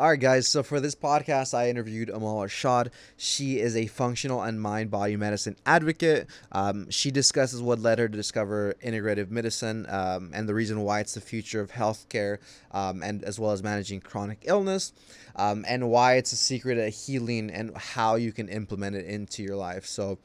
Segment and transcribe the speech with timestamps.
[0.00, 0.46] All right, guys.
[0.46, 2.90] So for this podcast, I interviewed Amal Arshad.
[3.16, 6.28] She is a functional and mind body medicine advocate.
[6.52, 11.00] Um, she discusses what led her to discover integrative medicine um, and the reason why
[11.00, 12.38] it's the future of healthcare,
[12.70, 14.92] um, and as well as managing chronic illness,
[15.34, 19.42] um, and why it's a secret of healing and how you can implement it into
[19.42, 19.84] your life.
[19.84, 20.20] So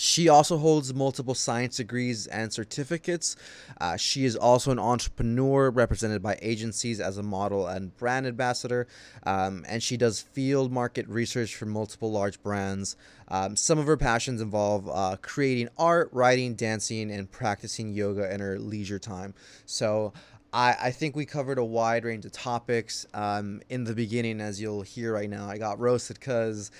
[0.00, 3.36] she also holds multiple science degrees and certificates.
[3.78, 8.86] Uh, she is also an entrepreneur represented by agencies as a model and brand ambassador.
[9.24, 12.96] Um, and she does field market research for multiple large brands.
[13.28, 18.40] Um, some of her passions involve uh, creating art, writing, dancing, and practicing yoga in
[18.40, 19.34] her leisure time.
[19.66, 20.14] So,
[20.52, 23.06] I, I think we covered a wide range of topics.
[23.14, 26.72] Um, in the beginning, as you'll hear right now, I got roasted because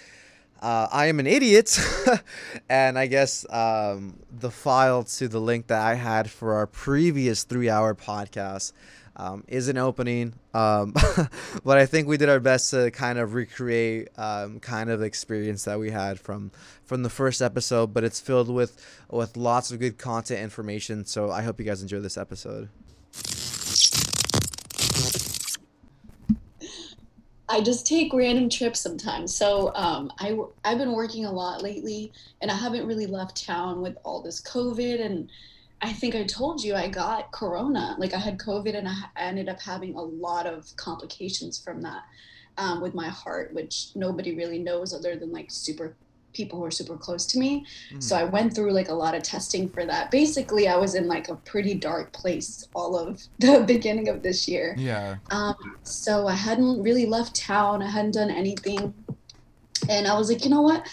[0.60, 1.78] uh, I am an idiot,
[2.68, 7.44] and I guess um, the file to the link that I had for our previous
[7.44, 8.72] three-hour podcast
[9.16, 10.34] um, isn't opening.
[10.54, 10.94] Um,
[11.64, 15.64] but I think we did our best to kind of recreate um, kind of experience
[15.64, 16.50] that we had from
[16.84, 17.92] from the first episode.
[17.92, 18.76] But it's filled with
[19.10, 21.04] with lots of good content information.
[21.04, 22.68] So I hope you guys enjoy this episode.
[27.50, 29.34] I just take random trips sometimes.
[29.34, 33.82] So um, I I've been working a lot lately, and I haven't really left town
[33.82, 35.04] with all this COVID.
[35.04, 35.28] And
[35.82, 37.96] I think I told you I got Corona.
[37.98, 42.04] Like I had COVID, and I ended up having a lot of complications from that
[42.56, 45.96] um, with my heart, which nobody really knows other than like super
[46.32, 47.66] people who are super close to me.
[47.92, 48.02] Mm.
[48.02, 50.10] So I went through like a lot of testing for that.
[50.10, 54.48] Basically, I was in like a pretty dark place all of the beginning of this
[54.48, 54.74] year.
[54.78, 55.16] Yeah.
[55.30, 57.82] Um, so I hadn't really left town.
[57.82, 58.94] I hadn't done anything.
[59.88, 60.86] And I was like, you know what?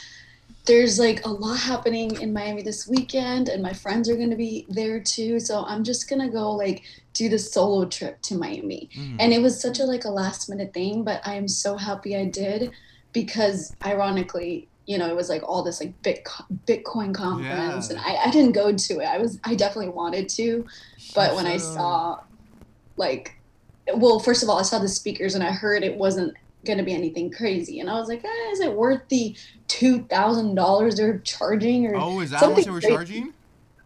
[0.65, 4.35] There's like a lot happening in Miami this weekend, and my friends are going to
[4.35, 5.39] be there too.
[5.39, 8.89] So I'm just going to go like do the solo trip to Miami.
[8.93, 9.15] Mm.
[9.19, 12.17] And it was such a like a last minute thing, but I am so happy
[12.17, 12.71] I did
[13.13, 17.97] because ironically you know, it was like all this like Bitcoin conference, yeah.
[17.97, 19.05] and I, I didn't go to it.
[19.05, 20.65] I was I definitely wanted to,
[21.13, 22.21] but when I saw,
[22.95, 23.37] like,
[23.95, 26.35] well, first of all, I saw the speakers and I heard it wasn't
[26.65, 29.35] going to be anything crazy, and I was like, eh, is it worth the
[29.67, 31.85] two thousand dollars they're charging?
[31.87, 33.33] Or oh, is that how much they were charging?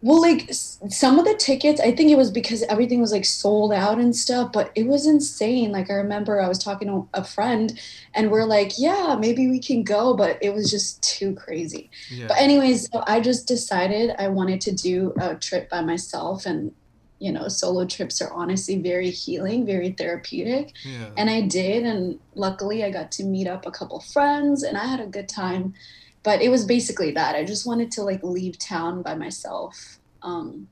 [0.02, 3.72] Well like some of the tickets i think it was because everything was like sold
[3.72, 7.24] out and stuff but it was insane like i remember i was talking to a
[7.24, 7.78] friend
[8.14, 12.26] and we're like yeah maybe we can go but it was just too crazy yeah.
[12.26, 16.74] but anyways so i just decided i wanted to do a trip by myself and
[17.20, 21.10] you know solo trips are honestly very healing very therapeutic yeah.
[21.16, 24.84] and i did and luckily i got to meet up a couple friends and i
[24.84, 25.72] had a good time
[26.22, 27.34] but it was basically that.
[27.34, 30.68] I just wanted to like leave town by myself um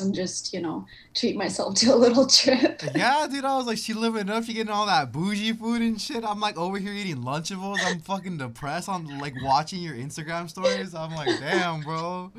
[0.00, 2.82] and just you know treat myself to a little trip.
[2.94, 6.00] Yeah dude i was like she living up she getting all that bougie food and
[6.00, 6.24] shit.
[6.24, 7.78] I'm like over here eating lunchables.
[7.82, 8.88] I'm fucking depressed.
[8.88, 10.94] I'm like watching your instagram stories.
[10.94, 12.32] I'm like damn bro.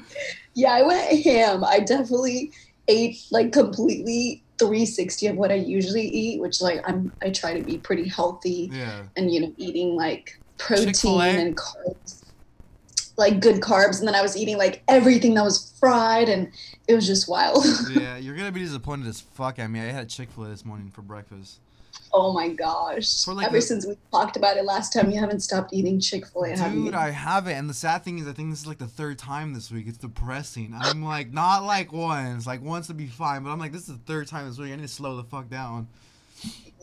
[0.53, 1.63] Yeah i went ham.
[1.63, 2.51] I definitely
[2.87, 7.63] ate like completely 360 of what i usually eat which like i'm i try to
[7.63, 9.03] be pretty healthy yeah.
[9.15, 11.27] and you know eating like protein Chick-fil-A.
[11.29, 12.18] and carbs
[13.19, 16.51] like good carbs and then I was eating like everything that was fried and
[16.87, 17.65] it was just wild.
[17.91, 20.65] yeah, you're gonna be disappointed as fuck I mean, I had Chick fil A this
[20.65, 21.59] morning for breakfast.
[22.11, 23.27] Oh my gosh.
[23.27, 26.25] Like Ever the, since we talked about it last time, you haven't stopped eating Chick
[26.25, 27.53] fil A, have Dude, I haven't.
[27.53, 29.87] And the sad thing is, I think this is like the third time this week.
[29.87, 30.73] It's depressing.
[30.77, 32.47] I'm like, not like once.
[32.47, 33.43] Like, once would be fine.
[33.43, 34.71] But I'm like, this is the third time this week.
[34.71, 35.87] I need to slow the fuck down.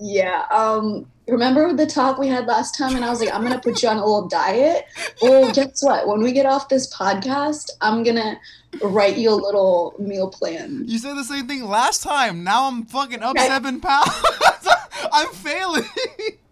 [0.00, 0.44] Yeah.
[0.50, 2.96] Um, remember the talk we had last time?
[2.96, 4.86] And I was like, I'm going to put you on a little diet.
[5.22, 6.06] Well, guess what?
[6.06, 8.38] When we get off this podcast, I'm going to
[8.86, 10.84] write you a little meal plan.
[10.86, 12.44] You said the same thing last time.
[12.44, 13.48] Now I'm fucking up right.
[13.48, 14.10] seven pounds.
[15.12, 15.84] I'm failing.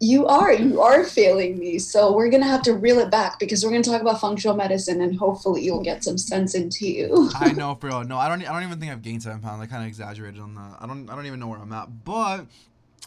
[0.00, 0.52] You are.
[0.52, 1.78] You are failing me.
[1.78, 5.00] So we're to have to reel it back because we're to talk about functional medicine
[5.02, 7.30] and hopefully you'll get some sense into you.
[7.34, 9.60] I know, for real No, I don't I don't even think I've gained 7 pounds.
[9.62, 10.78] I kind of exaggerated on that.
[10.80, 12.04] I don't I don't even know where I'm at.
[12.04, 12.46] But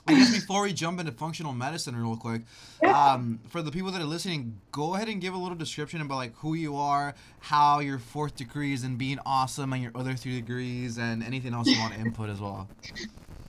[0.07, 2.44] I guess before we jump into functional medicine real quick,
[2.86, 6.18] um, for the people that are listening, go ahead and give a little description about
[6.18, 10.13] like who you are, how your fourth degree is in being awesome, and your other
[10.13, 12.69] three degrees, and anything else you want to input as well.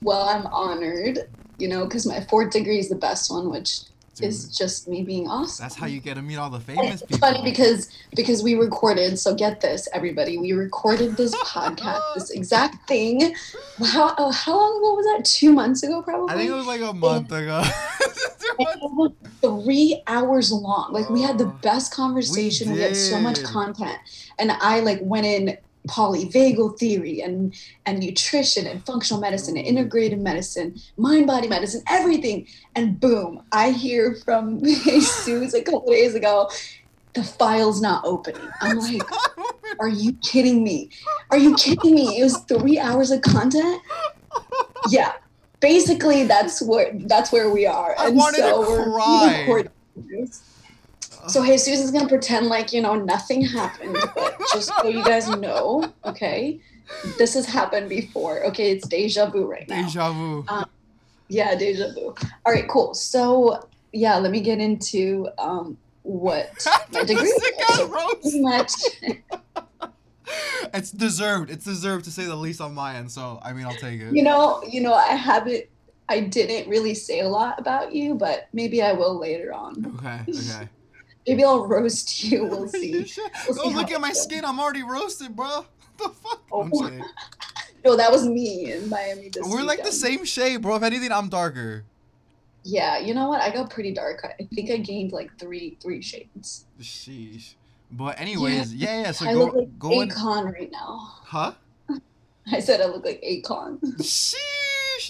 [0.01, 3.81] Well, I'm honored, you know, because my fourth degree is the best one, which
[4.21, 5.63] is just me being awesome.
[5.63, 7.19] That's how you get to meet all the famous it's people.
[7.19, 9.19] funny because because we recorded.
[9.19, 10.37] So get this, everybody.
[10.37, 13.35] We recorded this podcast, this exact thing.
[13.85, 15.25] How oh, how long ago was that?
[15.25, 16.33] Two months ago, probably.
[16.33, 19.13] I think it was like a month and, ago.
[19.41, 20.91] three hours long.
[20.91, 22.69] Like we had the oh, best conversation.
[22.69, 23.97] We, we had so much content,
[24.39, 27.55] and I like went in polyvagal theory and
[27.85, 32.47] and nutrition and functional medicine and integrative medicine, mind body medicine, everything.
[32.75, 36.49] And boom, I hear from Jesus a couple days ago,
[37.13, 38.47] the file's not opening.
[38.61, 39.03] I'm like,
[39.79, 40.91] are you kidding me?
[41.31, 42.19] Are you kidding me?
[42.19, 43.81] It was three hours of content.
[44.89, 45.13] Yeah,
[45.59, 47.95] basically that's where that's where we are.
[47.97, 49.45] I And wanted so to we're cry.
[51.27, 55.27] So Jesus is gonna pretend like you know nothing happened, but just so you guys
[55.29, 56.59] know, okay,
[57.17, 58.45] this has happened before.
[58.45, 59.83] Okay, it's deja vu right now.
[59.83, 60.45] Deja vu.
[61.29, 62.15] Yeah, deja vu.
[62.45, 62.93] All right, cool.
[62.93, 67.43] So yeah, let me get into um, what my degree is.
[67.69, 68.71] So much.
[70.73, 71.49] It's deserved.
[71.49, 73.11] It's deserved to say the least on my end.
[73.11, 74.13] So I mean, I'll take it.
[74.13, 75.65] You know, you know, I haven't.
[76.09, 79.97] I didn't really say a lot about you, but maybe I will later on.
[79.97, 80.23] Okay.
[80.29, 80.69] Okay.
[81.27, 82.45] Maybe I'll roast you.
[82.45, 82.91] We'll see.
[82.93, 84.23] We'll oh, see how look at my goes.
[84.23, 84.45] skin.
[84.45, 85.65] I'm already roasted, bro.
[85.97, 86.41] the fuck?
[86.51, 86.91] Oh.
[87.85, 90.75] No, that was me in Miami this We're like the same shade, bro.
[90.75, 91.85] If anything, I'm darker.
[92.63, 93.39] Yeah, you know what?
[93.39, 94.25] I got pretty dark.
[94.25, 96.65] I think I gained like three three shades.
[96.81, 97.53] Sheesh.
[97.89, 99.11] But anyways, yeah, yeah.
[99.11, 100.09] so I go look like go in.
[100.09, 101.13] Right now.
[101.23, 101.53] Huh?
[102.51, 103.79] I said I look like Akon.
[103.99, 104.35] Sheesh.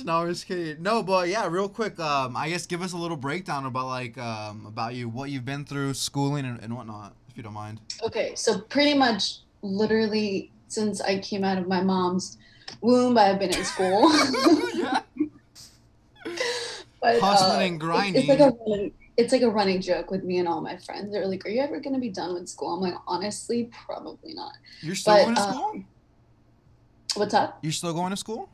[0.04, 0.82] No, I'm just kidding.
[0.82, 2.00] No, but yeah, real quick.
[2.00, 5.46] Um, I guess give us a little breakdown about like um about you, what you've
[5.46, 7.80] been through, schooling and, and whatnot, if you don't mind.
[8.04, 12.38] Okay, so pretty much, literally, since I came out of my mom's
[12.82, 14.12] womb, I've been in school.
[14.74, 15.02] yeah.
[17.02, 20.40] but, Hustling and it's- It's, like a running, it's like a running joke with me
[20.40, 21.12] and all my friends.
[21.12, 24.54] They're like, "Are you ever gonna be done with school?" I'm like, honestly, probably not.
[24.82, 25.84] You're still But, going to uh, school?
[27.16, 27.60] What's up?
[27.62, 28.50] You're still going to school?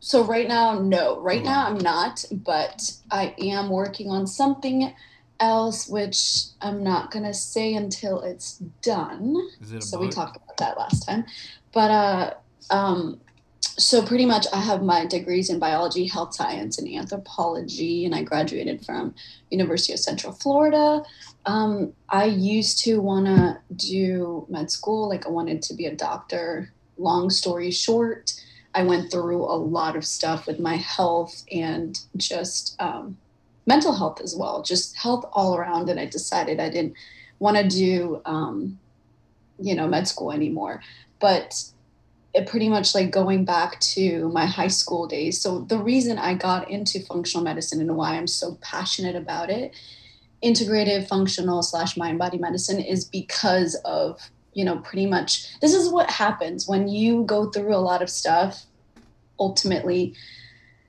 [0.00, 1.20] So right now, no.
[1.20, 4.94] Right now, I'm not, but I am working on something
[5.38, 9.36] else, which I'm not gonna say until it's done.
[9.60, 11.24] It so we talked about that last time.
[11.72, 12.34] But uh
[12.70, 13.20] um
[13.62, 18.22] so pretty much i have my degrees in biology health science and anthropology and i
[18.22, 19.14] graduated from
[19.50, 21.02] university of central florida.
[21.46, 25.08] Um, i used to want to do med school.
[25.08, 26.72] Like i wanted to be a doctor.
[26.98, 28.34] Long story short
[28.74, 33.16] i went through a lot of stuff with my health and just um,
[33.66, 36.94] mental health as well just health all around and i decided i didn't
[37.40, 38.78] want to do um,
[39.60, 40.82] you know med school anymore.
[41.18, 41.64] But
[42.32, 46.32] it pretty much like going back to my high school days so the reason i
[46.32, 49.74] got into functional medicine and why i'm so passionate about it
[50.40, 55.90] integrative functional slash mind body medicine is because of you know pretty much this is
[55.90, 58.66] what happens when you go through a lot of stuff
[59.40, 60.14] ultimately.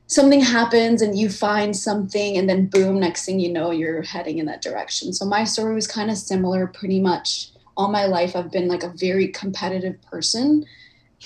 [0.08, 4.40] Something happens and you find something and then boom next thing you know you're heading
[4.40, 5.14] in that direction.
[5.14, 7.48] So my story was kind of similar pretty much.
[7.78, 10.66] All my life i've been like a very competitive person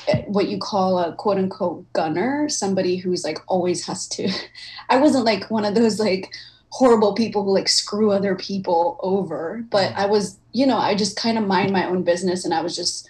[0.07, 4.29] eh, what you call a quote unquote gunner somebody who's like always has to
[4.89, 6.31] i wasn't like one of those like
[6.69, 9.63] horrible people who like screw other people over.
[9.69, 12.61] But i was you know i just kind of mind my own business and i
[12.61, 13.09] was just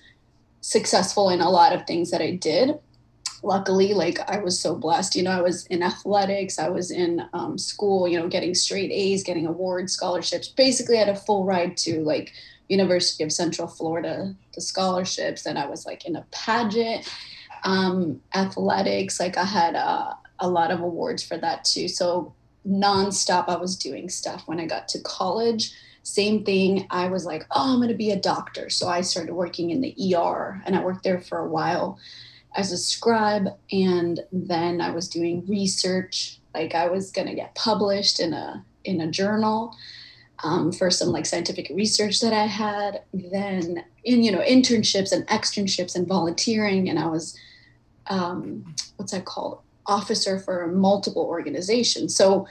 [0.61, 2.79] successful in a lot of things that i did.
[3.43, 7.21] Luckily like i was so blessed you know i was in athletics i was in
[7.33, 10.47] um, school you know getting straight a's getting awards scholarships.
[10.47, 12.33] Basically I had a full ride to like
[12.69, 17.07] university of central florida the scholarships and i was like in a pageant.
[17.63, 21.87] Um, athletics like i had uh, a lot of awards for that too.
[21.87, 22.33] So
[22.67, 25.73] nonstop i was doing stuff when i got to college.
[26.03, 28.69] Same thing i was like oh i'm going to be a doctor.
[28.69, 31.97] So i started working in the er and i worked there for a while
[32.55, 36.39] as a scribe and then i was doing research.
[36.53, 39.75] Like i was going to get published in a in a journal
[40.43, 43.01] um, for some like scientific research that i had.
[43.13, 47.37] Then in you know internships and externships and volunteering and i was
[48.07, 52.47] um, what's that called officer for multiple organizations so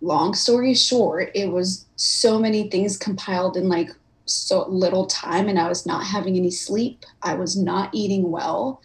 [0.00, 3.90] long story short it was so many things compiled in like
[4.24, 8.80] so little time and i was not having any sleep i was not eating well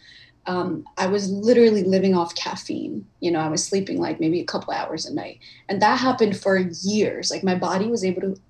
[0.47, 3.05] um, I was literally living off caffeine.
[3.19, 5.39] You know, I was sleeping like maybe a couple hours a night.
[5.67, 7.29] And that happened for years.
[7.29, 8.41] Like my body was able to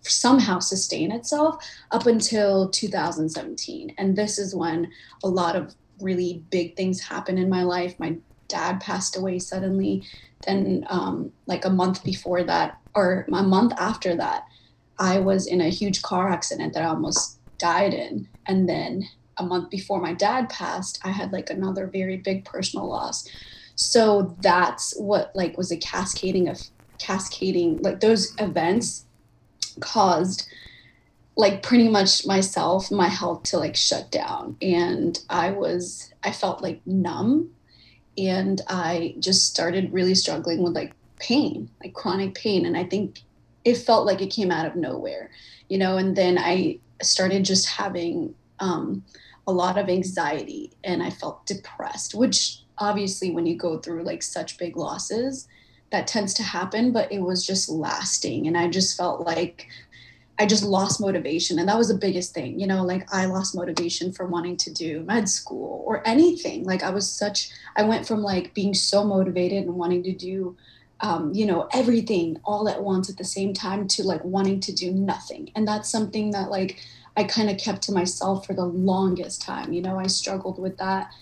[0.00, 3.94] somehow sustain itself up until 2017.
[3.98, 4.90] And this is when
[5.22, 8.00] a lot of really big things happened in my life.
[8.00, 8.16] My
[8.52, 10.02] dad passed away suddenly.
[10.46, 14.44] Then, um, like a month before that, or a month after that,
[14.98, 18.28] I was in a huge car accident that I almost died in.
[18.46, 22.86] And then a month before my dad passed i had like another very big personal
[22.86, 23.26] loss
[23.76, 26.60] so that's what like was a cascading of
[26.98, 29.06] cascading like those events
[29.80, 30.46] caused
[31.36, 34.56] like pretty much myself, my health to like shut down.
[34.60, 37.50] And I was, I felt like numb
[38.18, 42.66] and I just started really struggling with like pain, like chronic pain.
[42.66, 43.22] And I think
[43.64, 45.30] it felt like it came out of nowhere,
[45.68, 49.02] you know, and then I started just having um,
[49.46, 54.22] a lot of anxiety and I felt depressed, which obviously when you go through like
[54.22, 55.48] such big losses,
[55.90, 58.46] that tends to happen, but it was just lasting.
[58.46, 59.68] And I just felt like
[60.38, 61.58] I just lost motivation.
[61.58, 64.72] And that was the biggest thing, you know, like I lost motivation for wanting to
[64.72, 66.64] do med school or anything.
[66.64, 70.56] Like I was such, I went from like being so motivated and wanting to do,
[71.00, 74.72] um, you know, everything all at once at the same time to like wanting to
[74.72, 75.50] do nothing.
[75.54, 76.80] And that's something that like
[77.16, 79.72] I kind of kept to myself for the longest time.
[79.72, 81.12] You know, I struggled with that,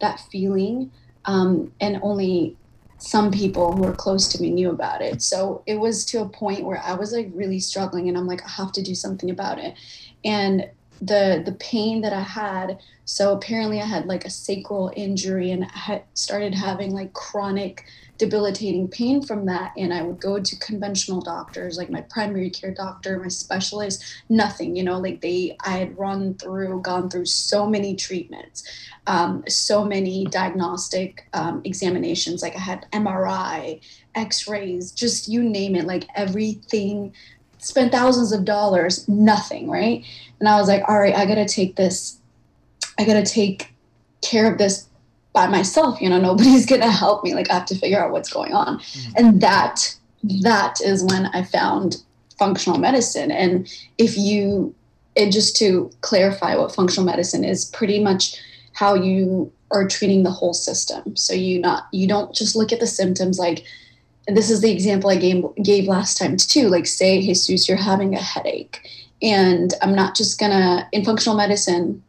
[0.00, 0.92] that feeling.
[1.24, 2.56] Um, and only
[2.98, 5.22] some people who were close to me knew about it.
[5.22, 8.44] So it was to a point where I was like really struggling and I'm like,
[8.44, 9.74] I have to do something about it.
[10.24, 10.68] And
[11.00, 15.64] the the pain that I had, so apparently I had like a sacral injury and
[15.64, 17.84] I had started having like chronic
[18.18, 19.72] debilitating pain from that.
[19.76, 24.74] And i would go to conventional doctors like my primary care doctor my specialist nothing
[24.74, 28.64] you know like they i had run through gone through so many treatments
[29.08, 32.42] um, so many diagnostic um, examinations.
[32.42, 33.80] Like i had mri
[34.14, 35.86] x-rays just you name it.
[35.86, 37.14] Like everything
[37.58, 40.04] spent thousands of dollars nothing right?
[40.40, 42.18] And i was like all right i gotta take this
[42.98, 43.72] i gotta take
[44.22, 44.86] care of this
[45.32, 48.32] by myself you know nobody's gonna help me like i have to figure out what's
[48.32, 48.78] going on.
[48.78, 49.12] Mm-hmm.
[49.16, 49.96] and that
[50.42, 52.02] that is when i found
[52.38, 53.30] functional medicine.
[53.30, 54.74] And if you
[55.16, 58.36] and just to clarify what functional medicine is pretty much
[58.72, 61.16] how you are treating the whole system.
[61.16, 63.64] So you not you don't just look at the symptoms like
[64.28, 67.76] and this is the example i gave, gave last time too like say jesus you're
[67.76, 68.88] having a headache
[69.22, 72.02] and i'm not just gonna in functional medicine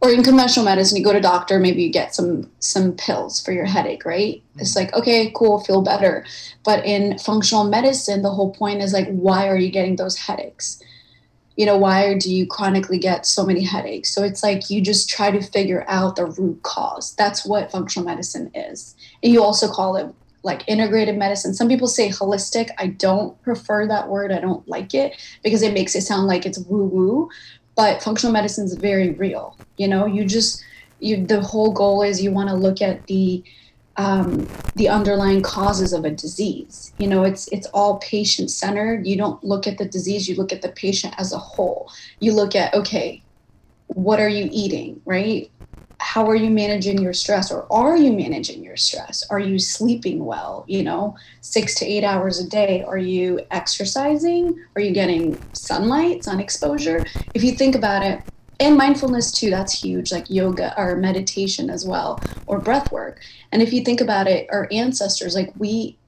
[0.00, 3.52] or in conventional medicine you go to doctor maybe you get some some pills for
[3.52, 4.36] your headache right?
[4.36, 4.60] Mm-hmm.
[4.60, 6.24] it's like okay cool feel better.
[6.64, 10.82] But in functional medicine the whole point is like why are you getting those headaches?
[11.56, 14.14] You know why do you chronically get so many headaches?
[14.14, 17.14] So it's like you just try to figure out the root cause.
[17.16, 18.94] That's what functional medicine is.
[19.22, 20.14] And you also call it
[20.46, 21.52] like integrated medicine.
[21.52, 22.70] Some people say holistic.
[22.78, 24.32] I don't prefer that word.
[24.32, 27.28] I don't like it because it makes it sound like it's woo woo
[27.76, 29.56] but functional medicine is very real.
[29.76, 30.64] You know you just
[30.98, 33.44] you the whole goal is you want to look at the
[33.98, 36.92] um, the underlying causes of a disease.
[36.98, 40.52] You know it's it's all patient centered you don't look at the disease you look
[40.52, 41.92] at the patient as a whole.
[42.18, 43.22] You look at okay
[43.88, 45.48] what are you eating right
[45.98, 49.24] how are you managing your stress or are you managing your stress?
[49.30, 50.64] Are you sleeping well?
[50.68, 54.58] You know six to eight hours a day are you exercising?
[54.74, 57.06] Are you getting sunlight sun exposure?
[57.34, 58.22] If you think about it
[58.60, 63.20] and mindfulness too that's huge like yoga or meditation as well or breath work.
[63.52, 65.98] And if you think about it our ancestors like we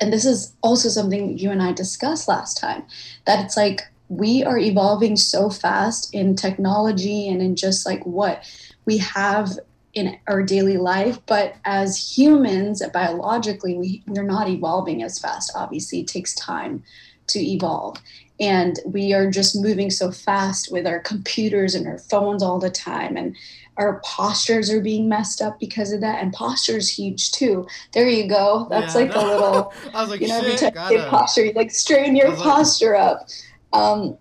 [0.00, 2.84] and this is also something you and i discussed last time
[3.26, 8.42] that it's like we are evolving so fast in technology and in just like what
[8.88, 9.50] we have
[9.92, 15.52] in our daily life but as humans biologically we, we're not evolving as fast.
[15.54, 16.82] Obviously it takes time
[17.28, 17.98] to evolve.
[18.40, 22.70] And we are just moving so fast with our computers and our phones all the
[22.70, 23.36] time and
[23.76, 26.22] our postures are being messed up because of that.
[26.22, 27.66] And posture is huge too.
[27.92, 28.66] There you go.
[28.70, 29.20] That's yeah, like no.
[29.20, 31.44] a little I was like, you know every time you posture.
[31.44, 33.02] You like straighten your posture like...
[33.02, 33.28] up.
[33.72, 34.18] Um,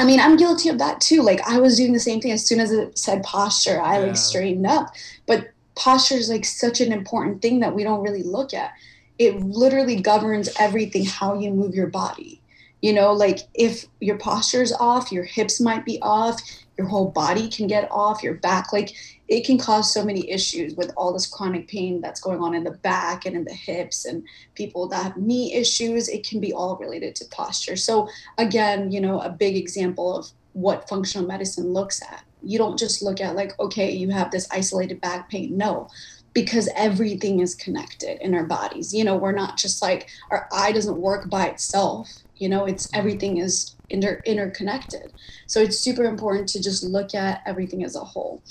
[0.00, 1.20] I mean, I'm guilty of that too.
[1.20, 4.06] Like I was doing the same thing as soon as it said posture, I yeah.
[4.06, 4.94] like straightened up.
[5.26, 8.72] But posture is like such an important thing that we don't really look at.
[9.18, 12.40] It literally governs everything how you move your body.
[12.80, 16.40] You know, like if your posture is off, your hips might be off,
[16.78, 18.94] your whole body can get off, your back like
[19.30, 22.64] it can cause so many issues with all this chronic pain that's going on in
[22.64, 24.24] the back and in the hips and
[24.56, 26.08] people that have knee issues.
[26.08, 27.76] It can be all related to posture.
[27.76, 28.08] So
[28.38, 32.24] again you know a big example of what functional medicine looks at.
[32.42, 35.56] You don't just look at like okay you have this isolated back pain.
[35.56, 35.88] No
[36.32, 38.92] because everything is connected in our bodies.
[38.92, 42.10] You know we're not just like our eye doesn't work by itself.
[42.36, 45.12] You know it's everything is inter- interconnected.
[45.46, 48.42] So it's super important to just look at everything as a whole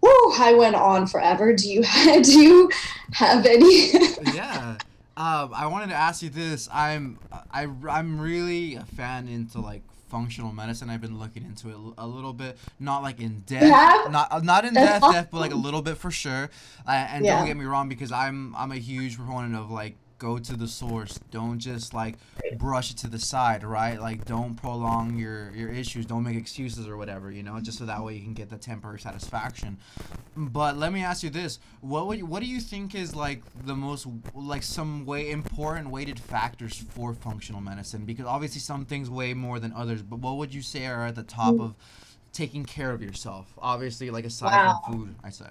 [0.00, 1.52] Woo, I went on forever.
[1.54, 1.82] Do you
[2.22, 2.70] do you
[3.12, 3.92] have any?
[4.34, 4.76] yeah.
[5.16, 6.68] Um, I wanted to ask you this.
[6.72, 7.18] I'm
[7.50, 10.90] I I'm really a fan into like functional medicine.
[10.90, 14.06] I've been looking into it a little bit, not like in depth, yeah.
[14.10, 16.50] not not in depth, depth, but like a little bit for sure.
[16.86, 17.36] Uh, and yeah.
[17.36, 20.68] don't get me wrong, because I'm I'm a huge proponent of like go to the
[20.68, 21.18] source.
[21.30, 22.16] Don't just like
[22.56, 24.00] brush it to the side, right?
[24.00, 26.06] Like don't prolong your your issues.
[26.06, 28.58] Don't make excuses or whatever, you know, just so that way you can get the
[28.58, 29.78] temporary satisfaction.
[30.36, 33.74] But let me ask you this: what would what do you think is like the
[33.74, 38.04] most like some way important weighted factors for functional medicine?
[38.04, 40.02] Because obviously some things weigh more than others.
[40.02, 41.74] But what would you say are at the top of
[42.32, 43.52] taking care of yourself?
[43.58, 44.80] Obviously, like aside wow.
[44.84, 45.46] from food, I say.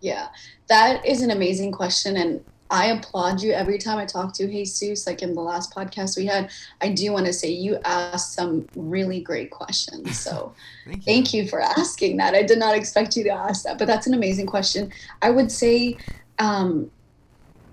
[0.00, 0.28] Yeah,
[0.68, 2.16] that is an amazing question.
[2.16, 5.06] And I applaud you every time I talk to Jesus.
[5.06, 8.66] Like in the last podcast we had, I do want to say you asked some
[8.76, 10.18] really great questions.
[10.18, 11.02] So thank, you.
[11.02, 12.34] thank you for asking that.
[12.34, 14.92] I did not expect you to ask that, but that's an amazing question.
[15.22, 15.96] I would say,
[16.38, 16.90] um,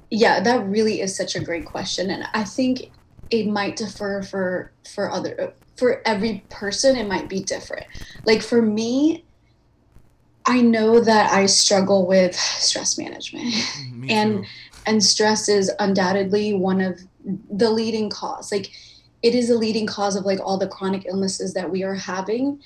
[0.09, 2.09] yeah, that really is such a great question.
[2.09, 2.91] And I think
[3.31, 7.85] it might differ for, for other, for every person, it might be different.
[8.25, 9.25] Like for me,
[10.45, 13.45] I know that I struggle with stress management.
[13.45, 14.49] Mm, and too.
[14.85, 16.99] And stress is undoubtedly one of
[17.49, 18.51] the leading cause.
[18.51, 18.71] Like
[19.21, 22.61] it is a leading cause of like all the chronic illnesses that we are having.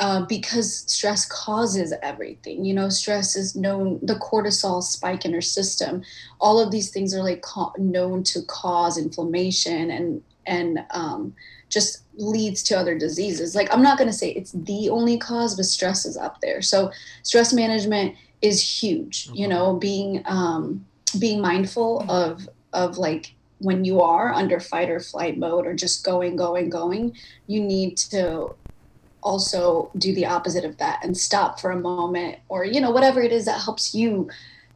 [0.00, 2.64] Uh, because stress causes everything.
[2.64, 6.02] You know, stress is known, the cortisol spike in our system.
[6.40, 11.34] All of these things are like co- known to cause inflammation and and um,
[11.68, 13.54] just leads to other diseases.
[13.54, 16.60] Like I'm not going to say it's the only cause, but stress is up there.
[16.60, 16.90] So
[17.22, 19.28] stress management is huge.
[19.32, 25.00] You know, being um, being mindful of of like when you are under fight or
[25.00, 27.16] flight mode or just going, going, going,
[27.46, 28.54] you need to
[29.22, 33.22] also do the opposite of that and stop for a moment or you know whatever
[33.22, 34.28] it is that helps you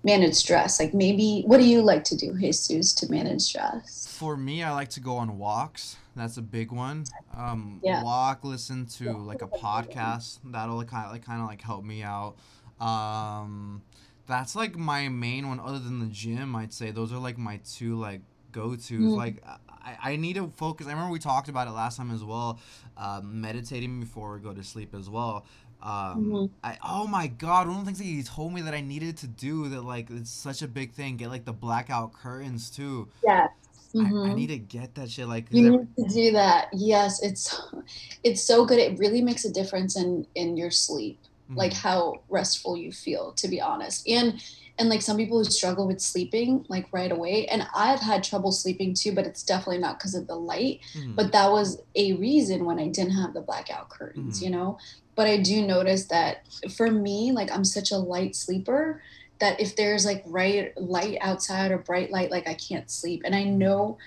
[0.04, 4.38] manage stress like maybe what do you like to do jesus to manage stress for
[4.38, 7.04] me i like to go on walks that's a big one.
[7.36, 8.02] Um, yeah.
[8.02, 10.40] Walk, listen to like a podcast.
[10.44, 12.34] That'll kind of like kind of like help me out.
[12.80, 13.82] Um,
[14.28, 15.58] that's like my main one.
[15.58, 18.20] Other than the gym, I'd say those are like my two like
[18.52, 18.90] go tos.
[18.90, 19.16] Mm.
[19.16, 19.42] Like
[19.82, 20.86] I, I need to focus.
[20.86, 22.60] I remember we talked about it last time as well.
[22.96, 25.46] Uh, meditating before we go to sleep as well.
[25.80, 26.44] Um, mm-hmm.
[26.64, 29.16] I oh my god, one of the things that he told me that I needed
[29.18, 31.16] to do that like it's such a big thing.
[31.16, 33.08] Get like the blackout curtains too.
[33.24, 33.48] Yeah.
[33.94, 34.00] Mm-hmm.
[34.00, 34.34] I, I, mm-hmm.
[34.34, 35.28] need to get that shit.
[35.28, 36.68] Like you need to do that.
[36.72, 37.60] Yes, it's
[38.24, 38.78] it's so good.
[38.78, 41.56] It really makes a difference in in your sleep, mm-hmm.
[41.56, 43.32] like how restful you feel.
[43.32, 44.42] To be honest, and
[44.78, 48.52] and like some people who struggle with sleeping like right away, and I've had trouble
[48.52, 50.80] sleeping too, but it's definitely not because of the light.
[50.94, 51.14] Mm-hmm.
[51.14, 54.44] But that was a reason when I didn't have the blackout curtains, mm-hmm.
[54.44, 54.78] you know.
[55.16, 56.44] But I do notice that
[56.76, 59.02] for me, like I'm such a light sleeper
[59.40, 63.22] that if there's like right light outside or bright light, like I can't sleep.
[63.24, 63.98] And I know,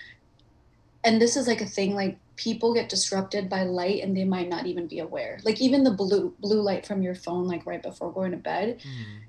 [1.03, 4.49] and this is like a thing, like people get disrupted by light and they might
[4.49, 5.39] not even be aware.
[5.43, 8.79] Like even the blue blue light from your phone, like right before going to bed.
[8.79, 9.19] Mm.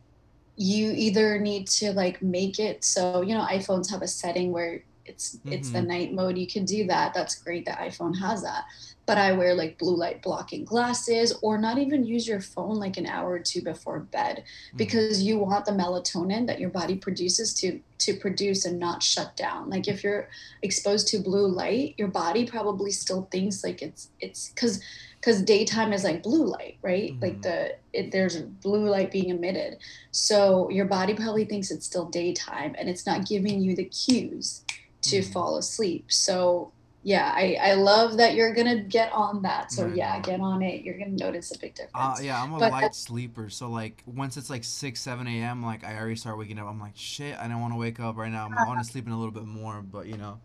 [0.57, 4.83] You either need to like make it so you know iPhones have a setting where
[5.13, 5.53] it's mm-hmm.
[5.53, 5.89] it's the mm-hmm.
[5.89, 6.39] night mode.
[6.39, 7.15] You can do that.
[7.15, 8.65] That's great the iPhone has that
[9.07, 12.97] but I wear like blue light blocking glasses or not even use your phone like
[12.97, 14.77] an hour or two before bed mm-hmm.
[14.77, 15.29] because mm-hmm.
[15.29, 19.71] you want the melatonin that your body produces to to produce and not shut down.
[19.71, 20.29] Like if you're
[20.63, 24.81] exposed to blue light, your body probably still thinks like it's it's cuz
[25.21, 27.13] cuz daytime is like blue light, right?
[27.13, 27.23] Mm-hmm.
[27.23, 29.79] Like the it, there's blue light being emitted.
[30.11, 34.65] So your body probably thinks it's still daytime and it's not giving you the cues
[35.03, 35.33] to mm-hmm.
[35.33, 36.07] fall asleep.
[36.09, 36.73] So
[37.05, 39.73] yeah, I, I love that you're gonna get on that.
[39.73, 39.97] So right.
[39.97, 40.85] yeah, get on it.
[40.85, 42.21] You're gonna notice a big difference.
[42.21, 43.51] Uh, yeah, I'm a but light sleeper.
[43.51, 46.69] So like once it's like six, seven a.m., like I already start waking up.
[46.69, 48.47] I'm like, shit, I don't want to wake up right now.
[48.47, 50.39] I'm want to sleep in a little bit more, but you know.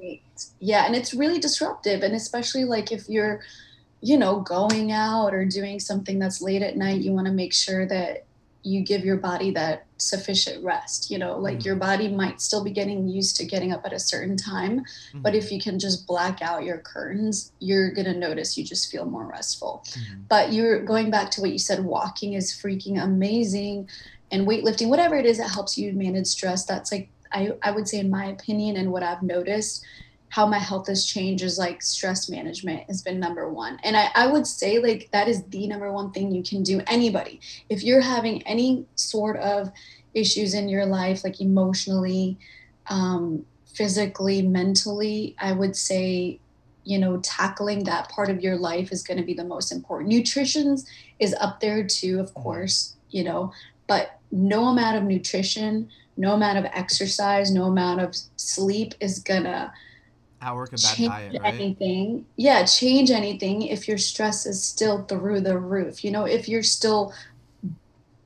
[0.00, 0.20] Right.
[0.58, 3.40] Yeah, and it's really disruptive, and especially like if you're,
[4.00, 7.52] you know, going out or doing something that's late at night, you want to make
[7.52, 8.24] sure that
[8.62, 11.66] you give your body that sufficient rest you know like mm-hmm.
[11.66, 15.22] your body might still be getting used to getting up at a certain time mm-hmm.
[15.22, 18.90] but if you can just black out your curtains you're going to notice you just
[18.90, 20.20] feel more restful mm-hmm.
[20.28, 23.88] but you're going back to what you said walking is freaking amazing
[24.30, 27.88] and weightlifting whatever it is that helps you manage stress that's like I, I would
[27.88, 29.84] say in my opinion and what i've noticed
[30.32, 33.78] how my health has changed is like stress management has been number one.
[33.84, 36.80] And I, I would say like that is the number one thing you can do.
[36.86, 39.70] Anybody, if you're having any sort of
[40.14, 42.38] issues in your life, like emotionally,
[42.88, 46.40] um, physically, mentally, I would say,
[46.84, 50.08] you know, tackling that part of your life is going to be the most important.
[50.08, 50.78] Nutrition
[51.18, 52.42] is up there too, of mm-hmm.
[52.42, 53.52] course, you know,
[53.86, 59.70] but no amount of nutrition, no amount of exercise, no amount of sleep is gonna
[60.42, 61.54] outwork a bad change diet, right?
[61.54, 62.26] anything.
[62.36, 66.04] Yeah, change anything if your stress is still through the roof.
[66.04, 67.14] You know, if you're still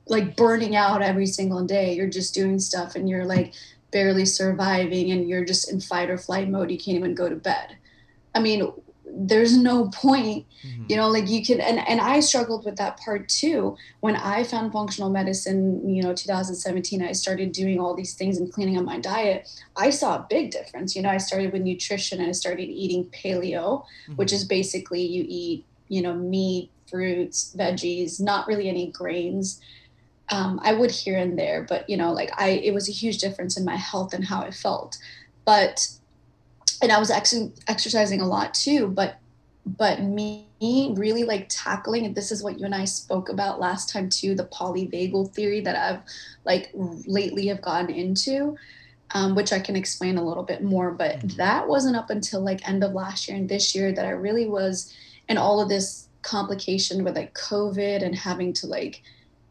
[0.07, 3.53] like burning out every single day, you're just doing stuff and you're like
[3.91, 7.35] barely surviving and you're just in fight or flight mode you can't even go to
[7.35, 7.77] bed
[8.35, 8.71] i mean
[9.13, 10.83] there's no point mm-hmm.
[10.87, 14.43] you know like you can and, and i struggled with that part too when i
[14.43, 18.83] found functional medicine you know 2017 i started doing all these things and cleaning up
[18.83, 22.31] my diet i saw a big difference you know i started with nutrition and i
[22.31, 24.15] started eating paleo mm-hmm.
[24.15, 29.61] which is basically you eat you know meat fruits veggies not really any grains
[30.29, 33.19] um, i would here and there but you know like i it was a huge
[33.19, 34.97] difference in my health and how i felt
[35.45, 35.87] but
[36.81, 37.35] and I was ex-
[37.67, 39.19] exercising a lot too, but
[39.77, 40.47] but me
[40.95, 44.33] really like tackling and this is what you and I spoke about last time too
[44.33, 46.01] the polyvagal theory that I've
[46.45, 48.55] like lately have gotten into
[49.11, 51.37] um, which I can explain a little bit more but mm-hmm.
[51.37, 54.47] that wasn't up until like end of last year and this year that I really
[54.47, 54.93] was
[55.27, 59.03] in all of this complication with like COVID and having to like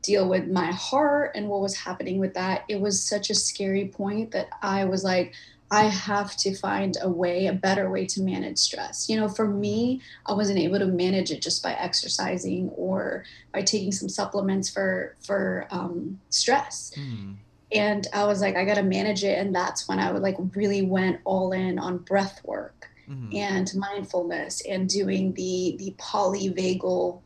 [0.02, 3.88] deal with my heart and what was happening with that it was such a scary
[3.88, 5.34] point that I was like
[5.70, 9.08] I have to find a way, a better way to manage stress.
[9.08, 13.62] You know, for me, I wasn't able to manage it just by exercising or by
[13.62, 16.92] taking some supplements for for um, stress.
[16.96, 17.36] Mm.
[17.72, 20.36] And I was like, I got to manage it, and that's when I would like
[20.54, 23.34] really went all in on breath work mm-hmm.
[23.36, 27.20] and mindfulness and doing the the polyvagal.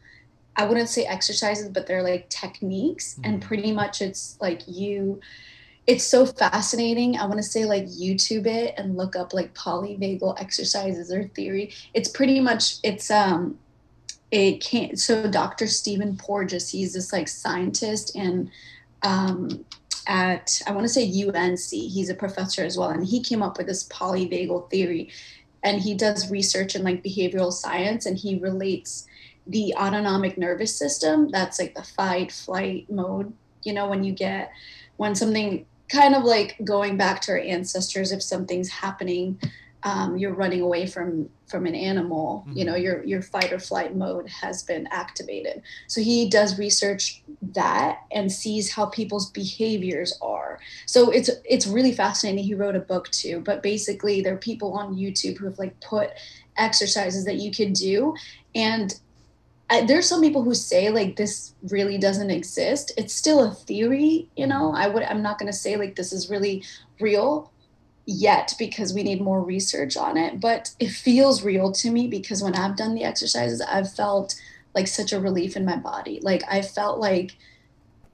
[0.57, 3.25] I wouldn't say exercises, but they're like techniques, mm-hmm.
[3.25, 5.21] and pretty much it's like you
[5.91, 7.17] it's so fascinating.
[7.17, 11.73] I want to say like YouTube it and look up like polyvagal exercises or theory.
[11.95, 13.59] It's pretty much it's um
[14.31, 15.67] it can't so Dr.
[15.67, 18.53] Stephen Porges, he's this like scientist and
[19.03, 19.65] um
[20.07, 21.59] at I want to say UNC.
[21.71, 25.11] He's a professor as well and he came up with this polyvagal theory
[25.65, 29.09] and he does research in like behavioral science and he relates
[29.45, 33.33] the autonomic nervous system that's like the fight flight mode
[33.65, 34.53] you know when you get
[34.97, 39.39] when something kind of like going back to our ancestors if something's happening
[39.83, 42.59] um, you're running away from from an animal mm-hmm.
[42.59, 45.63] you know your your fight or flight mode has been activated.
[45.87, 47.23] So he does research
[47.55, 50.61] that and sees how people's behaviors are.
[50.87, 52.45] So it's it's really fascinating.
[52.45, 55.79] He wrote a book too but basically there are people on youtube who have like
[55.81, 56.11] put
[56.57, 58.15] exercises that you can do
[58.55, 59.01] and
[59.71, 62.93] I, there's some people who say like this really doesn't exist.
[62.97, 64.73] It's still a theory you know?
[64.75, 66.65] I would i'm not going to say like this is really
[67.01, 67.53] real
[68.07, 72.43] yet because we need more research on it but it feels real to me because
[72.43, 74.35] when i've done the exercises i've felt
[74.75, 76.21] like such a relief in my body.
[76.23, 77.37] Like i felt like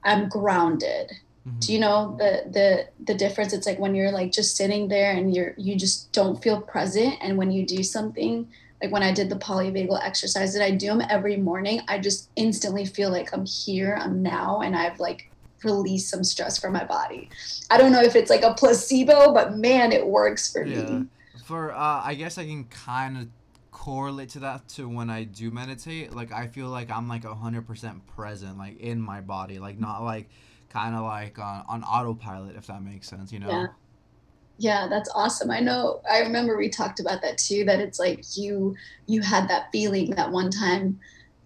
[0.03, 1.11] i'm grounded.
[1.47, 1.59] Mm-hmm.
[1.59, 3.53] do you know the the the difference?
[3.53, 7.15] It's like when you're like just sitting there and you're you just don't feel present
[7.21, 8.47] and when you do something
[8.81, 12.29] like when I did the polyvagal exercise that I do them every morning, I just
[12.35, 15.31] instantly feel like I'm here, I'm now, and I've like
[15.63, 17.29] released some stress from my body.
[17.71, 20.83] I don't know if it's like a placebo, but man, it works for yeah.
[20.83, 21.07] me.
[21.45, 23.27] For uh, I guess I can kind of
[23.71, 26.13] correlate to that to when I do meditate.
[26.13, 30.03] Like I feel like I'm like hundred percent present, like in my body, like not
[30.03, 30.29] like
[30.69, 33.31] kind of like on, on autopilot, if that makes sense.
[33.31, 33.49] You know.
[33.49, 33.67] Yeah
[34.57, 38.23] yeah that's awesome i know i remember we talked about that too that it's like
[38.35, 40.99] you you had that feeling that one time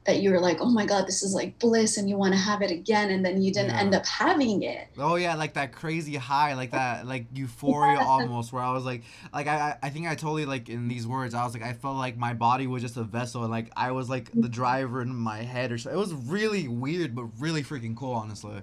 [0.05, 2.39] that you were like oh my god this is like bliss and you want to
[2.39, 3.79] have it again and then you didn't yeah.
[3.79, 8.05] end up having it oh yeah like that crazy high like that like euphoria yeah.
[8.07, 11.35] almost where i was like like I, I think i totally like in these words
[11.35, 13.91] i was like i felt like my body was just a vessel and like i
[13.91, 14.51] was like the mm-hmm.
[14.51, 18.61] driver in my head or so it was really weird but really freaking cool honestly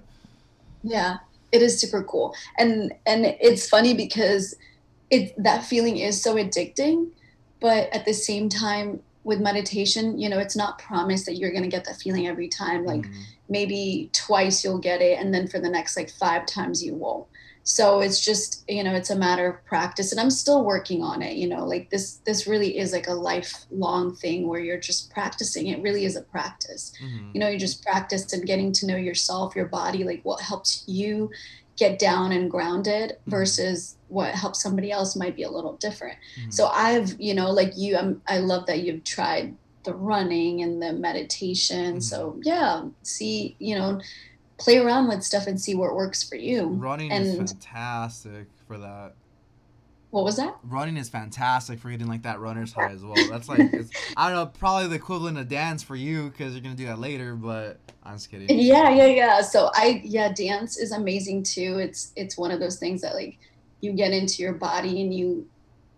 [0.83, 1.17] yeah
[1.51, 2.35] it is super cool.
[2.57, 4.55] And and it's funny because
[5.09, 7.09] it that feeling is so addicting
[7.59, 11.63] but at the same time with meditation you know it's not promised that you're going
[11.63, 12.85] to get that feeling every time.
[12.85, 13.21] Like mm-hmm.
[13.49, 17.27] maybe twice you'll get it and then for the next like five times you won't
[17.69, 21.21] so it's just you know it's a matter of practice and i'm still working on
[21.21, 25.11] it you know like this this really is like a lifelong thing where you're just
[25.11, 27.29] practicing it really is a practice mm-hmm.
[27.31, 30.83] you know you just practice and getting to know yourself your body like what helps
[30.87, 31.29] you
[31.77, 33.29] get down and grounded mm-hmm.
[33.29, 36.49] versus what helps somebody else might be a little different mm-hmm.
[36.49, 40.81] so i've you know like you I'm, i love that you've tried the running and
[40.81, 41.99] the meditation mm-hmm.
[41.99, 44.01] so yeah see you know
[44.59, 46.67] play around with stuff and see what works for you.
[46.67, 49.13] Running and, is fantastic for that.
[50.11, 50.55] What was that?
[50.63, 53.15] Running is fantastic for getting like that runner's high as well.
[53.29, 53.59] That's like
[54.17, 56.99] I don't know, probably the equivalent of dance for you because you're gonna do that
[56.99, 57.35] later.
[57.35, 58.47] But I'm just kidding.
[58.49, 59.41] Yeah, yeah, yeah.
[59.41, 61.77] So I yeah, dance is amazing too.
[61.77, 63.37] It's it's one of those things that like
[63.81, 65.47] you get into your body and you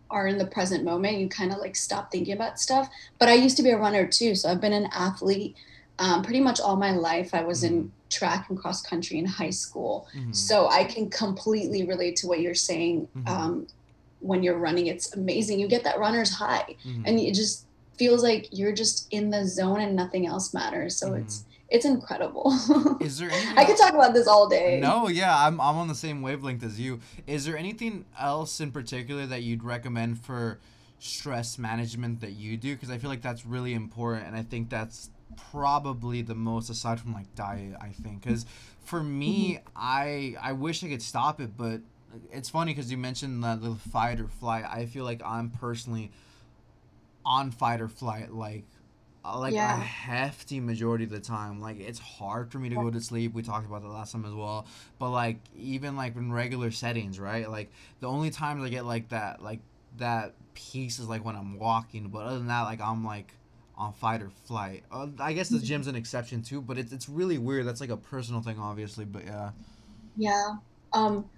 [0.09, 1.17] are in the present moment.
[1.17, 2.89] You kind of like stop thinking about stuff.
[3.17, 5.55] But I used to be a runner too, so I've been an athlete
[6.01, 7.29] um, pretty much all my life.
[7.33, 7.89] I was in Mhm.
[8.09, 10.07] track and cross country in high school.
[10.15, 10.35] Mhm.
[10.35, 13.07] So I can completely relate to what you're saying.
[13.15, 13.27] Mhm.
[13.33, 13.67] Um,
[14.19, 15.59] when you're running, it's amazing.
[15.59, 17.03] You get that runner's high, Mhm.
[17.05, 17.65] and it just
[17.97, 20.97] feels like you're just in the zone and nothing else matters.
[20.97, 22.47] So it's it's incredible.
[22.99, 24.79] Is there I could talk about this all day.
[24.81, 26.99] No, yeah, I'm I'm on the same wavelength as you.
[27.27, 30.59] Is there anything else in particular that you'd recommend for
[30.99, 32.75] stress management that you do?
[32.75, 35.09] Because I feel like that's really important, and I think that's
[35.51, 37.75] probably the most aside from like diet.
[37.79, 38.45] I think because
[38.83, 41.81] for me, I I wish I could stop it, but
[42.31, 44.65] it's funny because you mentioned the, the fight or flight.
[44.69, 46.11] I feel like I'm personally
[47.25, 48.65] on fight or flight, like
[49.23, 51.61] uh, like a hefty majority of the time.
[51.61, 53.33] Like it's hard for me to go to sleep.
[53.33, 54.65] We talked about that last time as well.
[54.99, 57.49] But like even like in regular settings, right?
[57.49, 59.59] Like the only times I get like that like
[59.97, 62.09] that peace is like when I'm walking.
[62.09, 63.33] But other than that, like I'm like
[63.81, 64.83] on fight or flight.
[64.91, 67.65] Uh, I guess the gym's an exception too, but it's it's really weird.
[67.67, 69.05] That's like a personal thing, obviously.
[69.05, 69.51] But yeah.
[70.15, 70.55] Yeah.
[70.93, 71.31] Um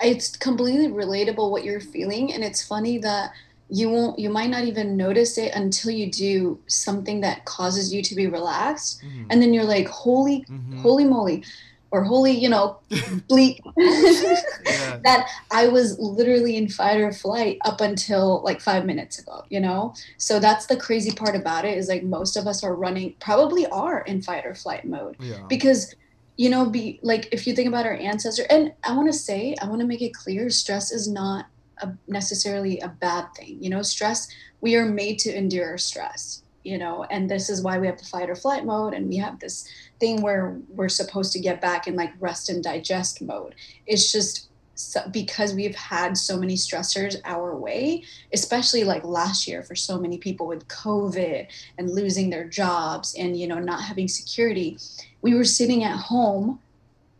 [0.00, 3.30] it's completely relatable what you're feeling and it's funny that
[3.68, 8.02] you won't you might not even notice it until you do something that causes you
[8.02, 9.26] to be relaxed Mhm.
[9.30, 10.76] and then you're like holy Mhm.
[10.76, 11.44] holy moly
[11.90, 12.78] or holy you know
[13.28, 14.98] bleak Yeah.
[15.04, 19.60] that i was literally in fight or flight up until like five minutes ago you
[19.60, 23.14] know so that's the crazy part about it is like most of us are running
[23.20, 25.44] probably are in fight or flight mode Yeah.
[25.48, 25.94] because
[26.36, 29.54] you know be like if you think about our ancestor and i want to say
[29.62, 31.46] i want to make it clear stress is not
[31.82, 34.28] a, necessarily a bad thing you know stress
[34.60, 38.04] we are made to endure stress you know and this is why we have the
[38.04, 39.68] fight or flight mode and we have this
[40.00, 43.54] thing where we're supposed to get back in like rest and digest mode.
[43.86, 49.62] It's just so, because we've had so many stressors our way especially like last year
[49.62, 51.46] for so many people with covid
[51.78, 54.76] and losing their jobs and you know not having security
[55.22, 56.60] we were sitting at home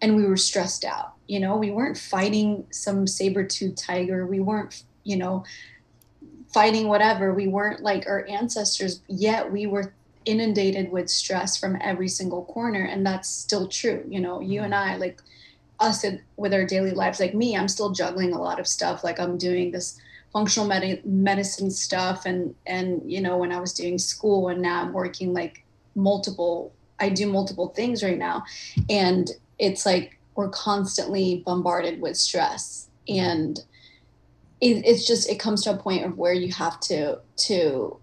[0.03, 1.15] and we were stressed out.
[1.27, 4.27] You know we weren't fighting some saber-tooth tiger.
[4.27, 5.45] We weren't you know
[6.57, 9.93] fighting whatever we weren't like our ancestors yet we were
[10.25, 14.75] inundated with stress from every single corner and that's still true you know you and
[14.75, 15.21] i like
[15.81, 19.05] us in, with our daily lives like me i'm still juggling a lot of stuff
[19.05, 20.01] like i'm doing this
[20.33, 24.81] functional med- medicine stuff and and you know when i was doing school and now
[24.81, 25.63] i'm working like
[25.95, 28.43] multiple i do multiple things right now
[28.89, 33.61] and it's like we're constantly bombarded with stress and
[34.61, 37.97] it, it's just it comes to a point of where you have to to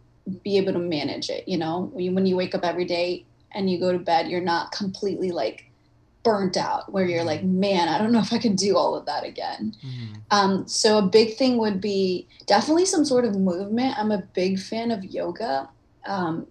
[0.44, 3.26] be able to manage it you know when you, when you wake up every day
[3.54, 5.70] and you go to bed you're not completely like
[6.24, 9.06] burnt out where you're like man i don't know if i can do all of
[9.06, 10.22] that again Mhm.
[10.32, 14.00] um, so a big thing would be definitely some sort of movement.
[14.00, 15.70] I'm a big fan of yoga.
[16.08, 16.48] Um,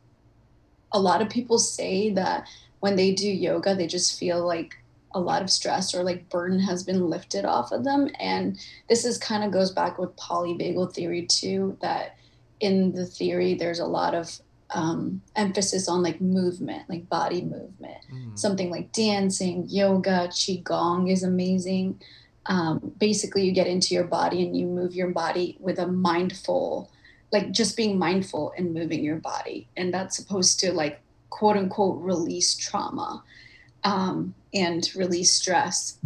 [0.92, 2.46] a lot of people say that
[2.80, 4.76] when they do yoga, they just feel like
[5.14, 8.08] a lot of stress or like burden has been lifted off of them.
[8.18, 11.76] And this is kind of goes back with polyvagal theory too.
[11.80, 12.16] That
[12.60, 14.40] in the theory, there's a lot of
[14.74, 17.98] um, emphasis on like movement, like body movement
[18.32, 18.38] Mhm.
[18.38, 22.00] something like dancing, yoga, qigong is amazing.
[22.46, 26.90] Um, basically, you get into your body and you move your body with a mindful,
[27.30, 32.00] like just being mindful and moving your body, and that's supposed to like quote unquote
[32.02, 33.22] release trauma
[33.84, 35.98] um, and release stress.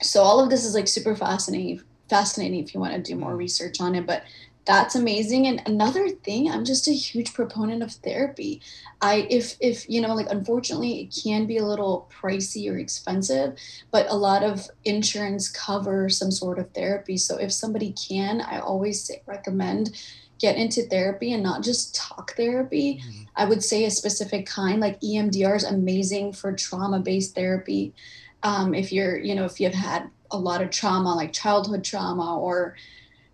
[0.00, 1.82] So all of this is like super fascinating.
[2.08, 4.24] Fascinating if you want to do more research on it, but
[4.64, 5.46] that's amazing.
[5.46, 8.60] And another thing, I'm just a huge proponent of therapy.
[9.00, 13.56] I if if you know like unfortunately it can be a little pricey or expensive,
[13.90, 17.16] but a lot of insurance cover some sort of therapy.
[17.16, 20.00] So if somebody can, I always say, recommend
[20.42, 23.00] get into therapy and not just talk therapy.
[23.00, 23.26] Mhm.
[23.36, 27.94] I would say a specific kind like EMDR is amazing for trauma based therapy.
[28.42, 32.38] Um, if you're you know if you've had a lot of trauma like childhood trauma
[32.38, 32.74] or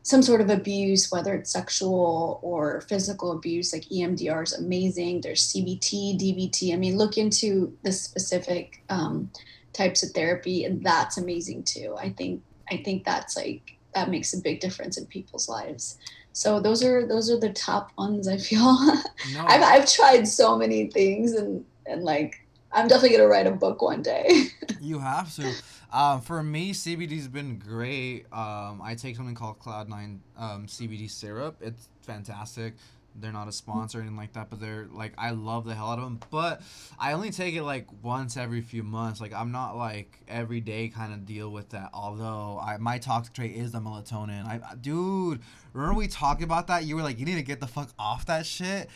[0.03, 5.21] some sort of abuse, whether it's sexual or physical abuse, like EMDR is amazing.
[5.21, 6.73] There's CBT, DBT.
[6.73, 9.31] I mean, look into the specific um,
[9.75, 11.97] types of therapy, and that's amazing too.
[11.99, 15.99] I think I think that's like that makes a big difference in people's lives.
[16.33, 18.29] So those are those are the top ones.
[18.29, 18.61] I feel
[19.35, 19.45] No.
[19.47, 23.83] I've I've tried so many things, and and like I'm definitely gonna write a book
[23.83, 24.47] one day.
[24.81, 25.53] You have to.
[25.93, 28.27] Um, for me, CBD's been great.
[28.33, 31.57] Um, I take something called Cloud Nine um, CBD syrup.
[31.61, 32.75] It's fantastic.
[33.21, 35.91] They're not a sponsor or anything like that, but they're like I love the hell
[35.91, 36.21] out of them.
[36.31, 36.63] But
[36.99, 39.21] I only take it like once every few months.
[39.21, 41.91] Like I'm not like every day kind of deal with that.
[41.93, 44.45] Although I my toxic trait is the melatonin.
[44.45, 45.41] I dude,
[45.73, 46.85] remember we talked about that?
[46.85, 48.89] You were like, you need to get the fuck off that shit.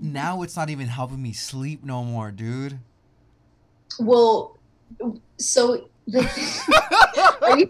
[0.00, 2.78] now it's not even helping me sleep no more, dude.
[3.98, 4.58] Well,
[5.36, 7.68] so you,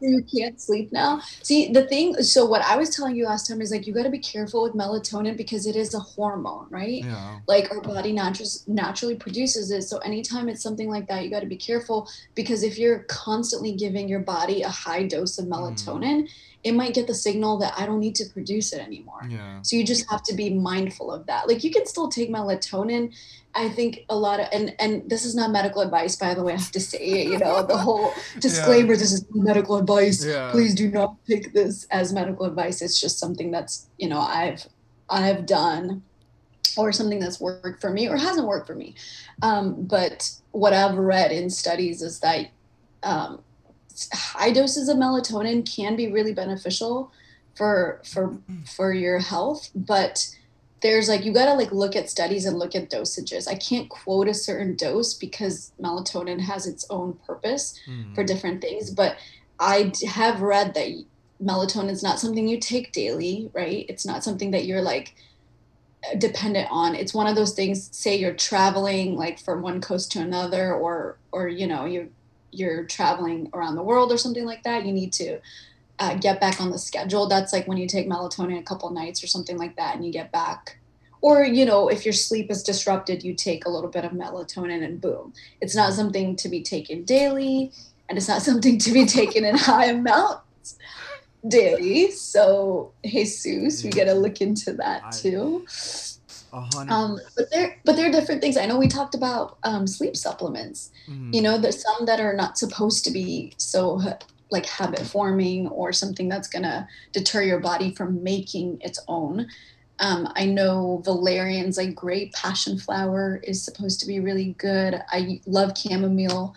[0.00, 1.20] you can't sleep now.
[1.42, 2.14] See, the thing.
[2.22, 4.62] So what I was telling you last time is like you got to be careful
[4.62, 7.04] with melatonin because it is a hormone, right?
[7.04, 7.38] Yeah.
[7.46, 9.82] Like our body naturally naturally produces it.
[9.82, 13.72] So anytime it's something like that, you got to be careful because if you're constantly
[13.72, 16.28] giving your body a high dose of melatonin, mm.
[16.64, 19.26] it might get the signal that I don't need to produce it anymore.
[19.28, 19.62] Yeah.
[19.62, 21.48] So you just have to be mindful of that.
[21.48, 23.12] Like you can still take melatonin
[23.56, 26.52] I think a lot of and and this is not medical advice, by the way.
[26.52, 28.98] I have to say, you know, the whole disclaimer: yeah.
[28.98, 30.24] this is medical advice.
[30.24, 30.50] Yeah.
[30.50, 32.82] Please do not take this as medical advice.
[32.82, 34.66] It's just something that's you know I've
[35.08, 36.02] I've done,
[36.76, 38.94] or something that's worked for me or hasn't worked for me.
[39.42, 42.50] Um, but what I've read in studies is that
[43.02, 43.42] um,
[44.12, 47.10] high doses of melatonin can be really beneficial
[47.54, 50.28] for for for your health, but
[50.82, 53.48] there's like you got to like look at studies and look at dosages.
[53.48, 58.14] I can't quote a certain dose because melatonin has its own purpose mm.
[58.14, 59.16] for different things, but
[59.58, 61.04] I have read that
[61.42, 63.86] melatonin is not something you take daily, right?
[63.88, 65.14] It's not something that you're like
[66.18, 66.94] dependent on.
[66.94, 71.16] It's one of those things say you're traveling like from one coast to another or
[71.32, 72.08] or you know, you're
[72.52, 75.40] you're traveling around the world or something like that, you need to
[75.98, 77.26] uh, get back on the schedule.
[77.28, 80.12] That's like when you take melatonin a couple nights or something like that, and you
[80.12, 80.78] get back.
[81.20, 84.84] Or you know, if your sleep is disrupted, you take a little bit of melatonin,
[84.84, 87.72] and boom, it's not something to be taken daily,
[88.08, 90.78] and it's not something to be taken in high amounts
[91.48, 92.10] daily.
[92.10, 95.66] So, Jesus, we got to look into that too.
[96.52, 98.56] Um, but there, but there are different things.
[98.56, 100.90] I know we talked about um, sleep supplements.
[101.08, 101.34] Mm-hmm.
[101.34, 104.00] You know, there's some that are not supposed to be so
[104.50, 109.48] like habit forming or something that's going to deter your body from making its own.
[109.98, 115.00] Um, I know valerians like great passion flower is supposed to be really good.
[115.10, 116.54] I love chamomile.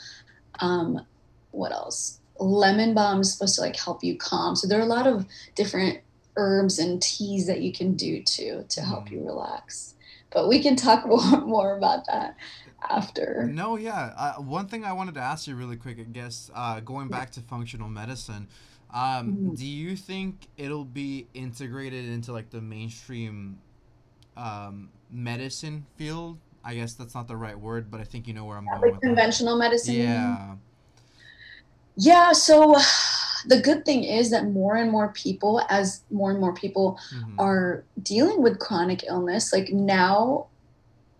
[0.60, 1.06] Um,
[1.52, 2.20] what else?
[2.40, 4.56] Lemon balm is supposed to like help you calm.
[4.56, 5.26] So there are a lot of
[5.56, 6.00] different
[6.36, 9.12] herbs and teas that you can do too to help mm.
[9.12, 9.96] you relax.
[10.32, 12.36] But we can talk more more about that
[12.90, 13.50] after.
[13.52, 14.14] No, yeah.
[14.18, 17.32] Uh, one thing I wanted to ask you really quick, I guess, uh, going back
[17.32, 18.48] to functional medicine,
[18.94, 19.54] um, mm-hmm.
[19.54, 23.60] do you think it'll be integrated into like the mainstream
[24.36, 26.38] um, medicine field?
[26.64, 28.82] I guess that's not the right word, but I think you know where I'm going.
[28.82, 29.66] Like conventional that.
[29.66, 29.96] medicine.
[29.96, 30.56] Yeah.
[31.96, 32.32] Yeah.
[32.34, 32.76] So
[33.46, 37.40] the good thing is that more and more people, as more and more people mm-hmm.
[37.40, 40.48] are dealing with chronic illness, like now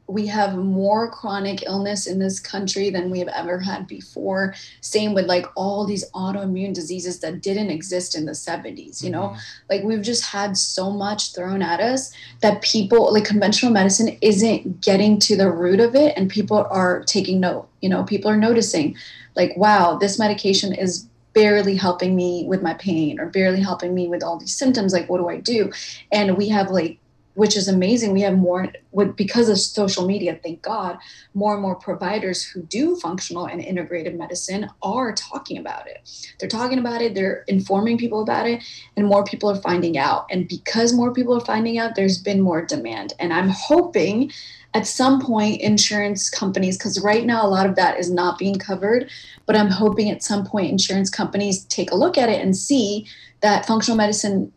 [0.10, 4.56] we have more chronic illness in this country than we have ever had before.
[4.82, 9.30] Same with like all these autoimmune diseases that didn't exist in the 70s you know?
[9.30, 9.38] Mm-hmm.
[9.70, 14.82] like we've just had so much thrown at us that people like conventional medicine isn't
[14.82, 18.04] getting to the root of it and people are taking note you know?
[18.04, 18.96] People are noticing
[19.36, 24.08] like wow this medication is barely helping me with my pain or barely helping me
[24.08, 25.72] with all these symptoms like what do i do?
[26.12, 26.99] And we have like
[27.40, 28.12] which is amazing.
[28.12, 30.98] We have more, with, because of social media, thank God,
[31.34, 36.10] more and more providers who do functional and integrated medicine are talking about it.
[36.38, 38.62] They're talking about it, they're informing people about it,
[38.98, 40.26] and more people are finding out.
[40.30, 43.14] And because more people are finding out, there's been more demand.
[43.20, 44.34] And I'm hoping
[44.74, 48.60] at some point insurance companies because right now a lot of that is not being
[48.60, 49.10] covered
[49.48, 53.08] but i'm hoping at some point insurance companies take a look at it and see
[53.42, 54.52] that functional medicine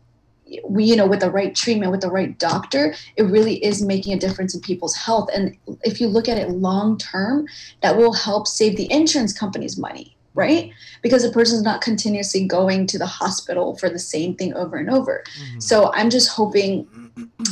[0.65, 4.13] we you know with the right treatment with the right doctor it really is making
[4.13, 5.29] a difference in people's health.
[5.33, 7.47] And if you look at it long term
[7.81, 10.71] that will help save the insurance companies money right?
[11.03, 14.89] Because a person's not continuously going to the hospital for the same thing over and
[14.89, 15.23] over.
[15.39, 15.59] Mm-hmm.
[15.59, 16.87] so i'm just hoping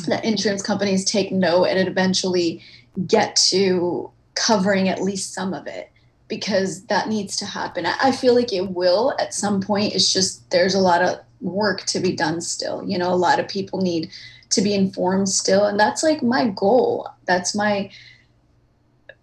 [0.08, 2.64] that insurance companies take note and eventually
[3.06, 5.92] get to covering at least some of it
[6.28, 7.86] because that needs to happen.
[7.86, 9.94] I feel like it will at some point.
[9.94, 12.84] It's just there's a lot of work to be done still.
[12.88, 14.10] You know, a lot of people need
[14.52, 15.66] to be informed still.
[15.66, 17.10] And that's like my goal.
[17.26, 17.90] That's my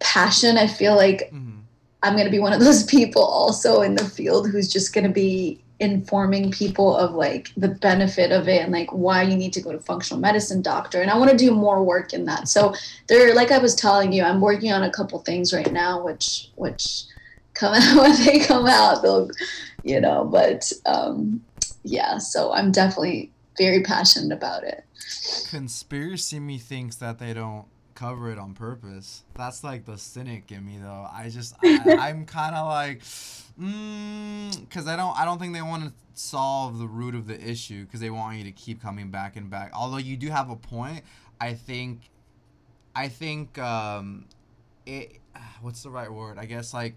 [0.01, 0.59] passion.
[0.59, 1.59] I feel like mm-hmm.
[2.03, 5.07] I'm going to be one of those people also in the field who's just going
[5.07, 9.53] to be informing people of like the benefit of it and like why you need
[9.53, 12.49] to go to functional medicine doctor and i want to do more work in that
[12.49, 12.75] so
[13.07, 16.51] there like i was telling you i'm working on a couple things right now which
[16.57, 17.05] which
[17.55, 19.31] come out when they come out they'll
[19.85, 21.41] you know but um
[21.89, 24.85] yeah, so I'm definitely very passionate about it.
[25.49, 29.25] Conspiracy me thinks that they don't cover it on purpose.
[29.35, 31.09] That's like the cynic in me, though.
[31.11, 35.63] I just I, am kind of like, because mm, I don't I don't think they
[35.63, 39.11] want to solve the root of the issue because they want you to keep coming
[39.11, 39.71] back and back.
[39.75, 41.03] Although you do have a point,
[41.41, 42.11] I think
[42.95, 44.27] I think um,
[44.87, 45.19] it.
[45.63, 46.39] What's the right word?
[46.39, 46.95] I guess like.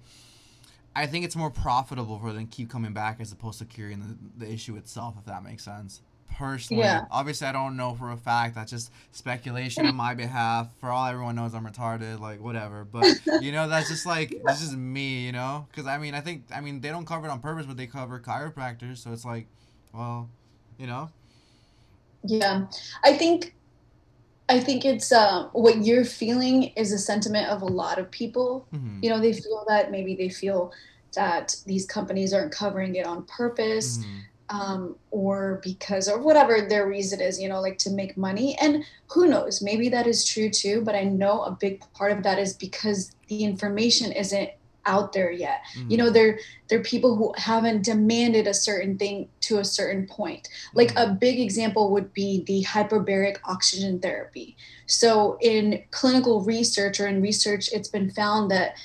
[0.95, 3.99] I think it's more profitable for them to keep coming back as opposed to curing
[4.37, 6.01] the, the issue itself, if that makes sense.
[6.37, 7.05] Personally, Yeah.
[7.11, 8.55] obviously, I don't know for a fact.
[8.55, 10.69] That's just speculation on my behalf.
[10.79, 12.85] For all everyone knows, I'm retarded, like whatever.
[12.85, 15.67] But you know, that's just like this is me, you know.
[15.69, 17.87] Because I mean, I think I mean they don't cover it on purpose, but they
[17.87, 19.47] cover chiropractors, so it's like,
[19.93, 20.29] well,
[20.77, 21.09] you know.
[22.23, 22.67] Yeah,
[23.03, 23.53] I think,
[24.51, 28.67] I think it's uh, what you're feeling is a sentiment of a lot of people.
[28.71, 30.71] hmm You know, they feel that maybe they feel
[31.15, 33.97] that these companies aren't covering it on purpose.
[33.97, 34.19] hmm
[34.51, 38.57] um, or because or whatever their reason is, you know, like to make money.
[38.61, 40.81] And who knows, maybe that is true too.
[40.81, 44.49] But I know a big part of that is because the information isn't
[44.85, 45.61] out there yet.
[45.87, 50.07] You know, there there are people who haven't demanded a certain thing to a certain
[50.07, 50.49] point.
[50.73, 54.55] Like a big example would be the hyperbaric oxygen therapy.
[54.87, 58.75] So in clinical research or in research, it's been found that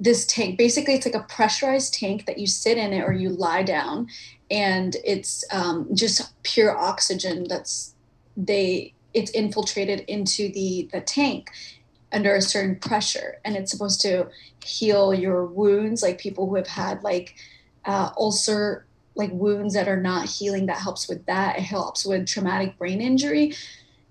[0.00, 3.30] this tank basically it's like a pressurized tank that you sit in it or you
[3.30, 4.08] lie down
[4.50, 7.94] and it's um, just pure oxygen that's
[8.36, 11.50] they it's infiltrated into the the tank
[12.14, 14.28] under a certain pressure and it's supposed to
[14.64, 17.34] heal your wounds like people who have had like
[17.84, 18.86] uh, ulcer
[19.16, 21.56] like wounds that are not healing that helps with that.
[21.58, 23.54] It helps with traumatic brain injury.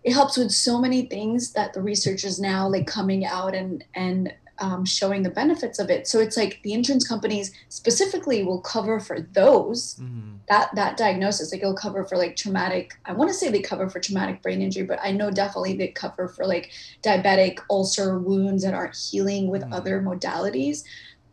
[0.03, 3.83] It helps with so many things that the research is now like coming out and
[3.93, 6.07] and um, showing the benefits of it.
[6.07, 11.53] So it's like the insurance companies specifically will cover for those hmm that that diagnosis.
[11.53, 14.61] Like it'll cover for like traumatic i want to say they cover for traumatic brain
[14.61, 16.69] injury but i know definitely they cover for like
[17.01, 19.73] diabetic ulcer wounds that aren't healing with Mm.
[19.73, 20.79] other modalities.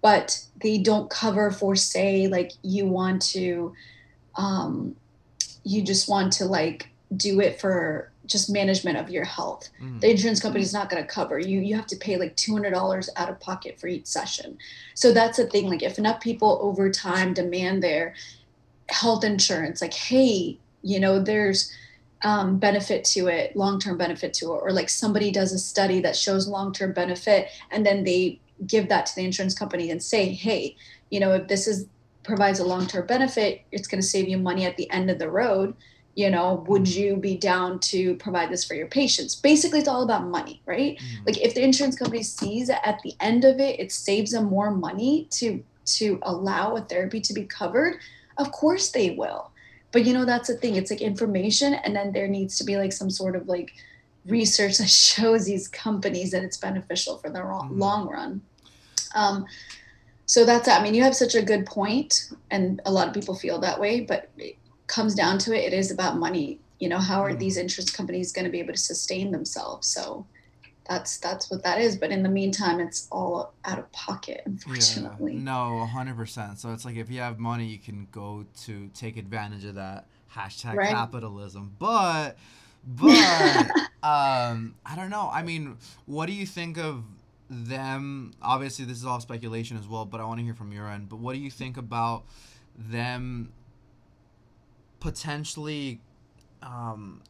[0.03, 3.75] But they don't cover for say like you want to
[4.37, 4.97] um
[5.65, 9.69] you just want to like do it for just management of your health.
[9.79, 11.61] Hmm the insurance company is not going to cover you.
[11.61, 14.57] You have to pay like $200 out of pocket for each session.
[14.95, 18.15] So that's the thing like if enough people over time demand their
[18.91, 21.73] health insurance like hey you know there's
[22.23, 26.17] um, benefit to it long-term benefit to it or like somebody does a study that
[26.17, 30.77] shows long-term benefit and then they give that to the insurance company and say hey
[31.11, 31.87] you know if this is
[32.25, 35.31] provides a long-term benefit it's going to save you money at the end of the
[35.31, 35.75] road
[36.15, 39.35] you know would you be down to provide this for your patients?
[39.35, 40.99] Basically it's all about money right?
[40.99, 41.27] Mhm.
[41.27, 44.47] like if the insurance company sees that at the end of it it saves them
[44.47, 45.63] more money to
[45.97, 47.95] to allow a therapy to be covered
[48.39, 49.51] of course they will.
[49.93, 52.77] But you know that's the thing it's like information and then there needs to be
[52.77, 53.73] like some sort of like
[54.27, 57.79] research that shows these companies that it's beneficial for the Mhm.
[57.79, 58.43] long run.
[59.15, 59.47] Um,
[60.27, 63.35] so that's i mean you have such a good point and a lot of people
[63.35, 64.31] feel that way but
[64.97, 67.39] comes down to it it is about money you know how are Mhm.
[67.45, 70.27] these insurance companies going to be able to sustain themselves so
[70.89, 75.35] that's that's what that is but in the meantime it's all out of pocket unfortunately
[75.35, 75.41] Yeah.
[75.53, 76.59] No, hundred percent.
[76.59, 80.07] So it's like if you have money, you can go to take advantage of that
[80.37, 80.91] hashtag Right.
[80.91, 81.65] capitalism.
[81.79, 82.37] But,
[82.85, 83.11] but,
[84.03, 85.31] um, I don't know.
[85.33, 85.77] I mean,
[86.07, 87.05] what do you think of
[87.49, 88.33] them?
[88.43, 90.05] Obviously, this is all speculation as well.
[90.05, 91.09] But I want to hear from your end.
[91.09, 92.25] But what do you think about
[92.77, 93.53] them
[95.01, 96.01] potentially?
[96.63, 97.23] Um,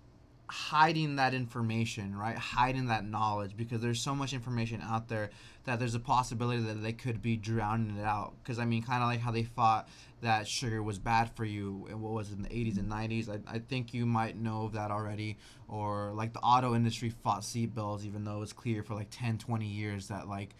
[0.50, 2.36] hiding that information, right?
[2.36, 5.30] Hiding that knowledge because there's so much information out there
[5.64, 8.34] that there's a possibility that they could be drowning it out.
[8.42, 9.88] Because I mean, kind of like how they thought
[10.22, 11.86] that sugar was bad for you.
[11.88, 13.28] and What was it, in the 80s and 90s?
[13.28, 15.38] I, I think you might know of that already.
[15.68, 19.38] Or like the auto industry fought seatbelts, even though it was clear for like 10,
[19.38, 20.56] 20 years that like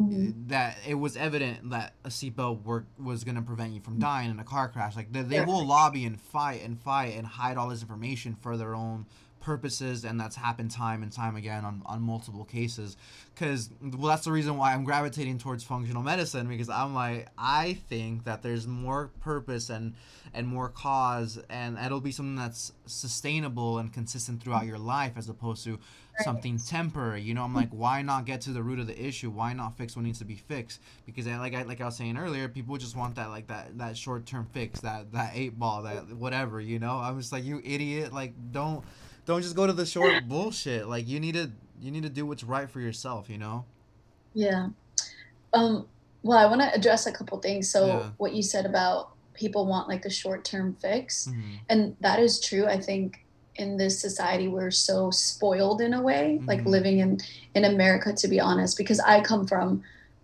[0.00, 0.48] Mhm.
[0.48, 4.30] that it was evident that a seatbelt work was going to prevent you from dying
[4.30, 4.96] in a car crash.
[4.96, 5.44] Like they, they Yeah.
[5.44, 9.04] will lobby and fight and fight and hide all this information for their own
[9.40, 12.96] purposes, and that's happened time and time again on, on multiple cases.
[13.34, 17.74] Because well, that's the reason why I'm gravitating towards functional medicine because I'm like I
[17.88, 19.94] think that there's more purpose and
[20.32, 25.28] and more cause, and it'll be something that's sustainable and consistent throughout your life as
[25.28, 25.78] opposed to
[26.20, 27.22] something temporary.
[27.22, 29.30] You know, I'm like, why not get to the root of the issue?
[29.30, 30.80] Why not fix what needs to be fixed?
[31.06, 33.78] Because I, like I like I was saying earlier, people just want that like that
[33.78, 36.60] that short term fix, that that eight ball, that whatever.
[36.60, 38.12] You know, I'm just like, you idiot!
[38.12, 38.84] Like don't
[39.26, 40.88] don't just go to the short bullshit.
[40.88, 41.50] Like you need to
[41.80, 43.28] you need to do what's right for yourself.
[43.30, 43.64] You know.
[44.34, 44.68] Yeah.
[45.52, 45.86] Um,
[46.22, 47.68] well, I want to address a couple things.
[47.70, 48.10] So, Yeah.
[48.16, 51.58] what you said about people want like the short term fix, Mhm.
[51.68, 52.66] and that is true.
[52.66, 53.21] I think
[53.56, 56.66] in this society, we're so spoiled in a way, like Mhm.
[56.66, 57.20] living in,
[57.54, 59.82] in America, to be honest, because I come from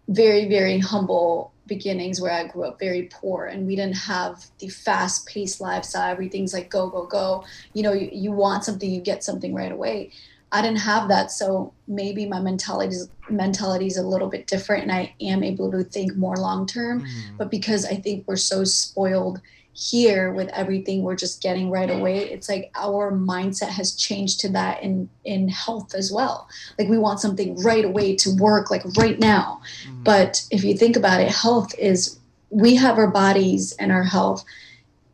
[0.08, 4.68] very, very humble beginnings where I grew up very poor and we didn't have the
[4.68, 6.10] fast paced lifestyle.
[6.10, 7.44] Everything's like go, go, go.
[7.74, 10.12] You know, you, you want something, you get something right away.
[10.50, 14.84] I didn't have that, so maybe my mentality is mentality is a little bit different,
[14.84, 17.02] and I am able to think more long term.
[17.02, 17.36] Mhm.
[17.36, 19.42] But because I think we're so spoiled
[19.78, 24.48] here with everything we're just getting right away, it's like our mindset has changed to
[24.48, 26.48] that in in health as well.
[26.78, 29.60] Like we want something right away to work, like right now.
[29.86, 30.02] Mhm.
[30.02, 32.18] But if you think about it, health is
[32.50, 34.44] we have our bodies and our health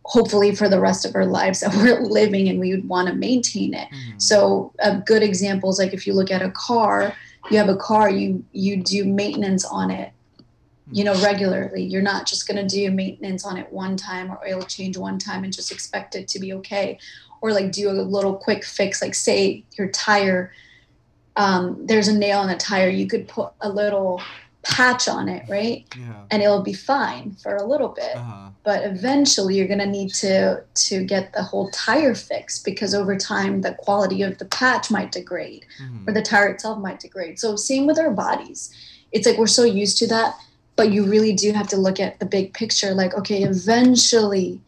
[0.07, 3.15] hopefully for the rest of our lives that we're living and we would want to
[3.15, 3.89] maintain it.
[3.91, 4.23] Mhm.
[4.23, 7.15] So a good example is like if you look at a car,
[7.51, 10.11] you have a car, you you do maintenance on it,
[10.93, 11.83] you know, regularly.
[11.83, 15.45] You're not just gonna do maintenance on it one time or oil change one time
[15.45, 16.99] and just expect it to be okay.
[17.41, 20.53] Or like do a little quick fix, like say your tire,
[21.37, 24.21] um, there's a nail in the tire, you could put a little
[24.63, 25.85] patch on it, right?
[25.99, 26.23] Yeah.
[26.31, 28.49] And it'll be fine for a little bit Uh-huh.
[28.63, 33.15] but eventually you're going to need to to get the whole tire fixed because over
[33.15, 36.09] time the quality of the patch might degrade Mhm.
[36.09, 38.71] or the tire itself might degrade so same with our bodies
[39.13, 40.35] it's like we're so used to that
[40.77, 44.61] but you really do have to look at the big picture like okay eventually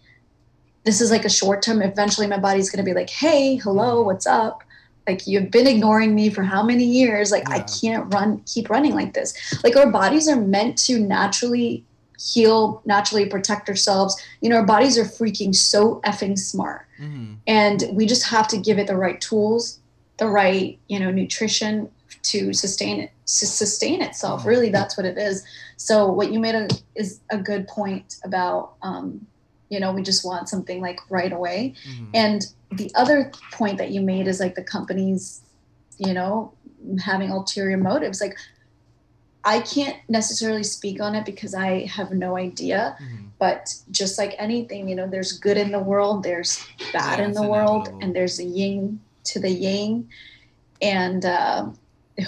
[0.85, 4.03] this is like a short term eventually my body's going to be like hey hello
[4.03, 4.63] what's up?
[5.09, 7.31] Like you've been ignoring me for how many years?
[7.31, 9.35] Like i can't run keep running like this.
[9.63, 11.85] Like our bodies are meant to naturally
[12.19, 14.21] heal naturally protect ourselves.
[14.41, 16.87] You know our bodies are freaking so effing smart.
[17.01, 17.37] Mhm.
[17.47, 19.79] and we just have to give it the right tools
[20.19, 21.91] the right you know nutrition
[22.31, 24.47] to sustain it to sustain itself Mhm.
[24.47, 25.45] really that's what it is
[25.77, 29.27] so what you made a, is a good point about um,
[29.69, 32.09] you know we just want something like right away Mhm.
[32.15, 32.47] and
[32.81, 35.41] the other point that you made is like the companies,
[35.99, 36.53] you know,
[36.99, 38.21] having ulterior motives.
[38.21, 38.37] Like,
[39.45, 42.97] I can't necessarily speak on it because I have no idea.
[43.01, 43.29] Mhm.
[43.39, 47.33] But just like anything, you know, there's good in the world, there's bad Yeah, in
[47.35, 47.99] the world, inevitable.
[48.03, 48.99] and there's a yin
[49.31, 50.09] to the yang.
[50.83, 51.69] And uh,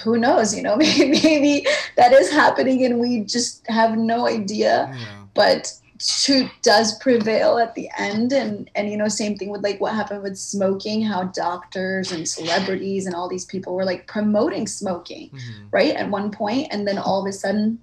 [0.05, 1.67] who knows, you know, maybe, maybe
[1.97, 5.25] that is happening and we just have no idea Yeah.
[5.35, 5.73] but
[6.25, 9.93] truth does prevail at the end and and you know same thing with like what
[9.95, 15.29] happened with smoking how doctors and celebrities and all these people were like promoting smoking
[15.31, 15.67] Mhm.
[15.73, 17.81] right at one point and then all of a sudden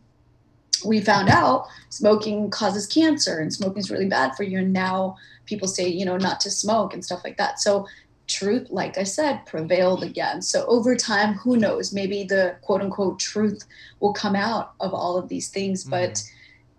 [0.85, 5.17] we found out smoking causes cancer and smoking is really bad for you and now
[5.45, 7.85] people say you know not to smoke and stuff like that so
[8.28, 10.41] truth like i said prevailed again.
[10.41, 11.93] So over time who knows?
[11.93, 13.65] Maybe the quote unquote truth
[13.99, 15.82] will come out of all of these things.
[15.82, 15.91] Mm-hmm.
[15.91, 16.23] But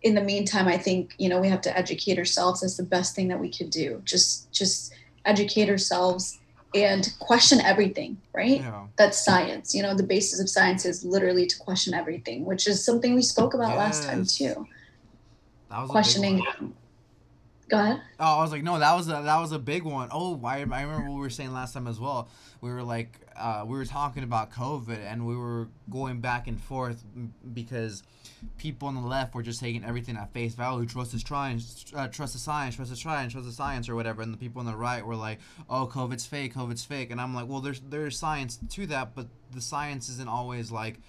[0.03, 2.61] in the meantime i think you know we have to educate ourselves.
[2.61, 4.03] That's the best thing that we could do.
[4.05, 4.95] Just just
[5.25, 6.39] educate ourselves
[6.75, 8.61] and question everything right?
[8.61, 8.87] Yeah.
[8.97, 9.75] that's science.
[9.75, 13.23] You know the basis of science is literally to question everything which is something we
[13.23, 14.67] spoke about last time too.
[15.71, 16.47] That was a big questioning.
[17.69, 20.09] Go ahead Oh, I was like, no, that was a, that was a big one.
[20.13, 22.29] Oh, I, I remember what we were saying last time as well.
[22.61, 26.59] We were like, uh, we were talking about COVID, and we were going back and
[26.61, 27.05] forth
[27.53, 28.03] because
[28.57, 30.87] people on the left were just taking everything at face value.
[30.87, 31.61] Trust is trying,
[31.95, 34.23] uh, trust the science, trust is trying, trust the science, or whatever.
[34.23, 37.11] And the people on the right were like, oh, COVID's fake, COVID's fake.
[37.11, 41.01] And I'm like, well, there's there's science to that, but the science isn't always like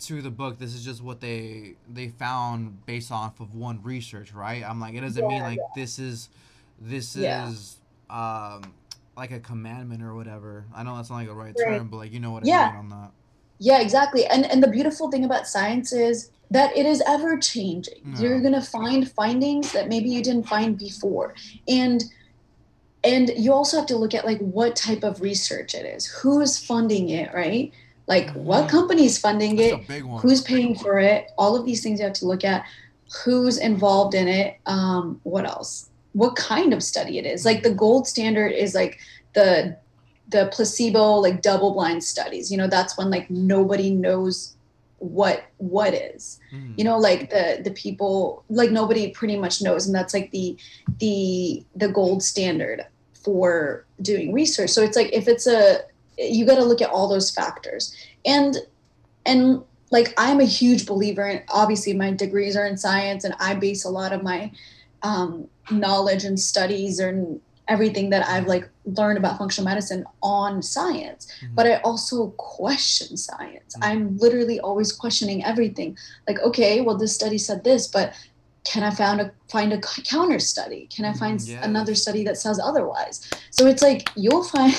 [0.00, 4.32] to the book this is just what they they found based off of one research
[4.32, 6.28] right i'm like it doesn't mean Yeah, like this is
[6.80, 7.48] this Yeah.
[7.48, 7.76] is
[8.10, 8.74] um
[9.16, 11.76] like a commandment or whatever i know that's not like a right Right.
[11.78, 12.62] term but like you know what Yeah.
[12.62, 13.10] i mean on that
[13.58, 17.94] yeah exactly and and the beautiful thing about science is that it is ever changing
[18.14, 18.20] Yeah.
[18.22, 21.34] you're going to find findings that maybe you didn't find before
[21.68, 22.02] and
[23.04, 26.40] and you also have to look at like what type of research it is who
[26.40, 27.72] is funding it right
[28.06, 29.74] like what company is funding it?
[29.74, 30.20] a big one.
[30.20, 31.30] Who's paying for it?
[31.38, 32.64] All of these things you have to look at.
[33.24, 34.56] Who's involved in it?
[34.66, 35.90] Um, what else?
[36.12, 37.44] What kind of study it is?
[37.44, 38.98] Like the gold standard is like
[39.34, 39.76] the
[40.28, 42.50] the placebo like double blind studies.
[42.50, 44.56] You know that's when like nobody knows
[44.98, 46.38] what what is.
[46.54, 46.78] Mhm.
[46.78, 50.56] you know like the the people like nobody pretty much knows and that's like the
[51.00, 54.70] the the gold standard for doing research.
[54.70, 55.80] So it's like if it's a
[56.18, 57.94] you got to look at all those factors
[58.24, 58.56] and
[59.26, 63.54] and like i'm a huge believer in obviously my degrees are in science and i
[63.54, 64.50] base a lot of my
[65.02, 71.28] um, knowledge and studies and everything that i've like learned about functional medicine on science
[71.42, 71.54] Mhm.
[71.54, 73.76] but I also question science.
[73.76, 73.86] Mhm.
[73.88, 75.96] I'm literally always questioning everything.
[76.28, 78.12] Like, okay, well, this study said this, but
[78.64, 80.88] can I found a find a counter study?
[80.94, 83.28] Can I find s Mhm, another study that says otherwise?
[83.50, 84.72] So it's like you'll find.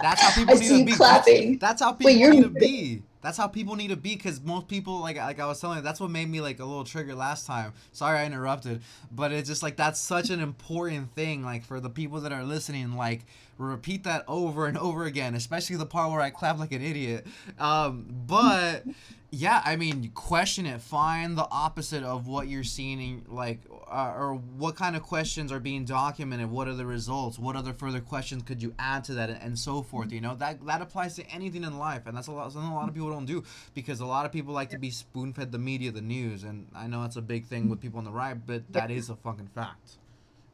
[0.00, 1.58] that's how people I need see to you be clapping.
[1.58, 4.14] That's, that's how people Wait, you're need to be that's how people need to be
[4.14, 6.64] because most people like like I was telling you that's what made me like a
[6.64, 7.72] little trigger last time.
[7.92, 11.90] Sorry I interrupted, but it's just like that's such an important thing like for the
[11.90, 13.24] people that are listening like
[13.58, 17.26] repeat that over and over again, especially the part where I clap like an idiot.
[17.58, 18.84] Um, but
[19.30, 20.80] yeah, I mean, question it.
[20.82, 23.60] Find the opposite of what you're seeing, like,
[23.92, 26.50] uh, or what kind of questions are being documented.
[26.50, 27.38] What are the results?
[27.38, 30.10] What other further questions could you add to that, and so forth?
[30.10, 32.52] You know, that that applies to anything in life, and that's a lot.
[32.52, 34.90] Something a lot of people don't do because a lot of people like to be
[34.90, 37.98] spoon fed the media, the news, and I know that's a big thing with people
[37.98, 39.98] on the right, but that is a fucking fact.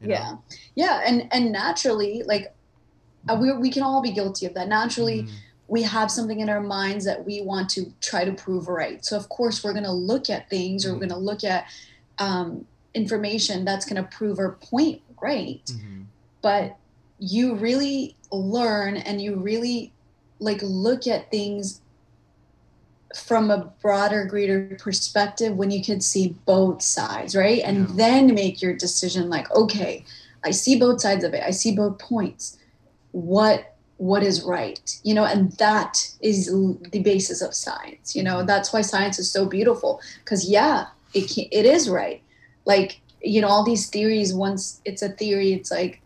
[0.01, 0.13] You know?
[0.13, 0.35] Yeah,
[0.75, 2.53] yeah, and and naturally, like,
[3.29, 4.67] uh, we we can all be guilty of that.
[4.67, 5.23] Naturally.
[5.23, 5.29] Mm
[5.69, 9.05] we have something in our minds that we want to try to prove right.
[9.05, 11.65] So of course we're going to look at things or we're going to look at
[12.17, 15.65] um, information that's going to prove her point right.
[15.65, 16.01] Mm-hmm.
[16.41, 16.77] But
[17.19, 19.91] you really learn and you really
[20.39, 21.81] like look at things
[23.15, 27.95] from a broader greater perspective when you can see both sides right and yeah.
[27.95, 30.05] then make your decision like okay
[30.45, 32.59] i see both sides of it i see both points
[33.11, 36.45] what what is right you know and that is
[36.91, 38.47] the basis of science you know mm-hmm.
[38.47, 40.85] that's why science is so beautiful because yeah
[41.15, 42.21] it can, it is right
[42.65, 46.01] like you know all these theories once it's a theory it's like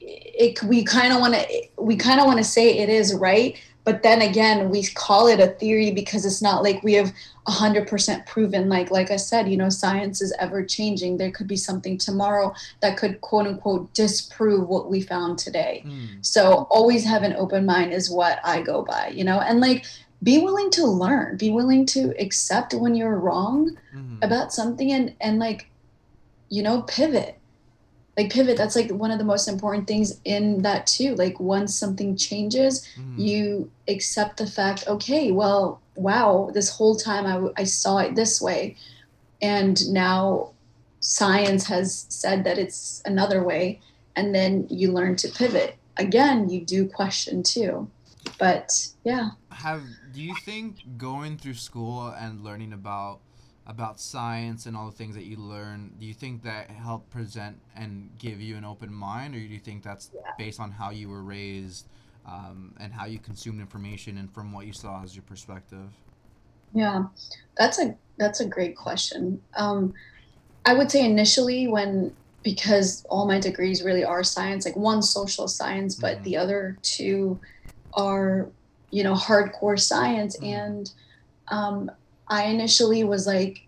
[0.00, 3.58] it we kind of want to we kind of want to say it is right
[3.84, 7.12] but then again we call it a theory because it's not like we have
[7.46, 11.18] 100% proven like like i said you know science is ever changing.
[11.18, 15.84] There could be something tomorrow that could quote unquote disprove what we found today.
[15.86, 16.24] Mm.
[16.24, 19.40] so always have an open mind is what i go by you know?
[19.40, 19.84] And like
[20.24, 24.16] be willing to learn be willing to accept when you're wrong mm-hmm.
[24.22, 25.68] about something and and like
[26.48, 27.38] you know pivot.
[28.16, 31.16] Like pivot that's like one of the most important things in that too.
[31.16, 33.18] Like once something changes mm.
[33.18, 38.40] you accept the fact okay well wow this whole time I, I saw it this
[38.40, 38.76] way.
[39.42, 40.52] And now
[41.00, 43.80] science has said that it's another way.
[44.16, 45.76] And then you learn to pivot.
[45.96, 47.90] Again you do question too
[48.38, 48.70] but
[49.04, 53.20] yeah have do you think going through school and learning about
[53.66, 57.58] about science and all the things that you learn do you think that helped present
[57.76, 60.20] and give you an open mind or do you think that's yeah.
[60.38, 61.86] based on how you were raised
[62.26, 65.88] um, and how you consumed information and from what you saw as your perspective
[66.74, 67.04] yeah
[67.56, 69.94] that's a that's a great question um,
[70.66, 75.48] i would say initially when because all my degrees really are science like one social
[75.48, 76.24] science but mm-hmm.
[76.24, 77.40] the other two
[77.96, 78.48] are
[78.90, 80.54] you know hardcore science mm-hmm.
[80.54, 80.92] and
[81.48, 81.90] um,
[82.28, 83.66] I initially was like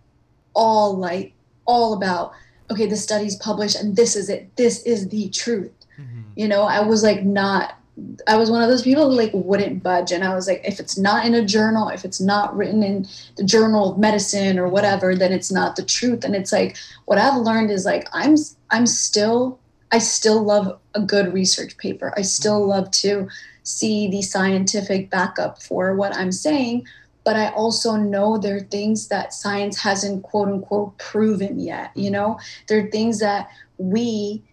[0.55, 1.33] all like
[1.67, 2.33] all about
[2.71, 6.23] okay the study's published and this is it this is the truth mm-hmm.
[6.35, 7.79] you know i was like not
[8.27, 10.81] i was one of those people who like wouldn't budge and i was like if
[10.81, 13.07] it's not in a journal if it's not written in
[13.37, 17.19] the journal of medicine or whatever then it's not the truth and it's like what
[17.19, 18.35] i've learned is like i'm
[18.71, 19.59] i'm still
[19.93, 22.71] i still love a good research paper i still mm-hmm.
[22.71, 23.29] love to
[23.67, 26.87] see the scientific backup for what i'm saying
[27.27, 31.91] but I also know there are things that science hasn't quote unquote proven yet.
[31.97, 32.39] You know,
[32.69, 34.45] there are things that we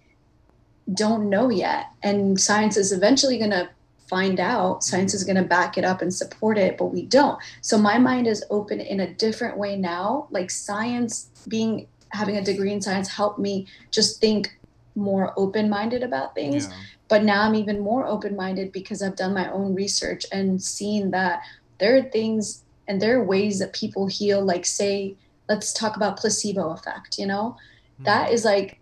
[0.91, 1.91] don't know yet.
[2.01, 3.69] And science is eventually going to
[4.09, 4.83] find out.
[4.83, 7.37] Science is going to back it up and support it, but we don't.
[7.61, 10.27] So my mind is open in a different way now.
[10.31, 14.57] Like science being having a degree in science helped me just think
[14.95, 16.67] more open minded about things.
[16.67, 16.75] Yeah.
[17.13, 21.11] But now I'm even more open minded because I've done my own research and seen
[21.11, 21.43] that
[21.77, 25.15] there are things and there are ways that people heal like say
[25.47, 27.55] let's talk about placebo effect you know?
[27.93, 28.05] Mm-hmm.
[28.05, 28.79] that is like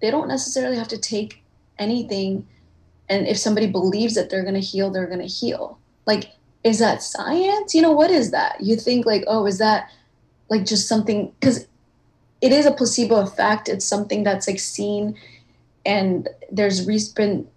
[0.00, 1.42] they don't necessarily have to take
[1.76, 2.46] anything
[3.08, 5.80] and if somebody believes that they're going to heal they're going to heal.
[6.06, 6.30] Like
[6.62, 7.74] is that science?
[7.74, 8.60] You know what is that?
[8.60, 9.90] You think like oh is that
[10.50, 11.66] like just something because
[12.40, 13.68] it is a placebo effect.
[13.68, 15.16] It's something that's like seen
[15.84, 17.48] and there's re- been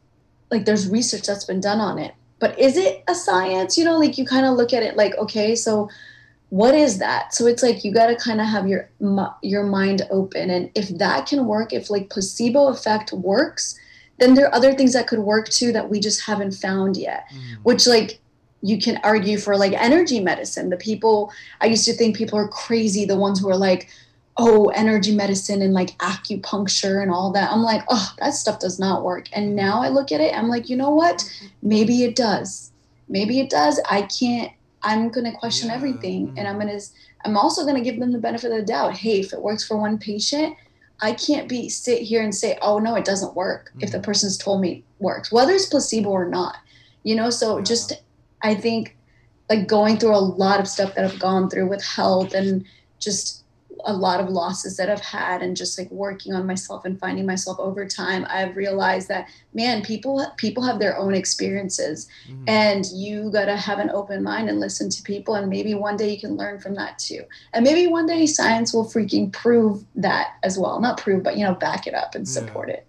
[0.51, 2.13] like there's research that's been done on it.
[2.39, 3.77] But is it a science?
[3.77, 5.89] You know like you kind of look at it like okay so
[6.49, 7.33] what is that?
[7.33, 8.89] So it's like you got to kind of have your
[9.43, 10.49] your mind open.
[10.49, 13.79] And if that can work if like placebo effect works
[14.17, 17.25] then there are other things that could work too that we just haven't found yet.
[17.33, 17.57] Mm.
[17.63, 18.19] which like
[18.61, 20.69] you can argue for like energy medicine.
[20.69, 21.31] The people
[21.61, 23.89] i used to think people are crazy the ones who are like
[24.39, 27.51] oh, energy medicine and like acupuncture and all that.
[27.51, 29.27] I'm like, oh, that stuff does not work.
[29.33, 31.29] And now I look at it, I'm like, you know what?
[31.61, 32.71] Maybe it does.
[33.09, 33.81] Maybe it does.
[33.89, 35.75] I can't, I'm going to question yeah.
[35.75, 36.33] everything.
[36.37, 36.83] And I'm going to,
[37.25, 38.93] I'm also going to give them the benefit of the doubt.
[38.93, 40.55] Hey, if it works for one patient,
[41.01, 43.83] I can't be sit here and say, oh, no, it doesn't work mm-hmm.
[43.83, 44.05] if the mm-hmm.
[44.05, 46.55] person's told me it works, whether it's placebo or not.
[47.03, 47.63] You know, so yeah.
[47.65, 47.93] just,
[48.41, 48.95] I think
[49.49, 52.63] like going through a lot of stuff that I've gone through with health and
[52.99, 53.38] just
[53.85, 57.25] a lot of losses that I've had and just like working on myself and finding
[57.25, 62.43] myself over time, I've realized that man, people people have their own experiences mm-hmm.
[62.47, 65.97] and you got to have an open mind and listen to people and maybe one
[65.97, 67.23] day you can learn from that too.
[67.53, 70.79] And maybe one day science will freaking prove that as well.
[70.79, 72.75] Not prove, but you know, back it up and support yeah.
[72.75, 72.87] it.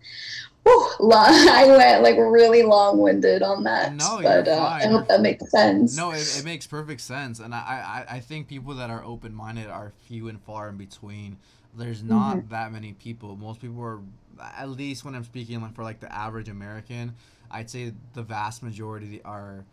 [0.64, 3.94] Whew, long, I went like really long winded on that.
[3.94, 5.96] No, but uh, I hope that makes sense.
[5.96, 9.34] No, it, it makes perfect sense, and I, I I think people that are open
[9.34, 11.38] minded are few and far in between.
[11.76, 12.48] There's not mm-hmm.
[12.48, 13.36] that many people.
[13.36, 14.00] Most people are,
[14.40, 17.14] at least when I'm speaking like for like the average American,
[17.50, 19.64] I'd say the vast majority are.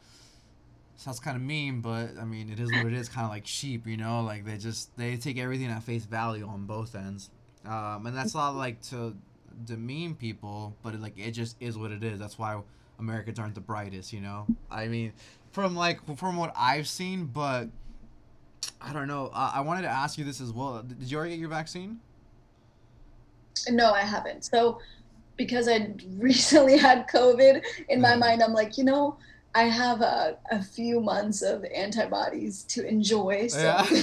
[0.99, 3.07] Sounds kind of mean, but I mean it is what it is.
[3.07, 4.21] Kind of like sheep, you know.
[4.21, 7.29] Like they just they take everything at face value on both ends,
[7.65, 9.15] um, and that's not like to
[9.65, 12.19] demean people, but it, like it just is what it is.
[12.19, 12.59] That's why
[12.99, 14.45] Americans aren't the brightest, you know.
[14.69, 15.13] I mean,
[15.51, 17.67] from like from what I've seen, but
[18.81, 19.31] I don't know.
[19.33, 20.83] Uh, I wanted to ask you this as well.
[20.83, 21.99] Did you already get your vaccine?
[23.69, 24.45] No, I haven't.
[24.45, 24.79] So
[25.35, 28.19] because I recently had COVID, in my mm.
[28.19, 29.17] mind, I'm like, you know,
[29.55, 33.47] I have a, a few months of antibodies to enjoy.
[33.47, 33.85] So yeah.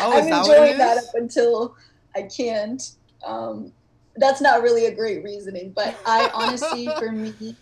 [0.00, 1.76] oh, I'm enjoying that, that up until
[2.14, 2.82] I can't.
[3.24, 3.72] Um,
[4.20, 7.56] that's not really a great reasoning, but I honestly, for me,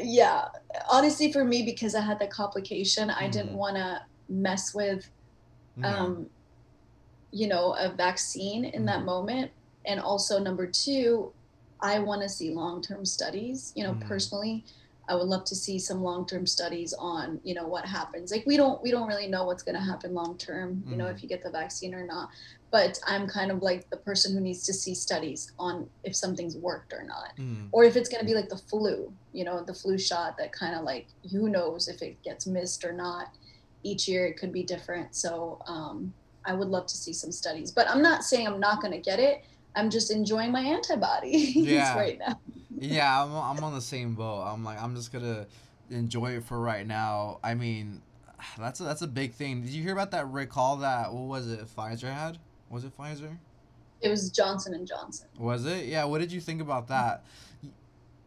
[0.00, 0.46] yeah,
[0.90, 3.56] honestly, for me, because I had the complication, I didn't mm-hmm.
[3.56, 5.08] want to mess with,
[5.82, 6.26] um,
[7.32, 9.06] you know, a vaccine in that mm-hmm.
[9.06, 9.50] moment.
[9.84, 11.32] And also, number two,
[11.80, 14.00] I want to see long term studies, you know, mm.
[14.06, 14.64] personally.
[15.08, 18.30] I would love to see some long-term studies on, you know, what happens.
[18.32, 20.98] Like we don't we don't really know what's going to happen long term, you mm.
[20.98, 22.30] know, if you get the vaccine or not
[22.70, 26.56] but I'm kind of like the person who needs to see studies on if something's
[26.56, 27.68] worked or not, mm.
[27.72, 30.52] or if it's going to be like the flu, you know, the flu shot that
[30.52, 33.28] kind of like who knows if it gets missed or not.
[33.82, 35.14] Each year it could be different.
[35.14, 36.12] So um,
[36.44, 39.00] I would love to see some studies, but I'm not saying I'm not going to
[39.00, 39.44] get it.
[39.76, 41.96] I'm just enjoying my antibodies yeah.
[41.96, 42.38] right now.
[42.78, 44.42] Yeah, I'm, I'm on the same boat.
[44.42, 45.46] I'm like I'm just gonna
[45.90, 47.38] enjoy it for right now.
[47.42, 48.02] I mean,
[48.58, 49.62] that's a, that's a big thing.
[49.62, 52.38] Did you hear about that recall that what was it Pfizer had?
[52.70, 53.36] Was it Pfizer?
[54.00, 55.28] It was Johnson and Johnson.
[55.38, 55.86] Was it?
[55.86, 56.04] Yeah.
[56.04, 57.24] What did you think about that?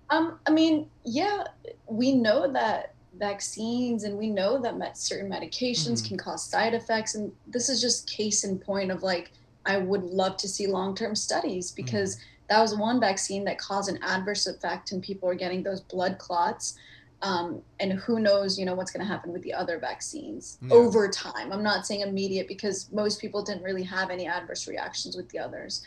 [0.10, 1.44] Um, I mean, yeah,
[1.88, 6.08] we know that vaccines and we know that certain medications mm-hmm.
[6.08, 9.32] can cause side effects, and this is just case in point of like
[9.66, 12.24] I would love to see long term studies because mm-hmm.
[12.50, 16.18] That was one vaccine that caused an adverse effect and people are getting those blood
[16.18, 16.76] clots
[17.22, 20.74] um, and who knows you know what's going to happen with the other vaccines yeah.
[20.74, 25.16] over time i'm not saying immediate because most people didn't really have any adverse reactions
[25.16, 25.84] with the others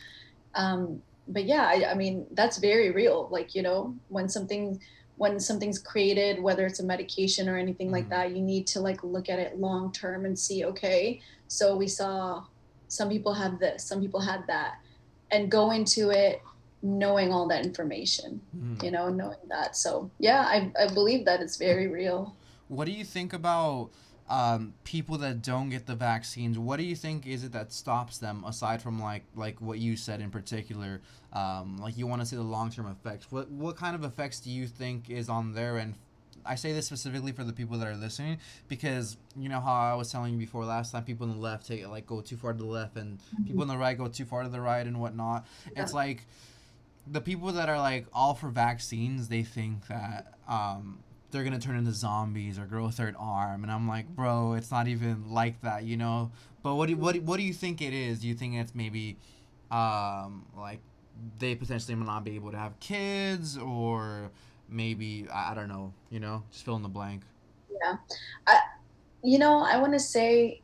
[0.55, 4.81] um, but yeah I, I, mean that's very real like you know when something
[5.17, 8.31] when something's created whether it's a medication or anything mm like mm-hmm.
[8.31, 11.87] that you need to like look at it long term and see okay so we
[11.87, 12.43] saw
[12.89, 14.79] some people have this some people had that
[15.31, 16.43] and go into it
[16.83, 18.83] knowing all that information mm.
[18.83, 22.35] you know knowing that so yeah I, I believe that it's very real
[22.69, 23.91] what do you think about
[24.29, 28.19] um, people that don't get the vaccines what do you think is it that stops
[28.19, 31.01] them aside from like like what you said in particular
[31.33, 34.51] um, like you want to see the long-term effects what what kind of effects do
[34.51, 35.95] you think is on their end
[36.45, 39.95] I say this specifically for the people that are listening because you know how I
[39.95, 42.53] was telling you before last time people on the left take like go too far
[42.53, 43.45] to the left and mm-hmm.
[43.45, 45.47] people on the right go too far to the right and whatnot.
[45.73, 45.83] Yeah.
[45.83, 46.27] It's like
[47.07, 51.01] the people that are like all for vaccines, they think that um,
[51.31, 54.71] they're gonna turn into zombies or grow a third arm, and I'm like, bro, it's
[54.71, 56.31] not even like that, you know.
[56.63, 58.21] But what do what what do you think it is?
[58.21, 59.17] Do you think it's maybe
[59.71, 60.81] um, like
[61.39, 64.31] they potentially might not be able to have kids, or
[64.69, 67.23] maybe I, I don't know, you know, just fill in the blank.
[67.71, 67.97] Yeah,
[68.47, 68.59] I,
[69.23, 70.61] you know, I want to say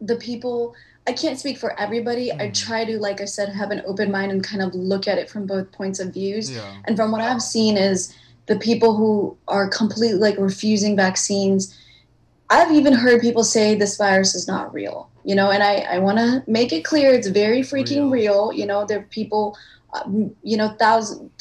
[0.00, 0.74] the people
[1.10, 2.30] I can't speak for everybody.
[2.30, 2.40] Mm.
[2.40, 5.18] I try to, like I said, have an open mind and kind of look at
[5.18, 6.52] it from both points of views.
[6.52, 6.76] Yeah.
[6.84, 8.14] And from what I've seen is
[8.46, 11.76] the people who are completely like refusing vaccines.
[12.48, 15.98] I've even heard people say this virus is not real, you know, and I, I
[15.98, 18.48] want to make it clear it's very freaking real.
[18.48, 18.52] real.
[18.52, 19.56] You know, there are people,
[19.92, 21.32] um, you know, thousands,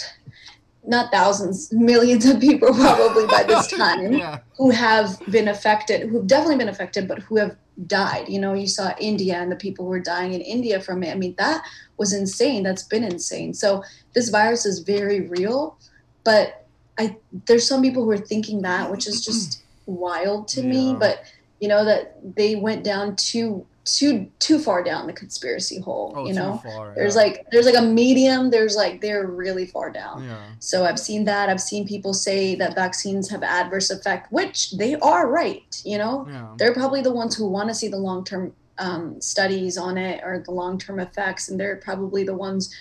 [0.90, 4.40] not thousands, millions of people probably by this time yeah.
[4.58, 8.28] who have been affected, who've definitely been affected, but who have died.
[8.28, 11.12] You know, you saw India and the people who were dying in India from it.
[11.12, 11.64] I mean, that
[11.98, 12.64] was insane.
[12.64, 13.54] That's been insane.
[13.54, 13.84] So
[14.14, 15.78] this virus is very real,
[16.24, 16.66] but
[16.98, 20.68] I there's some people who are thinking that, which is just wild to yeah.
[20.68, 20.96] me.
[21.00, 21.24] But
[21.62, 26.13] you know that they went down too too too far down the conspiracy hole.
[26.15, 27.21] Oh, you know, far, there's yeah.
[27.21, 28.49] like there's like a medium.
[28.49, 30.25] There's like they're really far down.
[30.25, 30.38] Yeah.
[30.59, 31.49] So I've seen that.
[31.49, 35.82] I've seen people say that vaccines have adverse effect, which they are right.
[35.86, 36.47] You know, Yeah.
[36.57, 40.21] they're probably the ones who want to see the long term um, studies on it
[40.23, 42.73] or the long term effects, and they're probably the ones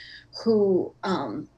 [0.44, 1.48] who um,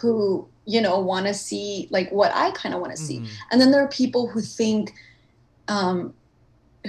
[0.00, 3.20] who you know want to see like what I kind of want to see.
[3.20, 3.28] Mhm.
[3.50, 4.94] And then there are people who think,
[5.68, 6.14] um,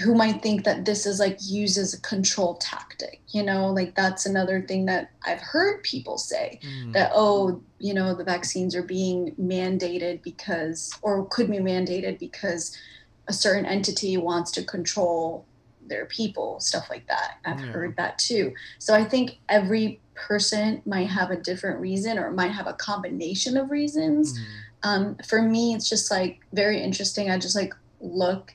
[0.04, 3.22] who might think that this is like used as a control tactic.
[3.30, 6.94] You know, like that's another thing that I've heard people say Mhm.
[6.94, 12.76] that oh you know the vaccines are being mandated because or could be mandated because
[13.28, 15.48] a certain entity wants to control
[15.88, 17.66] their people stuff like that i've Yeah.
[17.68, 22.52] heard that too so i think every person might have a different reason or might
[22.52, 24.44] have a combination of reasons Mhm.
[24.84, 28.52] um, for me it's just like very interesting i just like look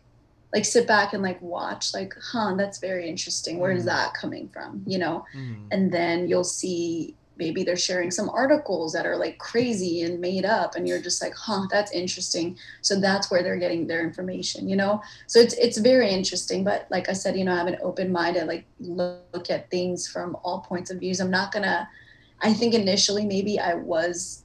[0.54, 3.58] like sit back and like watch like huh that's very interesting.
[3.58, 3.86] Where is Mhm.
[3.92, 4.82] that coming from?
[4.86, 5.24] You know?
[5.34, 5.66] Mhm.
[5.70, 10.44] and then you'll see maybe they're sharing some articles that are like crazy and made
[10.44, 12.58] up and you're just like huh that's interesting.
[12.82, 15.00] So that's where they're getting their information you know?
[15.26, 18.10] So it's it's very interesting but like i said you know i have an open
[18.12, 21.20] mind i like look at things from all points of views.
[21.20, 21.88] I'm not gonna
[22.42, 24.44] i think initially maybe i was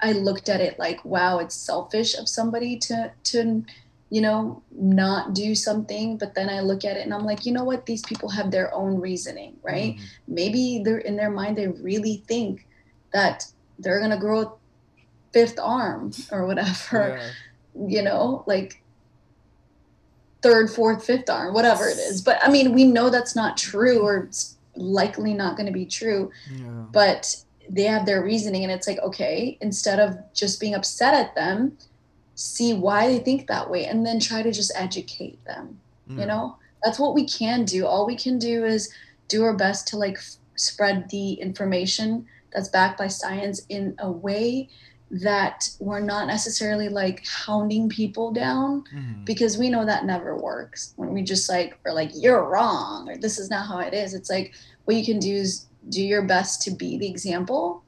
[0.00, 3.64] i looked at it like wow it's selfish of somebody to to
[4.12, 7.52] you know not do something but then i look at it and i'm like you
[7.56, 10.00] know what these people have their own reasoning right Mhm.
[10.28, 12.66] maybe they're in their mind they really think
[13.14, 13.46] that
[13.78, 14.52] they're gonna grow a
[15.32, 17.18] fifth arm or whatever
[17.74, 17.86] Yeah.
[17.94, 18.82] you know like
[20.42, 24.00] third fourth fifth arm whatever it is but i mean we know that's not true
[24.02, 26.66] or it's likely not going to be true Yeah.
[26.92, 27.36] but
[27.70, 31.78] they have their reasoning and it's like okay instead of just being upset at them
[32.34, 35.78] see why they think that way and then try to just educate them
[36.08, 36.20] Yeah.
[36.20, 38.92] you know that's what we can do all we can do is
[39.28, 44.10] do our best to like f- spread the information that's backed by science in a
[44.10, 44.68] way
[45.10, 49.24] that we're not necessarily like hounding people down Mhm.
[49.26, 53.16] because we know that never works when we just like are like you're wrong or
[53.18, 54.54] this is not how it is it's like
[54.84, 57.82] what you can do is do your best to be the example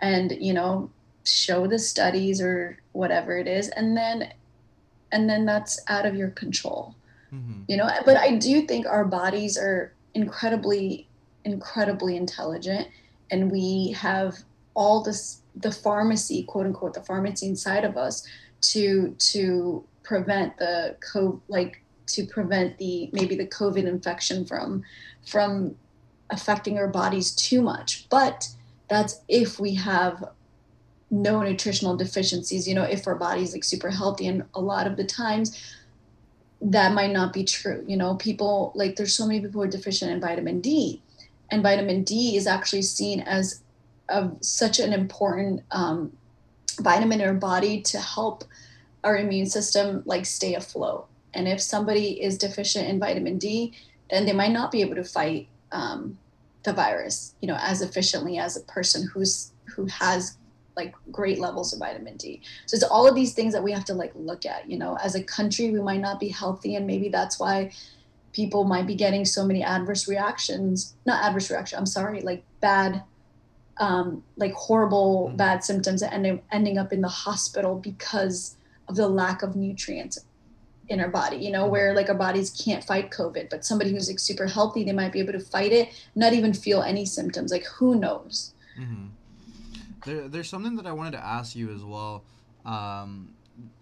[0.00, 0.90] and you know
[1.24, 4.32] show the studies or whatever it is and then
[5.12, 6.94] and then that's out of your control
[7.32, 7.64] Mhm.
[7.66, 11.08] you know but i do think our bodies are incredibly
[11.44, 12.88] incredibly intelligent
[13.30, 14.38] and we have
[14.74, 18.26] all this the pharmacy quote unquote the pharmacy inside of us
[18.60, 24.82] to to prevent the co like to prevent the maybe the covid infection from
[25.26, 25.74] from
[26.30, 28.48] affecting our bodies too much but
[28.88, 30.22] that's if we have
[31.10, 34.96] no nutritional deficiencies you know if our body's like super healthy and a lot of
[34.96, 35.74] the times
[36.60, 38.14] that might not be true you know?
[38.14, 41.02] People like there's so many people who are deficient in vitamin d
[41.50, 43.62] and vitamin d is actually seen as
[44.08, 46.12] a, such an important um,
[46.80, 48.44] vitamin in our body to help
[49.02, 51.06] our immune system like stay afloat.
[51.34, 53.74] And if somebody is deficient in vitamin d
[54.10, 56.18] then they might not be able to fight um,
[56.62, 60.38] the virus you know as efficiently as a person who's who has
[60.76, 62.42] like great levels of vitamin d.
[62.66, 64.96] So it's all of these things that we have to like look at you know?
[65.02, 67.72] As a country we might not be healthy and maybe that's why
[68.32, 73.02] people might be getting so many adverse reactions not adverse reaction i'm sorry like bad
[73.78, 75.36] um, like horrible Mhm.
[75.36, 78.56] bad symptoms and ending, ending up in the hospital because
[78.88, 80.18] of the lack of nutrients
[80.88, 81.66] in our body you know?
[81.66, 85.12] Where like our bodies can't fight covid but somebody who's like super healthy they might
[85.12, 88.52] be able to fight it not even feel any symptoms like who knows?
[88.76, 89.06] Hmm
[90.04, 92.24] There, there's something that I wanted to ask you as well.
[92.64, 93.34] Um,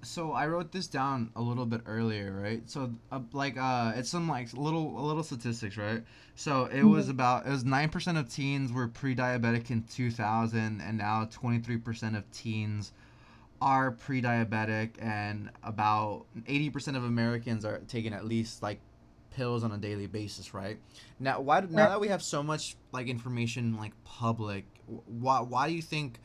[0.02, 2.68] so I wrote this down a little bit earlier, right?
[2.68, 6.02] So uh, like uh, it's some like little a little statistics, right?
[6.34, 10.98] So it was about it was nine percent of teens were pre-diabetic in 2000, and
[10.98, 12.92] now 23 percent of teens
[13.60, 18.80] are pre-diabetic, and about 80 percent of Americans are taking at least like
[19.34, 20.78] pills on a daily basis, right?
[21.18, 25.74] Now, why now that we have so much like information like public, why why do
[25.74, 26.18] you think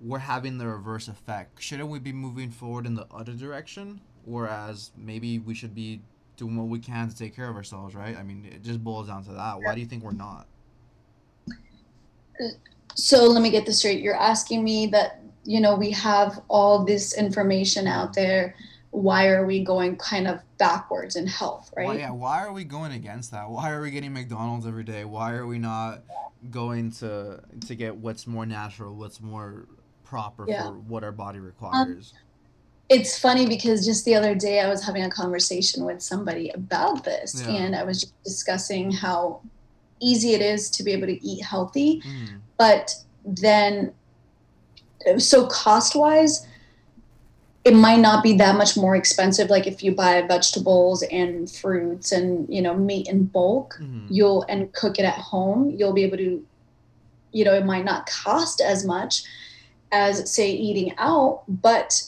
[0.00, 1.62] we're having the reverse effect?
[1.62, 4.00] Shouldn't we be moving forward in the other direction?
[4.24, 6.00] Whereas maybe we should be
[6.36, 8.16] doing what we can to take care of ourselves, right?
[8.16, 9.60] I mean, it just boils down to that.
[9.60, 10.46] Why do you think we're not?
[12.94, 16.84] so let me get this straight you're asking me that you know we have all
[16.84, 18.54] this information out there
[18.90, 22.62] why are we going kind of backwards in health right Why, yeah, why are we
[22.64, 23.48] going against that?
[23.50, 25.04] Why are we getting McDonald's every day?
[25.04, 26.02] Why are we not
[26.50, 29.66] going to to get what's more natural, what's more
[30.04, 30.66] proper Yeah.
[30.68, 32.12] for what our body requires?
[32.92, 37.04] it's funny because just the other day I was having a conversation with somebody about
[37.04, 37.50] this, Yeah.
[37.54, 39.42] and I was just discussing how
[40.00, 42.40] easy it is to be able to eat healthy, Mm.
[42.58, 42.92] but
[43.24, 43.92] then
[45.18, 46.46] so cost wise
[47.64, 52.10] it might not be that much more expensive like if you buy vegetables and fruits
[52.12, 54.06] and you know meat in bulk Mhm.
[54.08, 56.42] you'll and cook it at home you'll be able to
[57.32, 59.22] you know it might not cost as much
[59.92, 62.02] as say eating out but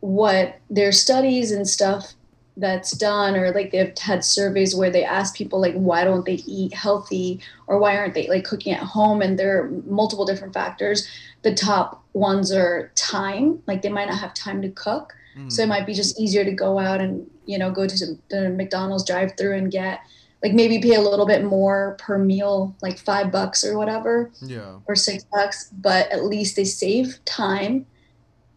[0.00, 2.14] what their studies and stuff
[2.56, 6.40] that's done or like they've had surveys where they ask people like why don't they
[6.46, 10.54] eat healthy or why aren't they like cooking at home and there are multiple different
[10.54, 11.06] factors
[11.42, 15.52] the top ones are time like they might not have time to cook Mhm.
[15.52, 18.18] so it might be just easier to go out and you know go to some-
[18.30, 20.00] the mcdonald's drive through and get
[20.42, 24.76] like maybe pay a little bit more per meal like five bucks or whatever yeah.
[24.86, 27.84] or six bucks but at least they save time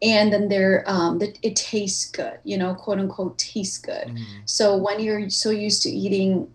[0.01, 4.25] and then they're um that it tastes good you know quote unquote tastes good Mhm.
[4.45, 6.47] so when you're so used to eating,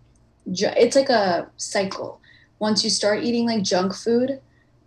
[0.47, 2.21] it's like a cycle.
[2.59, 4.41] Once you start eating like junk food,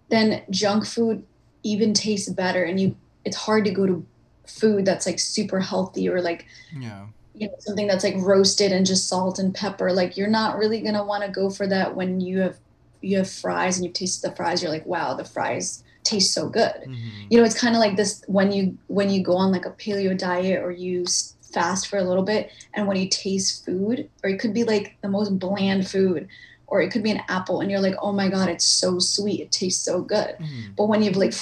[0.09, 1.23] then junk food
[1.63, 2.95] even tastes better, and you
[3.25, 4.05] it's hard to go to
[4.47, 6.45] food that's like super healthy or like
[6.79, 7.07] Yeah.
[7.33, 9.91] you know something that's like roasted and just salt and pepper.
[9.91, 12.57] Like you're not really gonna want to go for that when you have
[13.01, 14.61] you have fries and you've tasted the fries.
[14.63, 16.97] You're like, wow, the fries taste so good Mhm.
[17.29, 19.71] you know it's kind of like this when you when you go on like a
[19.81, 21.05] paleo diet or you
[21.53, 22.43] fast for a little bit
[22.73, 26.27] and when you taste food or it could be like the most bland food
[26.67, 29.39] or it could be an apple and you're like oh my god it's so sweet
[29.45, 30.75] it tastes so good Mhm.
[30.77, 31.33] but when you've like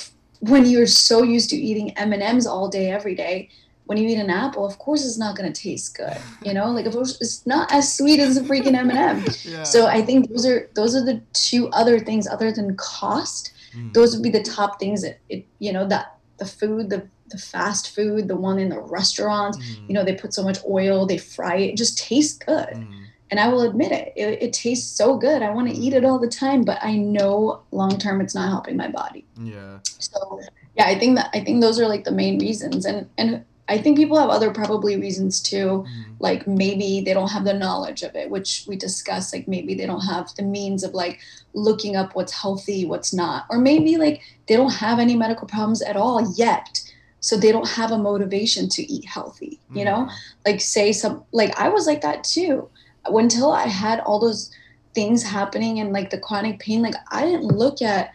[0.41, 3.49] when you're so used to eating m&ms all day every day
[3.87, 6.67] when you eat an apple of course it's not going to taste good you know
[6.71, 9.63] like course it's not as sweet as a freaking m&m Yeah.
[9.63, 13.93] so i think those are those are the two other things other than cost Mhm.
[13.93, 16.05] those would be the top things that it you know that
[16.37, 19.87] the food the the fast food the one in the restaurants Mhm.
[19.87, 22.87] you know they put so much oil they fry it, it just tastes good Mhm.
[23.31, 26.05] and i will admit it it, it tastes so good i want to eat it
[26.05, 29.79] all the time but i know long term it's not helping my body Yeah.
[29.99, 30.39] so
[30.77, 33.77] yeah i think that i think those are like the main reasons and and i
[33.77, 36.05] think people have other probably reasons too Mhm.
[36.19, 39.85] like maybe they don't have the knowledge of it which we discussed like maybe they
[39.85, 41.19] don't have the means of like
[41.53, 43.45] looking up what's healthy what's not.
[43.49, 46.81] Or maybe like they don't have any medical problems at all yet
[47.21, 50.09] so they don't have a motivation to eat healthy you know?
[50.45, 52.69] Like say some like i was like that too.
[53.05, 54.51] Until i had all those
[54.93, 58.11] things happening and like the chronic pain like i didn't look at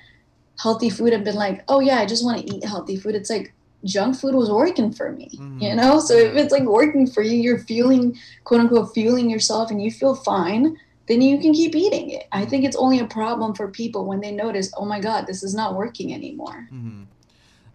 [0.62, 3.14] healthy food and been like oh yeah i just want to eat healthy food.
[3.14, 3.53] It's like
[3.85, 5.76] junk food was working for me you Mhm.
[5.76, 9.83] know so if it's like working for you you're feeling quote unquote fueling yourself and
[9.83, 10.76] you feel fine
[11.09, 14.20] then you can keep eating it i think it's only a problem for people when
[14.20, 17.03] they notice oh my god this is not working anymore hmm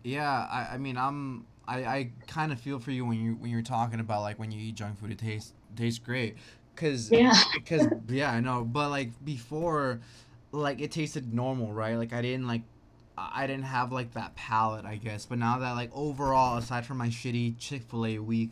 [0.04, 3.50] Yeah, I, I mean, I'm I, I kind of feel for you when you when
[3.52, 6.38] you're talking about like when you eat junk food, it tastes tastes great,
[6.76, 10.02] cause yeah because yeah, I know, but like before,
[10.52, 11.96] like it tasted normal, right?
[11.96, 12.62] Like I didn't like.
[13.18, 15.26] I I didn't have like that palate, I guess.
[15.26, 18.52] But now that like overall, aside from my shitty Chick Fil A week,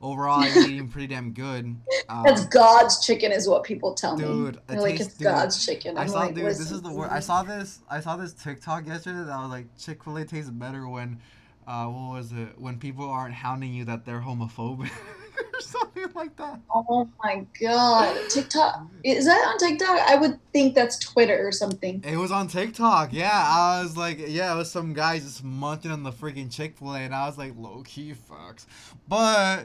[0.00, 1.76] overall I'm eating pretty damn good.
[2.08, 5.96] Um, that's god's chicken is what people tell me Dude, like it's dude, god's chicken
[5.96, 6.46] I I'm saw, like, dude.
[6.46, 7.10] This is the word.
[7.10, 7.80] I saw this.
[7.88, 11.20] I saw this TikTok yesterday that was like Chick Fil A tastes better when,
[11.66, 12.58] uh, what was it?
[12.58, 14.90] When people aren't hounding you that they're homophobic
[15.54, 16.60] or something like that.
[16.72, 22.02] oh my god tiktok is that on tiktok i would think that's twitter or something
[22.06, 23.12] It was on TikTok.
[23.12, 26.76] Yeah, I was like, yeah, it was some guys just munching on the freaking Chick
[26.78, 28.66] Fil A, and I was like, low key fucks.
[29.08, 29.64] But,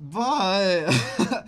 [0.00, 0.88] but,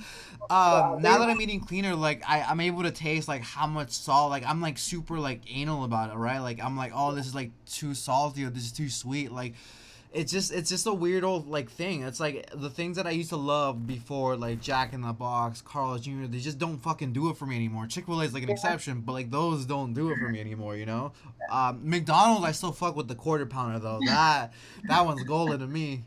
[0.50, 3.90] um, now that I'm eating cleaner, like I, I'm able to taste like how much
[3.90, 4.30] salt.
[4.30, 6.38] Like I'm like super like anal about it, right?
[6.38, 9.32] Like I'm like, oh, this is like too salty or this is too sweet.
[9.32, 9.54] Like
[10.14, 12.02] it's just it's just a weird old like thing.
[12.02, 15.60] It's like the things that I used to love before, like Jack in the Box,
[15.62, 16.26] Carl's Jr.
[16.26, 17.86] They just don't fucking do it for me anymore.
[17.86, 18.54] Chick Fil A is like an Yeah.
[18.54, 20.76] exception, but like those don't do it for me anymore.
[20.76, 21.12] You know,
[21.50, 24.00] um, McDonald's I still fuck with the quarter pounder though.
[24.06, 24.52] That
[24.88, 26.02] that one's golden to me.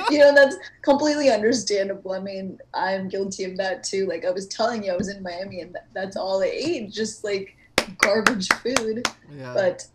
[0.10, 4.48] you know that's completely understandable i mean i'm guilty of that too like i was
[4.48, 7.56] telling you i was in miami and that's all i ate just like
[7.98, 9.06] garbage food
[9.36, 9.54] Yeah.
[9.54, 9.86] but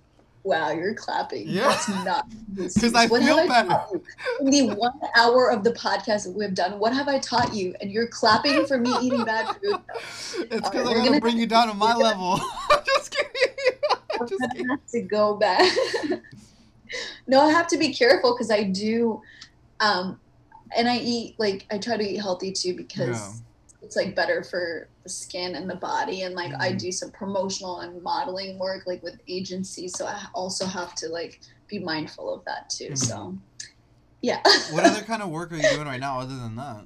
[0.45, 1.69] wow you're clapping Yeah.
[1.69, 2.27] that's not
[2.57, 4.01] 'Cause I What feel have better.
[4.41, 7.75] in the one hour of the podcast that we've done what have i taught you
[7.81, 11.21] and you're clapping for me eating bad food it's because Alright, I we're gotta gonna-
[11.21, 12.41] bring you down to my level.
[12.87, 13.55] just kidding.
[14.21, 14.69] I'm just kidding.
[14.69, 15.71] have to go back.
[17.27, 19.21] no, I have to be careful because I do,
[19.81, 20.19] um,
[20.77, 23.33] and I eat like I try to eat healthy too because Yeah.
[23.89, 26.23] It's like better for the skin and the body.
[26.23, 26.79] And like I Mhm.
[26.79, 31.41] do some promotional and modeling work like with agencies, so I also have to like
[31.69, 32.91] be mindful of that too.
[32.91, 32.99] Mhm.
[32.99, 33.39] So,
[34.21, 34.43] yeah.
[34.73, 36.85] what other kind of work are you doing right now other than that?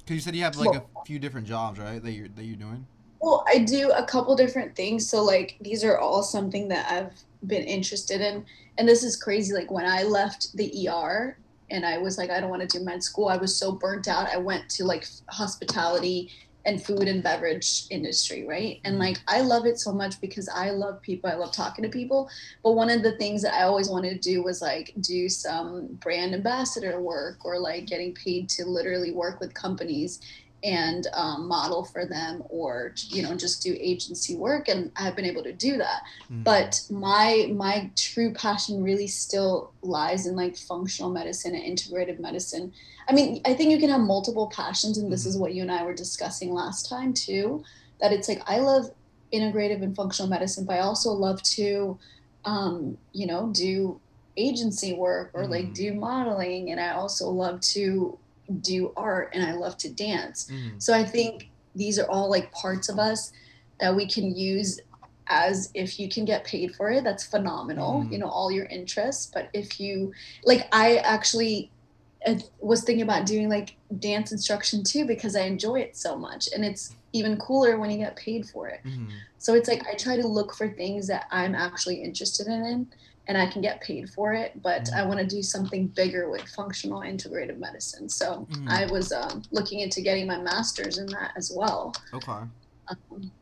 [0.00, 2.02] Because you said you have like a few different jobs, right?
[2.02, 2.86] That you're that you're doing.
[3.22, 5.08] Well, I do a couple different things.
[5.08, 7.14] So like these are all something that I've
[7.46, 8.44] been interested in.
[8.76, 9.54] And this is crazy.
[9.54, 11.38] Like when I left the ER
[11.74, 14.06] and I was like, I don't want to do med school, I was so burnt
[14.08, 14.28] out.
[14.28, 16.30] I went to like hospitality
[16.66, 18.80] and food and beverage industry, right?
[18.84, 21.28] And like I love it so much because I love people.
[21.28, 22.30] I love talking to people.
[22.62, 25.88] But one of the things that I always wanted to do was like do some
[26.00, 30.20] brand ambassador work or like getting paid to literally work with companies
[30.64, 35.26] and um, model for them or you know just do agency work and i've been
[35.26, 36.00] able to do that
[36.30, 36.42] Mhm.
[36.42, 42.72] but my my true passion really still lies in like functional medicine and integrative medicine
[43.08, 45.70] i mean i think you can have multiple passions and this is what you and
[45.70, 47.62] i were discussing last time too
[48.00, 48.86] that it's like i love
[49.34, 51.98] integrative and functional medicine but i also love to
[52.46, 54.00] um, you know do
[54.36, 55.74] agency work or like Mhm.
[55.74, 58.18] do modeling and i also love to
[58.60, 60.82] do art and i love to dance Mhm.
[60.82, 63.32] so I think these are all like parts of us
[63.80, 64.80] that we can use
[65.28, 68.12] as if you can get paid for it, that's phenomenal, Mhm.
[68.12, 69.30] you know, all your interests.
[69.32, 70.12] But if you,
[70.44, 71.70] like, I actually
[72.26, 76.48] uh, was thinking about doing like dance instruction too because I enjoy it so much.
[76.54, 78.80] And it's even cooler when you get paid for it.
[78.84, 79.08] Mhm.
[79.38, 82.86] So it's like I try to look for things that I'm actually interested in
[83.26, 86.42] and I can get paid for it, but I want to do something bigger with
[86.42, 88.08] functional integrative medicine.
[88.08, 88.68] So Mhm.
[88.68, 91.94] I was um, looking into getting my master's in that as well.
[92.12, 92.32] Okay.
[92.88, 93.32] Um,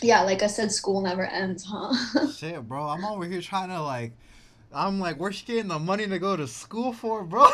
[0.00, 2.28] yeah, like I said, school never ends, huh?
[2.36, 2.84] Shit, bro.
[2.84, 4.12] I'm over here trying to like.
[4.72, 7.46] I'm like, where's she getting the money to go to school for, bro?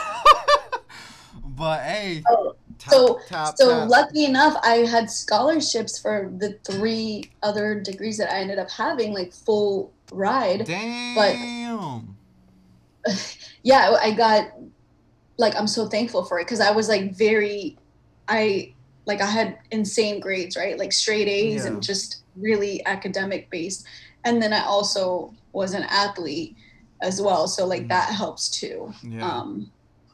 [1.45, 2.23] but hey.
[2.29, 3.89] Oh, tap, so tap, so tap.
[3.89, 9.13] lucky enough, I had scholarships for the three other degrees that I ended up having,
[9.13, 10.65] like full ride.
[10.67, 11.15] Damn.
[11.15, 11.37] But
[13.63, 14.53] yeah i got
[15.39, 17.77] like i'm so thankful for it because i was like very
[18.29, 18.73] i
[19.07, 21.73] like i had insane grades right like straight a's Yeah.
[21.73, 23.85] and just really academic based
[24.25, 26.57] and then i also was an athlete
[27.01, 27.89] as well so like Mhm.
[27.89, 29.29] that helps too yeah.
[29.29, 29.71] um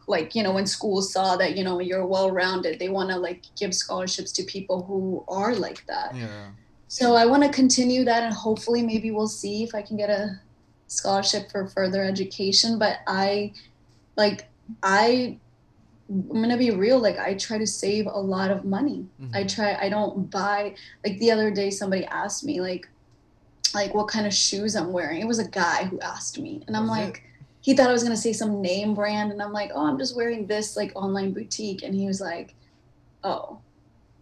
[0.06, 3.16] like you know when schools saw that you know you're well rounded they want to
[3.18, 6.46] like give scholarships to people who are like that yeah.
[6.88, 10.10] So I want to continue that, and hopefully, maybe we'll see if I can get
[10.10, 10.40] a
[10.86, 12.78] scholarship for further education.
[12.78, 13.52] But I,
[14.16, 14.46] like,
[14.82, 15.38] I,
[16.10, 16.98] I'm gonna be real.
[16.98, 19.06] Like, I try to save a lot of money.
[19.34, 19.54] I Mhm.
[19.54, 19.74] try.
[19.80, 20.74] I don't buy.
[21.04, 22.88] Like the other day, somebody asked me like,
[23.74, 25.20] like what kind of shoes I'm wearing.
[25.20, 26.88] It was a guy who asked me, and I'm it?
[26.88, 27.22] like.
[27.60, 30.16] He thought I was gonna say some name brand, and I'm like, oh, I'm just
[30.16, 32.54] wearing this like online boutique, and he was like,
[33.24, 33.58] oh,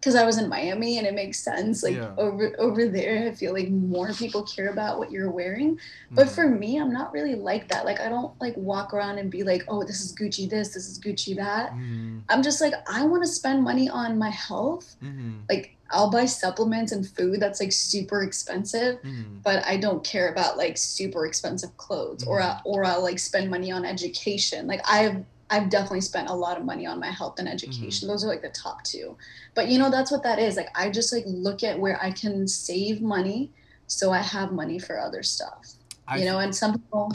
[0.07, 1.83] because I was in Miami and it makes sense.
[1.83, 2.13] Like Yeah.
[2.17, 5.77] over over there, I feel like more people care about what you're wearing.
[6.11, 6.35] But Mhm.
[6.35, 7.83] for me, I'm not really like that.
[7.83, 10.87] Like I don't like walk around and be like, oh, this is Gucci this, this
[10.87, 11.73] is Gucci that.
[11.73, 12.21] Mhm.
[12.29, 14.95] I'm just like, I want to spend money on my health.
[15.03, 15.41] Mhm.
[15.49, 19.43] Like I'll buy supplements and food that's like super expensive, Mhm.
[19.43, 22.43] but I don't care about like super expensive clothes or Mhm.
[22.45, 24.67] I, or I'll like spend money on education.
[24.67, 28.07] Like I've I've definitely spent a lot of money on my health and education.
[28.07, 29.17] Those are like the top two.
[29.55, 30.57] But you know that's what that is.
[30.57, 33.51] Like I just like look at where I can save money
[33.87, 35.73] so I have money for other stuff.
[36.07, 37.11] I you know, and some people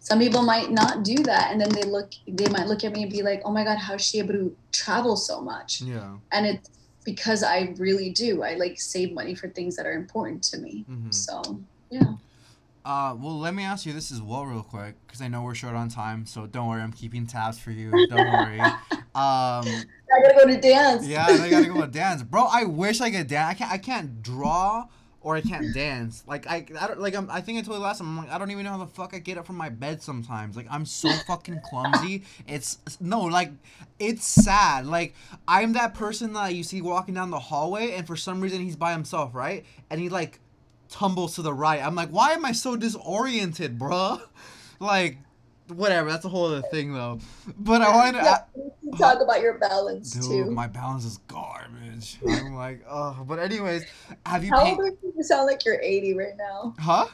[0.00, 3.02] some people might not do that and then they look they might look at me
[3.02, 6.16] and be like, "Oh my god, how's she able to travel so much?" Yeah.
[6.30, 6.70] And it's
[7.04, 8.42] because I really do.
[8.42, 10.84] I like save money for things that are important to me.
[10.88, 11.12] Mhm.
[11.12, 11.60] So,
[11.90, 12.14] yeah.
[12.86, 15.56] Uh, well, let me ask you this as well, real quick, because I know we're
[15.56, 16.24] short on time.
[16.24, 17.90] So don't worry, I'm keeping tabs for you.
[18.08, 18.60] Don't worry.
[19.16, 21.06] Um, I gotta go to dance.
[21.06, 22.44] yeah, I gotta go to dance, bro.
[22.44, 23.48] I wish I could dance.
[23.48, 23.72] I can't.
[23.72, 24.88] I can't draw
[25.22, 26.22] or I can't dance.
[26.26, 27.16] Like I, I don't like.
[27.16, 28.08] I'm, I think I told you last time.
[28.08, 30.02] I'm like, I don't even know how the fuck I get up from my bed
[30.02, 30.54] sometimes.
[30.54, 32.24] Like I'm so fucking clumsy.
[32.46, 33.52] It's no, like
[33.98, 34.86] it's sad.
[34.86, 35.14] Like
[35.48, 38.76] I'm that person that you see walking down the hallway, and for some reason he's
[38.76, 39.64] by himself, right?
[39.88, 40.40] And he like
[40.88, 41.84] tumbles to the right.
[41.84, 44.20] I'm like, why am I so disoriented, bruh?
[44.78, 45.16] Like,
[45.68, 46.10] whatever.
[46.10, 47.18] That's a whole other thing though.
[47.58, 48.24] But I wanted to.
[48.84, 50.50] Yeah, talk about your balance Dude, too.
[50.50, 52.18] my balance is garbage.
[52.28, 53.24] I'm like, oh.
[53.26, 53.84] But anyways,
[54.26, 54.70] have you How paid?
[54.72, 55.14] old are you?
[55.16, 56.74] You sound like you're 80 right now.
[56.78, 57.06] Huh?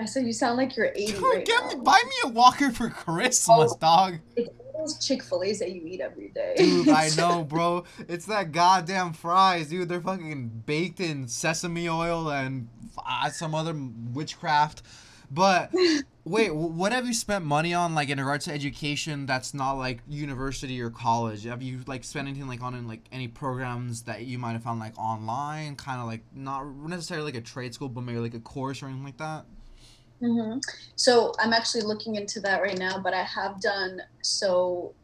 [0.00, 1.68] I said you sound like you're 80 Dude, right get now.
[1.68, 3.76] me, buy me a walker for Christmas, Oh.
[3.78, 4.14] dog.
[4.36, 4.48] It's
[4.78, 6.54] those Chick Fil A's that you eat every day.
[6.56, 7.84] Dude, I know, bro.
[8.08, 9.90] It's that goddamn fries, dude.
[9.90, 12.68] They're fucking baked in sesame oil and
[12.98, 13.74] uh, some other
[14.12, 14.82] witchcraft.
[15.30, 15.72] But
[16.24, 19.26] wait, what have you spent money on, like in regards to education?
[19.26, 21.44] That's not like university or college.
[21.44, 24.62] Have you like spent anything like on in, like any programs that you might have
[24.62, 28.34] found like online, kind of like not necessarily like a trade school, but maybe like
[28.34, 29.46] a course or anything like that?
[30.20, 30.58] hmm
[30.96, 34.94] So I'm actually looking into that right now, but I have done so.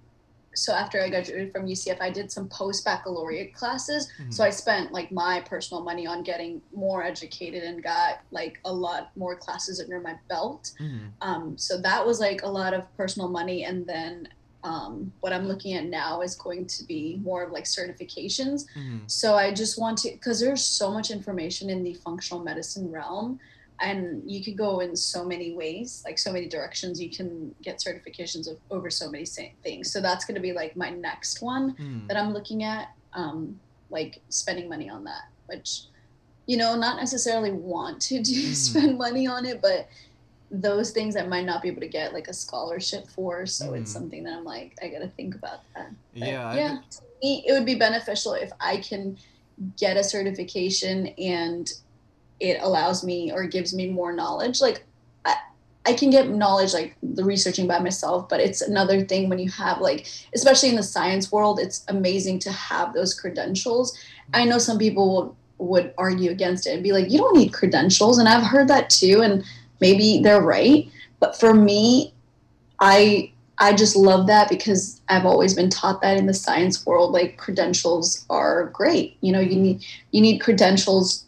[0.57, 4.09] So after I graduated from UCF, I did some post baccalaureate classes.
[4.19, 4.33] Mhm.
[4.33, 8.73] So I spent like my personal money on getting more educated and got like a
[8.73, 10.73] lot more classes under my belt.
[10.81, 11.11] Mhm.
[11.21, 14.29] Um, so that was like a lot of personal money, and then
[14.65, 18.65] um, what I'm looking at now is going to be more of like certifications.
[18.75, 19.09] Mhm.
[19.09, 23.39] So I just want to, because there's so much information in the functional medicine realm,
[23.81, 27.01] and you could go in so many ways, like so many directions.
[27.01, 29.27] You can get certifications of over so many
[29.63, 29.93] things.
[29.93, 32.09] So that's going to be like my next one Mhm.
[32.09, 35.85] that I'm looking at, um, like spending money on that, which,
[36.47, 38.55] you know, not necessarily want to do Mhm.
[38.55, 39.89] spend money on it, but
[40.51, 43.47] those things I might not be able to get like a scholarship for.
[43.47, 43.95] So it's Mhm.
[43.95, 45.91] something that I'm like, I got to think about that.
[46.15, 46.77] But Yeah, yeah.
[46.91, 49.19] To me, it would be beneficial if I can
[49.79, 51.67] get a certification and
[52.41, 54.61] it allows me or gives me more knowledge.
[54.61, 54.85] Like
[55.25, 55.37] I,
[55.87, 59.51] I can get knowledge like the researching by myself, but it's another thing when you
[59.51, 63.99] have like, especially in the science world, it's amazing to have those credentials.
[64.35, 67.53] I know some people will, would argue against it and be like, you don't need
[67.53, 69.45] credentials, and I've heard that too, and
[69.81, 70.89] maybe they're right.
[71.21, 72.13] But for me,
[72.81, 77.13] I I just love that because I've always been taught that in the science world,
[77.13, 79.17] like credentials are great.
[79.23, 81.25] You know, you need you need credentials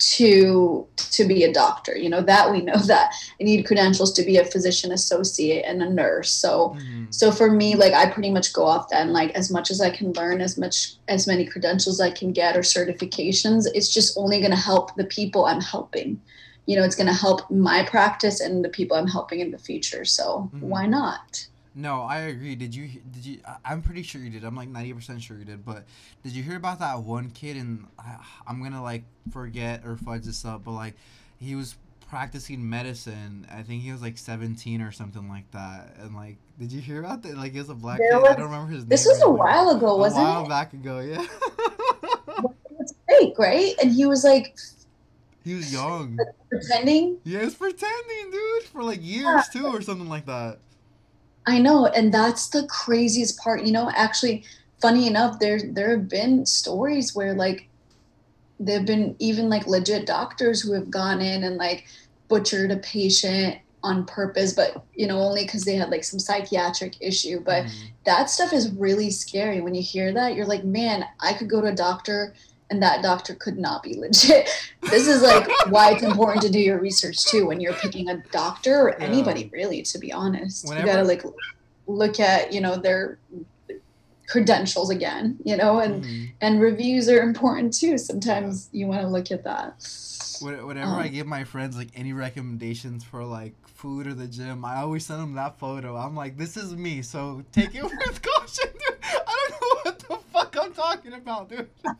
[0.00, 1.96] to to be a doctor.
[1.96, 3.12] You know that we know that.
[3.40, 6.30] i need credentials to be a physician associate and a nurse.
[6.32, 7.12] So Mhm.
[7.12, 9.80] so for me, like I pretty much go off that and like as much as
[9.80, 14.16] I can learn, as much as many credentials I can get or certifications, it's just
[14.16, 16.20] only gonna help the people I'm helping.
[16.66, 20.04] You know, it's gonna help my practice and the people I'm helping in the future.
[20.04, 20.60] So Mhm.
[20.60, 21.46] why not?
[21.74, 22.56] No, I agree.
[22.56, 22.88] Did you?
[23.10, 23.40] Did you?
[23.64, 24.44] I'm pretty sure you did.
[24.44, 25.64] I'm like ninety percent sure you did.
[25.64, 25.84] But
[26.24, 27.56] did you hear about that one kid?
[27.56, 28.16] And I,
[28.46, 30.94] I'm gonna like forget or fudge this up, but like
[31.38, 31.76] he was
[32.10, 33.46] practicing medicine.
[33.50, 35.94] I think he was like 17 or something like that.
[36.00, 37.36] And like, did you hear about that?
[37.36, 38.28] Like, he was a black There kid.
[38.28, 38.88] I don't remember his name.
[38.88, 40.24] This was a while ago, wasn't it?
[40.24, 40.48] A while it?
[40.48, 41.24] back ago, yeah.
[42.80, 43.74] It's fake, right?
[43.82, 44.56] And he was like
[45.44, 46.18] he was young.
[46.48, 47.18] pretending.
[47.24, 50.58] Yeah, he was pretending, dude, for like years too, or something like that.
[51.50, 53.64] I know, and that's the craziest part.
[53.64, 54.44] You know, actually,
[54.80, 57.68] funny enough, there there have been stories where like
[58.58, 61.86] there've been even like legit doctors who have gone in and like
[62.28, 66.96] butchered a patient on purpose, but you know, only because they had like some psychiatric
[67.00, 67.40] issue.
[67.40, 67.92] But Mhm.
[68.04, 69.60] that stuff is really scary.
[69.60, 72.34] When you hear that, you're like, man, I could go to a doctor
[72.70, 74.48] and that doctor could not be legit.
[74.82, 78.16] this is like why it's important to do your research too when you're picking a
[78.32, 79.06] doctor or Yeah.
[79.06, 80.66] anybody really, to be honest.
[80.68, 81.22] Whenever- You gotta like
[81.86, 83.18] look at, you know, their
[84.28, 86.30] credentials again, you know, and Mhm.
[86.40, 87.98] and reviews are important too.
[87.98, 89.74] Sometimes you want to look at that.
[90.40, 94.26] When- Whenever I Um, give my friends like any recommendations for like food or the
[94.28, 95.96] gym, I always send them that photo.
[95.96, 98.98] I'm like, this is me, so take it with caution, dude.
[99.02, 101.68] I don't know what the fuck I'm talking about, dude.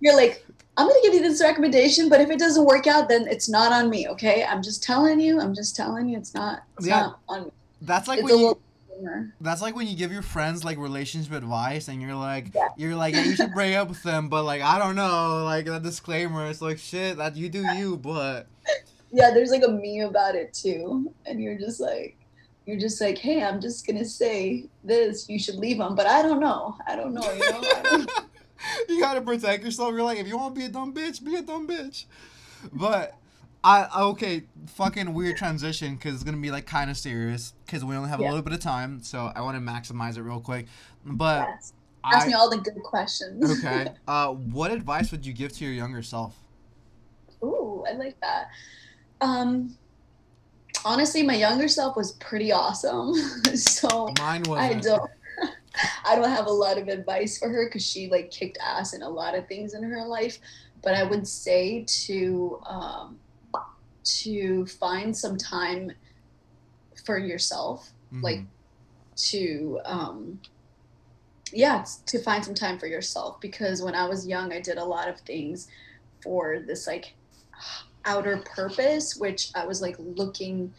[0.00, 0.44] You're like,
[0.76, 3.72] I'm gonna give you this recommendation, but if it doesn't work out, then it's not
[3.72, 4.44] on me, okay?
[4.44, 5.40] I'm just telling you.
[5.40, 6.62] I'm just telling you, it's not.
[6.78, 7.00] It's Yeah.
[7.00, 7.50] not on me.
[7.82, 8.60] that's like it's when a you, little.
[8.88, 9.34] disclaimer.
[9.40, 12.68] that's like when you give your friends like relationship advice and you're like Yeah.
[12.76, 15.66] you're like yeah, you should break up with them, but like I don't know, like
[15.66, 18.46] the disclaimer, it's like shit that you do you, but
[19.12, 22.16] Yeah, there's like a meme about it too, and you're just like,
[22.66, 25.28] you're just like, hey, I'm just gonna say this.
[25.28, 26.76] You should leave them, but I don't know.
[26.86, 27.32] I don't know.
[27.32, 27.62] You know.
[27.82, 28.10] Don't
[28.88, 29.92] you gotta protect yourself.
[29.92, 32.04] You're like, if you want to be a dumb bitch, be a dumb bitch.
[32.72, 33.14] But
[33.64, 37.96] I okay, fucking weird transition because it's gonna be like kind of serious because we
[37.96, 40.66] only have a little bit of time, so I want to maximize it real quick.
[41.04, 41.72] But Yes.
[42.04, 43.58] Ask me all the good questions.
[43.58, 46.36] okay, uh, what advice would you give to your younger self?
[47.44, 48.48] Ooh, I like that.
[49.20, 49.76] Um,
[50.84, 53.14] honestly, my younger self was pretty awesome.
[53.54, 55.10] so Mine was I don't.
[56.04, 59.02] I don't have a lot of advice for her because she like kicked ass in
[59.02, 60.38] a lot of things in her life.
[60.82, 63.18] But I would say to um,
[64.22, 65.92] to find some time
[67.04, 68.24] for yourself, Mm-hmm.
[68.24, 68.40] like
[69.30, 70.38] to um,
[71.52, 74.84] yeah, to find some time for yourself because when I was young, I did a
[74.84, 75.66] lot of things
[76.22, 77.14] for this like
[78.04, 80.72] outer purpose, which I was like looking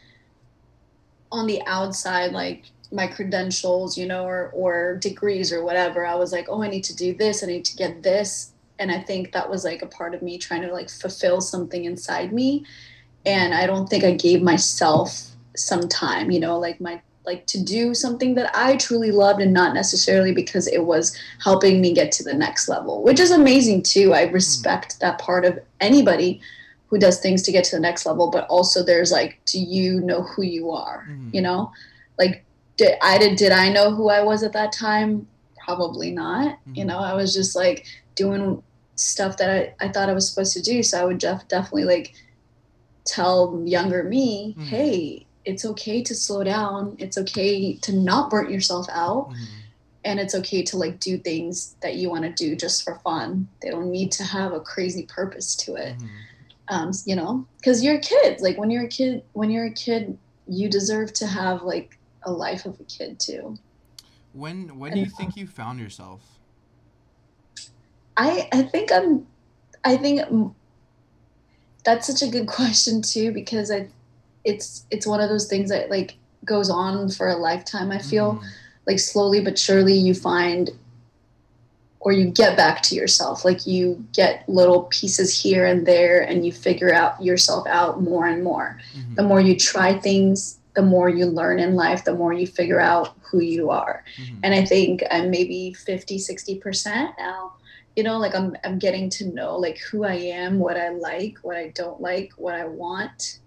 [1.32, 6.06] on the outside, like my credentials, you know, or or degrees or whatever.
[6.06, 7.44] I was like, oh, I need to do this.
[7.44, 10.38] I need to get this, and I think that was like a part of me
[10.38, 12.66] trying to like fulfill something inside me,
[13.26, 17.64] and I don't think I gave myself some time, you know, like my like to
[17.64, 22.12] do something that I truly loved and not necessarily because it was helping me get
[22.14, 24.14] to the next level, which is amazing too.
[24.14, 24.34] I hmm.
[24.34, 26.42] respect that part of anybody
[26.94, 30.00] who does things to get to the next level, but also there's like, do you
[30.02, 31.08] know who you are?
[31.10, 31.34] Mhm.
[31.34, 31.72] You know,
[32.20, 32.46] like
[32.78, 35.28] did I did did I know who I was at that time?
[35.66, 36.60] Probably not.
[36.76, 36.88] You Mhm.
[36.90, 38.62] know, I was just like doing
[38.96, 40.84] stuff that I, I thought I was supposed to do.
[40.84, 42.14] So I would def- definitely like
[43.06, 44.68] tell younger me, Mhm.
[44.68, 46.96] hey, it's okay to slow down.
[47.00, 49.32] It's okay to not burn yourself out
[50.06, 53.48] and it's okay to like do things that you want to do just for fun.
[53.62, 55.98] They don't need to have a crazy purpose to it.
[55.98, 56.10] Mhm.
[56.70, 58.42] Um, you know, because you're kids.
[58.42, 60.18] Like when you're a kid, when you're a kid,
[60.48, 63.58] you deserve to have like a life of a kid too.
[64.34, 66.22] When when do you think you found yourself?
[68.16, 69.28] I I think I'm,
[69.84, 70.54] I think mm,
[71.84, 73.90] that's such a good question too because I,
[74.46, 76.16] it's it's one of those things that like
[76.46, 77.92] goes on for a lifetime.
[77.92, 78.36] I feel.
[78.36, 78.44] Mhm.
[78.86, 80.70] like slowly but surely you find
[82.06, 86.46] or you get back to yourself like you get little pieces here and there and
[86.46, 89.16] you figure out yourself out more and more Mhm.
[89.16, 92.80] the more you try things the more you learn in life the more you figure
[92.80, 94.40] out who you are Mhm.
[94.44, 97.54] and i think i'm maybe 50 60% now
[97.96, 101.38] you know like i'm i'm getting to know like who i am what i like
[101.44, 103.40] what i don't like what i want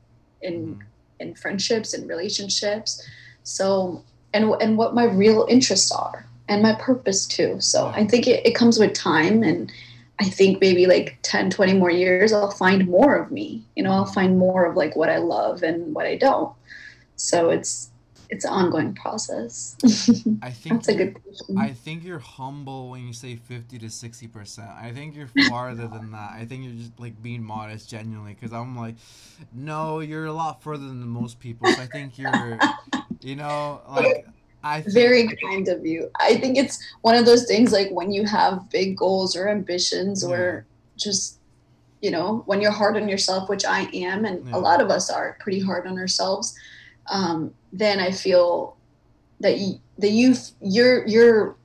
[0.43, 0.83] in Mhm.
[1.21, 3.03] in friendships and relationships
[3.43, 4.03] so
[4.35, 8.45] and and what my real interests are and my purpose too so i think it,
[8.47, 9.73] it comes with time and
[10.21, 13.91] i think maybe like 10 20 more years i'll find more of me you know
[13.91, 16.53] i'll find more of like what i love and what i don't
[17.17, 17.91] so it's
[18.29, 19.77] it's an ongoing process
[20.43, 23.91] I think that's a good question I think you're humble when you say 50 to
[23.91, 24.69] 60 percent.
[24.69, 26.33] I think you're farther than that.
[26.33, 28.97] I think you're just like being modest, genuinely, because I'm like,
[29.53, 31.69] no, you're a lot further than most people.
[31.69, 32.59] So I think you're,
[33.21, 34.27] you know, like
[34.67, 36.11] I think, very kind of you.
[36.21, 40.25] I think it's one of those things like when you have big goals or ambitions
[40.25, 40.67] or
[40.97, 41.39] just
[42.03, 44.57] you know when you're hard on yourself which i am and Yeah.
[44.57, 46.55] a lot of us are pretty hard on ourselves
[47.11, 48.77] um, then i feel
[49.41, 51.57] that you that you your your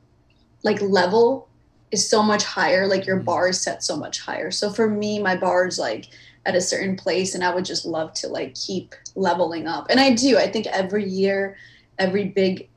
[0.63, 1.49] like level
[1.91, 3.25] is so much higher like your Mhm.
[3.25, 4.51] bar is set so much higher.
[4.51, 6.05] So for me my bar is like
[6.45, 9.87] at a certain place and i would just love to like keep leveling up.
[9.89, 10.37] And i do.
[10.37, 11.57] I think every year
[11.99, 12.69] every big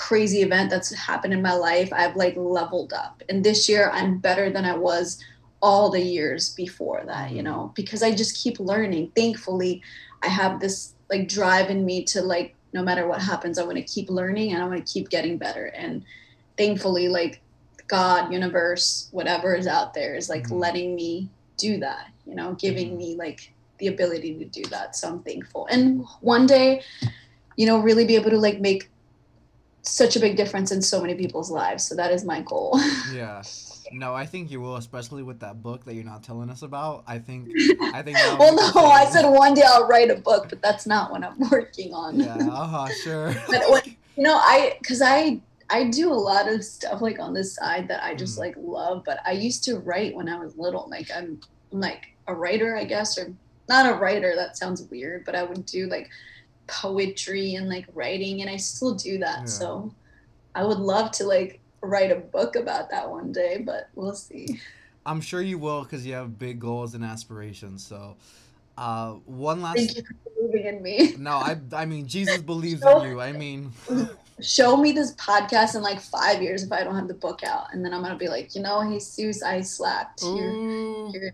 [0.00, 4.16] crazy event that's happened in my life i've like leveled up and this year i'm
[4.16, 5.22] better than i was
[5.60, 7.44] all the years before that you Mhm.
[7.44, 9.82] know because i just keep learning thankfully
[10.22, 13.76] i have this like drive in me to like no matter what happens i want
[13.76, 16.02] to keep learning and i want to keep getting better and
[16.56, 17.42] thankfully like
[17.86, 20.60] god universe whatever is out there is like Mhm.
[20.64, 21.28] letting me
[21.58, 22.96] do that you know giving Mhm.
[23.02, 23.40] me like
[23.78, 26.80] the ability to do that so i'm thankful and one day
[27.58, 28.90] you know really be able to like make
[29.82, 32.78] such a big difference in so many people's lives so that is my goal
[33.12, 33.42] yeah.
[33.92, 37.02] No, I think you will, especially with that book that you're not telling us about.
[37.08, 37.48] I think,
[37.92, 38.16] I think.
[38.38, 41.36] well no i said one day i'll write a book but that's not what i'm
[41.50, 42.36] working on Yeah.
[42.36, 42.88] Uh huh.
[43.02, 43.34] Sure.
[43.48, 45.40] But what- you know i because i
[45.70, 48.40] i do a lot of stuff like on this side that i just Mm.
[48.40, 51.40] like love but i used to write when i was little like i'm,
[51.72, 53.32] I'm like a writer i guess or
[53.68, 56.08] not a writer that sounds weird but i would do like
[56.70, 59.44] poetry and like writing and i still do that Yeah.
[59.46, 59.94] so
[60.54, 64.60] i would love to like write a book about that one day but we'll see
[65.06, 67.84] I'm sure you will because you have big goals and aspirations.
[67.86, 68.16] So,
[68.76, 69.76] uh, one last.
[69.78, 73.20] thank you for believing in me No, I I mean Jesus believes So- in you.
[73.20, 73.72] I mean,
[74.42, 77.66] show me this podcast in like five years if i don't have the book out
[77.72, 81.32] and then i'm gonna be like you know jesus i slapped You're- you're-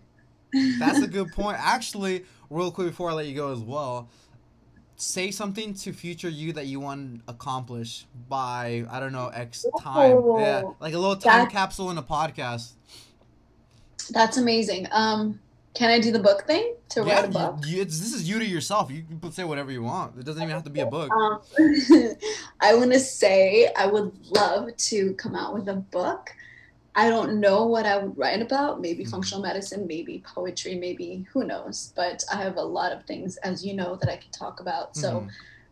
[0.79, 1.57] that's a good point.
[1.59, 4.07] Actually, real quick before I let you go as well,
[4.97, 9.65] say something to future you that you want to accomplish by I don't know X
[9.79, 10.21] time.
[10.37, 12.73] Yeah, like a little time capsule in a podcast.
[14.11, 14.87] That's amazing.
[14.91, 15.39] Um,
[15.73, 17.59] can I do the book thing to yeah, write a book?
[17.67, 18.89] You, you, this is you to yourself.
[18.89, 20.17] You can say whatever you want.
[20.17, 21.11] It doesn't even have to be a book.
[21.11, 21.39] Um,
[22.59, 26.31] I want to say I would love to come out with a book.
[26.97, 28.81] I don't know what I would write about.
[28.81, 29.11] Maybe Mhm.
[29.11, 31.93] functional medicine, maybe poetry, maybe who knows.
[31.95, 34.97] But I have a lot of things, as you know, that I can talk about.
[34.97, 35.29] So Mhm.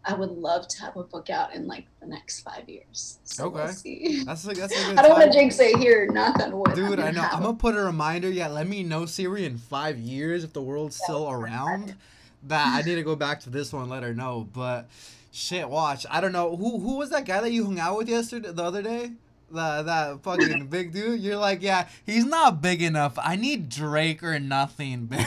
[0.07, 3.18] I would love to have a book out in like the next five years.
[3.23, 3.72] So we'll Okay.
[3.73, 4.23] see.
[4.23, 6.06] That's like that's a good I don't want to jinx it here.
[6.11, 6.76] Knock on wood.
[6.76, 7.23] Dude, I know.
[7.23, 8.30] I'm gonna put a reminder.
[8.30, 11.95] Yeah, let me know, Siri, in five years if the world's still around.
[12.43, 13.89] That I need to go back to this one.
[13.89, 14.47] Let her know.
[14.53, 14.88] But
[15.31, 16.06] shit, watch.
[16.11, 18.64] I don't know who who was that guy that you hung out with yesterday, the
[18.64, 19.14] other day.
[19.52, 21.22] The that fucking big dude.
[21.22, 23.14] You're like, yeah, he's not big enough.
[23.18, 25.10] I need Drake or nothing.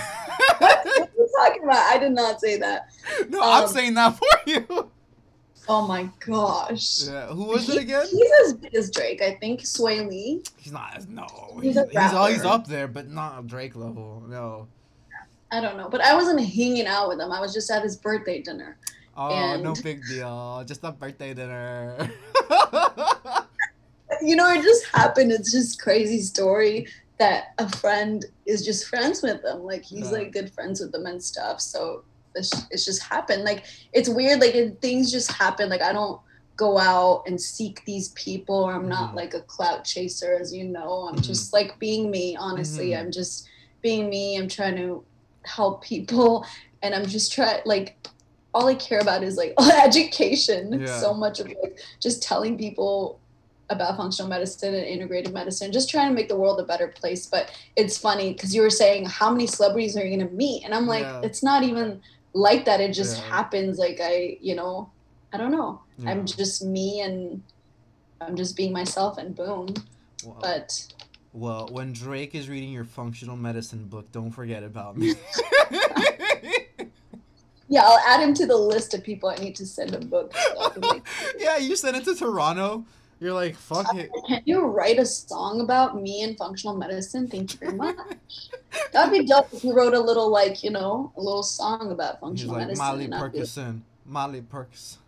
[0.59, 1.77] What are you talking about?
[1.93, 2.89] I did not say that.
[3.28, 4.90] no, I'm Um, saying that for you.
[5.69, 7.07] Oh my gosh.
[7.07, 8.07] Yeah, who was He- it again?
[8.11, 9.61] He's as big as Drake, I think.
[9.61, 10.43] Swae Lee.
[10.57, 11.09] He's not.
[11.09, 11.27] No,
[11.62, 11.95] He's he's a he's,
[12.39, 12.47] rapper.
[12.49, 14.23] up there, but not Drake level.
[14.28, 14.66] No.
[15.53, 17.31] I don't know, but I wasn't hanging out with him.
[17.31, 18.77] I was just at his birthday dinner.
[19.16, 20.62] Oh, no big deal.
[20.66, 22.11] Just a birthday dinner.
[24.23, 25.32] You know, it just happened.
[25.32, 26.86] It's just crazy story
[27.19, 29.62] that a friend is just friends with them.
[29.65, 30.19] Like he's Yeah.
[30.19, 31.61] like good friends with them and stuff.
[31.61, 32.05] So
[32.35, 33.45] it's, it's just happened.
[33.45, 34.40] Like it's weird.
[34.40, 35.69] Like it, things just happen.
[35.69, 36.20] Like I don't
[36.57, 39.16] go out and seek these people, or I'm not Mhm.
[39.16, 41.09] like a clout chaser, as you know.
[41.09, 41.23] I'm Mhm.
[41.23, 42.36] just like being me.
[42.36, 42.99] Honestly, Mhm.
[43.01, 43.47] I'm just
[43.81, 44.36] being me.
[44.36, 45.05] I'm trying to
[45.45, 46.45] help people,
[46.82, 47.97] and I'm just trying like.
[48.55, 49.53] All I care about is like
[49.85, 50.81] education.
[50.81, 51.01] Yeah.
[51.01, 53.20] So much of like just telling people
[53.70, 57.27] about functional medicine and integrated medicine, just trying to make the world a better place.
[57.27, 60.65] But it's funny because you were saying how many celebrities are you going to meet,
[60.65, 61.20] and I'm like, Yeah.
[61.23, 62.01] it's not even
[62.32, 62.81] like that.
[62.81, 63.24] It just Yeah.
[63.24, 63.78] happens.
[63.78, 64.90] Like I, you know,
[65.32, 65.81] I don't know.
[65.99, 66.11] Yeah.
[66.11, 67.43] I'm just me, and
[68.20, 69.74] I'm just being myself, and boom.
[70.40, 70.86] But
[71.32, 75.15] well, when Drake is reading your functional medicine book, don't forget about me.
[77.69, 80.32] yeah, I'll add him to the list of people I need to send a book.
[81.39, 82.85] Yeah, you sent it to Toronto.
[83.20, 84.11] You're like, fuck it.
[84.28, 87.27] Can you write a song about me and functional medicine?
[87.28, 87.97] Thank you very much.
[88.93, 92.20] That'd be dope if you wrote a little, like, you know, a little song about
[92.20, 92.85] functional like medicine.
[92.85, 93.81] Molly Perkinson.
[94.07, 94.99] Molly Perks.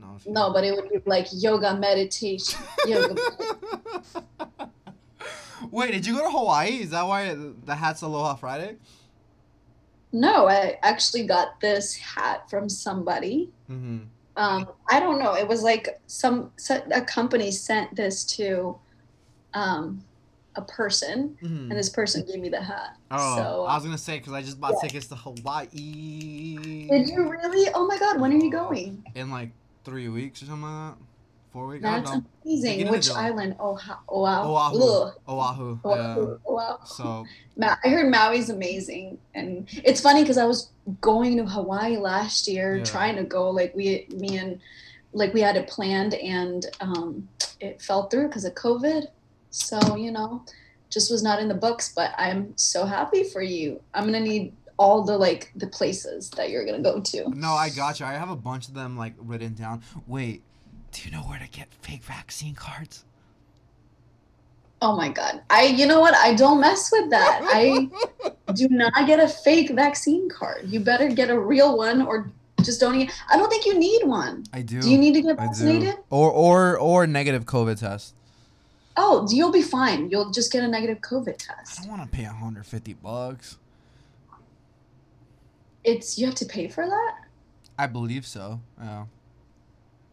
[0.00, 2.58] No, No, but it would be like yoga meditation.
[2.86, 3.14] Yoga.
[5.70, 6.82] Wait, did you go to Hawaii?
[6.82, 8.76] Is that why the hat's Aloha Friday?
[10.14, 13.50] no, I actually got this hat from somebody.
[13.70, 14.00] Mm-hmm.
[14.36, 15.34] Um, I don't know.
[15.34, 16.50] It was like some
[16.90, 18.78] a company sent this to
[19.54, 20.02] um,
[20.56, 21.70] a person, mm-hmm.
[21.70, 22.96] and this person gave me the hat.
[23.10, 24.88] Oh, so, I was gonna say because I just bought yeah.
[24.88, 26.88] tickets to Hawaii.
[26.88, 27.70] did you really?
[27.74, 28.20] Oh my God!
[28.20, 29.04] When are you going?
[29.14, 29.50] In like
[29.84, 31.04] three weeks or something like that.
[31.52, 31.78] Four.
[31.78, 32.24] That's know.
[32.44, 32.88] amazing.
[32.88, 33.56] Which island?
[33.60, 34.78] Oh, Oahu.
[34.78, 34.82] Oahu.
[34.82, 35.14] Ugh.
[35.28, 35.78] Oahu.
[35.84, 35.90] Yeah.
[35.90, 36.38] Oahu.
[36.48, 36.78] Oahu.
[36.86, 37.26] So
[37.56, 40.70] Ma- I heard Maui's amazing, and it's funny because I was
[41.02, 42.84] going to Hawaii last year, Yeah.
[42.84, 43.50] trying to go.
[43.50, 44.60] Like we, me and,
[45.12, 47.28] like we had it planned, and um,
[47.60, 49.08] it fell through because of COVID.
[49.50, 50.42] So you know,
[50.88, 51.92] just was not in the books.
[51.94, 53.82] But I'm so happy for you.
[53.92, 57.28] I'm gonna need all the like the places that you're gonna go to.
[57.36, 58.06] no, I got you.
[58.06, 59.82] I have a bunch of them like written down.
[60.06, 60.42] Wait,
[60.92, 63.04] do you know where to get fake vaccine cards?
[64.80, 65.42] Oh my god!
[65.48, 66.14] I, you know what?
[66.14, 67.40] I don't mess with that.
[67.44, 67.88] I
[68.54, 70.68] do not get a fake vaccine card.
[70.68, 72.30] You better get a real one, or
[72.62, 72.96] just don't.
[72.96, 74.44] Even, I don't think you need one.
[74.52, 74.82] I do.
[74.82, 75.94] Do you need to get I vaccinated?
[76.10, 78.14] Or or or negative COVID test.
[78.96, 80.10] Oh, you'll be fine.
[80.10, 81.80] You'll just get a negative COVID test.
[81.80, 83.56] I don't want to pay 150 bucks.
[85.84, 87.14] It's you have to pay for that.
[87.78, 88.60] I believe so.
[88.80, 89.04] Yeah.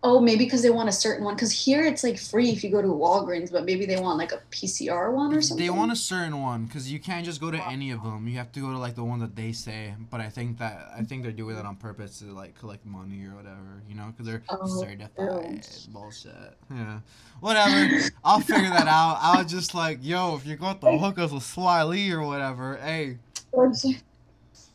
[0.02, 1.36] Oh, maybe because they want a certain one.
[1.36, 4.32] Because here it's like free if you go to Walgreens, but maybe they want like
[4.32, 5.66] a PCR one or something.
[5.66, 8.26] They want a certain one because you can't just go to any of them.
[8.28, 9.94] You have to go to like the one that they say.
[10.10, 13.26] But I think that I think they're doing that on purpose to like collect money
[13.26, 13.84] or whatever.
[13.90, 15.68] You know, because they're Oh, certified.
[15.90, 16.32] Bullshit.
[16.72, 17.00] Yeah.
[17.42, 18.10] Whatever.
[18.24, 19.18] I'll figure that out.
[19.22, 22.24] I was just like, yo, if you got the hook us with Swae Lee or
[22.24, 23.18] whatever, hey.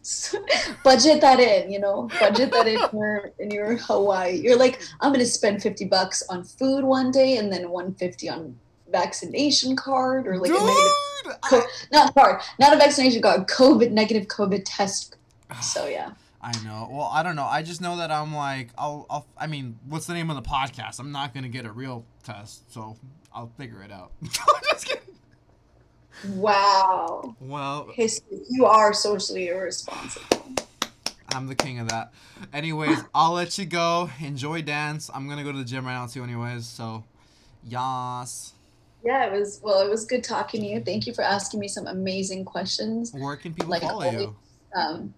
[0.85, 1.20] Budget.
[1.20, 4.36] that in, you know, budget that in your in your Hawaii.
[4.36, 8.28] You're like, I'm gonna spend fifty bucks on food one day, and then one fifty
[8.28, 8.59] on
[8.90, 10.93] vaccination card or like a negative,
[11.24, 11.40] Dude!
[11.43, 15.16] co- not card, not a vaccination card, COVID negative COVID test.
[15.62, 16.12] So yeah.
[16.40, 16.89] I know.
[16.93, 17.47] Well, I don't know.
[17.47, 20.43] I just know that I'm like, I'll, I'll, I mean, what's the name of the
[20.43, 21.01] podcast?
[21.01, 22.97] I'm not gonna get a real test, so
[23.32, 24.12] I'll figure it out.
[24.22, 25.14] I'm just kidding.
[26.35, 27.36] Wow.
[27.41, 28.39] Well, History.
[28.51, 30.45] You are socially irresponsible.
[31.35, 32.12] I'm the king of that.
[32.53, 34.09] Anyways, I'll let you go.
[34.20, 35.11] Enjoy dance.
[35.12, 36.23] I'm gonna go to the gym right now too.
[36.23, 37.05] Anyways, so,
[37.69, 38.53] yas.
[39.05, 40.81] Yeah, it was well, it was good talking to you.
[40.81, 43.12] Thank you for asking me some amazing questions.
[43.12, 44.36] Where can people Like, follow you?
[44.77, 45.12] Um,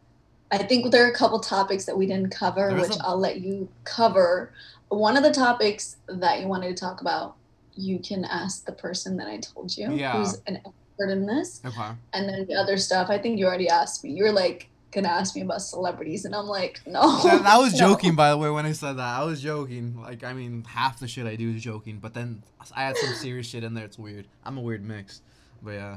[0.50, 3.18] I think there are a couple topics that we didn't cover, There's which a- I'll
[3.18, 4.52] let you cover.
[4.88, 7.34] One of the topics that you wanted to talk about,
[7.74, 10.12] you can ask the person that I told you, Yeah.
[10.16, 10.60] who's an
[10.96, 11.60] expert in this.
[11.64, 11.90] Okay.
[12.12, 14.10] And then the other stuff, I think you already asked me.
[14.10, 17.22] You're like gonna ask me about celebrities, and I'm like, no.
[17.22, 17.78] That, that was no.
[17.78, 19.20] joking, by the way, when I said that.
[19.20, 20.00] I was joking.
[20.00, 22.42] Like, I mean, half the shit I do is joking, but then
[22.74, 23.84] I had some serious shit in there.
[23.84, 24.26] It's weird.
[24.44, 25.22] I'm a weird mix.
[25.62, 25.96] But yeah.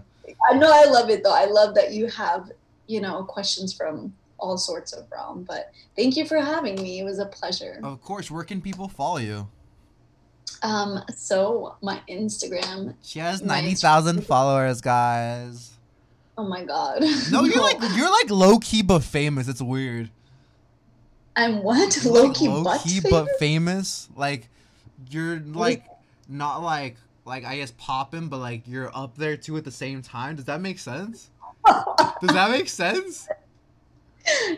[0.50, 1.36] I know I love it though.
[1.36, 2.52] I love that you have,
[2.88, 5.44] you know, questions from all sorts of realm.
[5.44, 7.00] But thank you for having me.
[7.00, 7.80] It was a pleasure.
[7.84, 9.48] Of course, where can people follow you?
[10.62, 12.96] Um, so my Instagram.
[13.02, 15.72] She has ninety thousand followers, guys.
[16.38, 17.02] Oh my god.
[17.32, 19.48] No, you're like you're like low key but famous.
[19.48, 20.10] It's weird.
[21.36, 22.04] I'm what?
[22.06, 23.12] Low like, key low butt key famous?
[23.12, 24.10] but famous.
[24.16, 24.50] Like
[25.10, 25.86] you're like
[26.28, 30.02] not like like I guess popping, but like you're up there too at the same
[30.02, 30.36] time.
[30.36, 31.30] Does that make sense?
[31.66, 33.28] Does that make sense?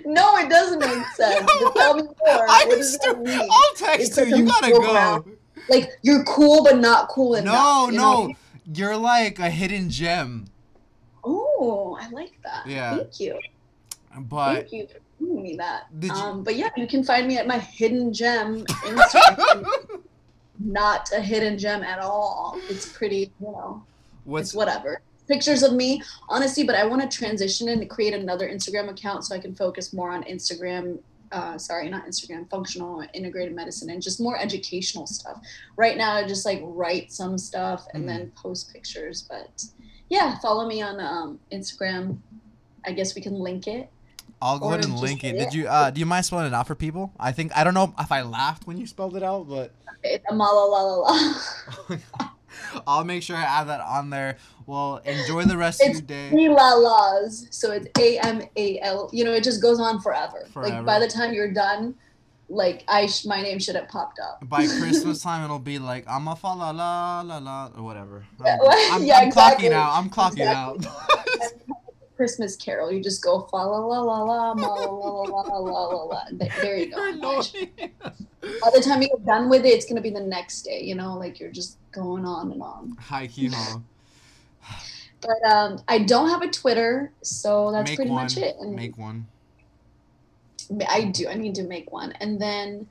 [0.05, 1.45] No, it doesn't make sense.
[1.45, 2.13] But tell me more.
[2.27, 3.39] I what does that mean?
[3.49, 4.26] I'll text It's you.
[4.26, 5.26] like You gotta go.
[5.69, 7.53] Like you're cool but not cool enough.
[7.53, 8.27] No, you no.
[8.27, 8.33] know?
[8.73, 10.45] You're like a hidden gem.
[11.23, 12.65] Oh, I like that.
[12.67, 12.97] Yeah.
[12.97, 13.39] Thank you.
[14.17, 15.88] But Thank you for giving me that.
[15.99, 19.65] Did you- Um, but yeah, you can find me at my hidden gem Instagram.
[20.59, 22.59] not a hidden gem at all.
[22.69, 23.83] It's pretty, you know,
[24.25, 25.01] what's it's whatever.
[25.27, 29.35] Pictures of me, honestly, but I want to transition and create another Instagram account so
[29.35, 30.99] I can focus more on Instagram.
[31.31, 35.41] Uh, sorry, not Instagram, functional integrated medicine and just more educational stuff.
[35.77, 38.07] Right now, I just like write some stuff and Mhm.
[38.07, 39.25] then post pictures.
[39.29, 39.63] But
[40.09, 42.17] yeah, follow me on um, Instagram.
[42.85, 43.89] I guess we can link it.
[44.41, 45.37] I'll go ahead and link it.
[45.37, 47.13] say Did you uh do you mind spelling it out for people?
[47.19, 49.71] I think I don't know if I laughed when you spelled it out, but
[50.03, 51.35] It's a la la la.
[52.88, 54.38] I'll make sure I add that on there.
[54.65, 56.29] Well, enjoy the rest of your day.
[56.31, 59.09] la's, so it's A M A L.
[59.11, 60.47] You know, it just goes on forever.
[60.53, 60.75] Forever.
[60.77, 61.95] Like by the time you're done,
[62.47, 64.47] like I, sh- my name should have popped up.
[64.47, 68.25] By Christmas time, it'll be like I'm a fa la la la la or whatever.
[68.43, 69.67] Yeah, I'm, I'm, yeah, I'm exactly.
[69.69, 69.91] clocking out.
[69.93, 70.88] I'm clocking Exactly.
[70.88, 71.70] out.
[72.22, 72.91] Christmas Carol.
[72.91, 76.03] You just go fa la la la la ma la la la la la la
[76.03, 76.22] la.
[76.61, 77.41] There you You're go.
[78.61, 80.84] By the time you get done with it, it's gonna be the next day.
[80.84, 82.95] You know, like you're just going on and on.
[82.99, 83.49] High key.
[85.22, 88.23] But um, I don't have a Twitter, so that's Make pretty one.
[88.26, 88.56] much it.
[88.60, 89.26] And Make one.
[90.88, 91.27] I do.
[91.27, 92.88] I need to make one, and then,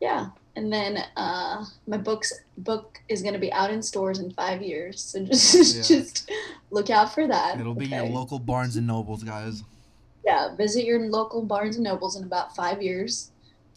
[0.00, 4.62] yeah, and then uh, my books book is gonna be out in stores in five
[4.62, 5.00] years.
[5.00, 5.82] So just Yeah.
[5.98, 6.30] just
[6.70, 7.60] look out for that.
[7.60, 9.62] It'll be your local Barnes and Nobles, guys.
[10.24, 13.30] Yeah, visit your local Barnes and Nobles in about five years.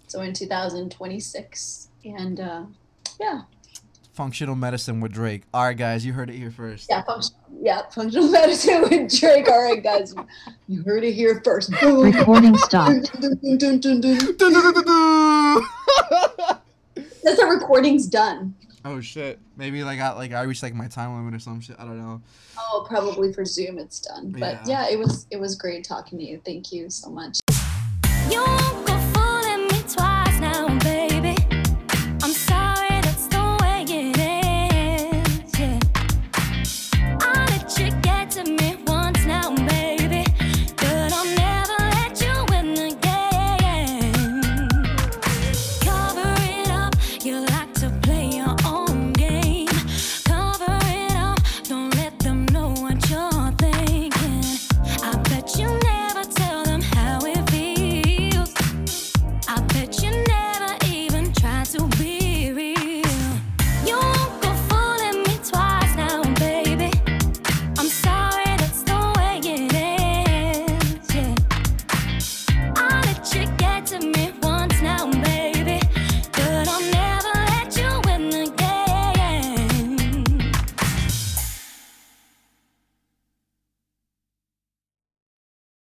[0.07, 2.63] So in 2026, and uh,
[3.19, 3.41] yeah,
[4.13, 5.43] Functional medicine with Drake.
[5.53, 6.87] All right, guys, you heard it here first.
[6.89, 9.47] yeah, functional, yeah, functional medicine with Drake.
[9.47, 10.13] All right, guys,
[10.67, 11.71] you heard it here first.
[11.81, 13.11] Recording stopped.
[17.29, 18.55] That's the recording's done.
[18.85, 19.39] oh shit!
[19.55, 21.75] Maybe like I like I reached like my time limit or some shit.
[21.77, 22.21] I don't know.
[22.57, 24.31] Oh, probably for Zoom it's done.
[24.31, 24.87] But Yeah.
[24.87, 26.41] yeah, it was it was great talking to you.
[26.43, 27.39] Thank you so much.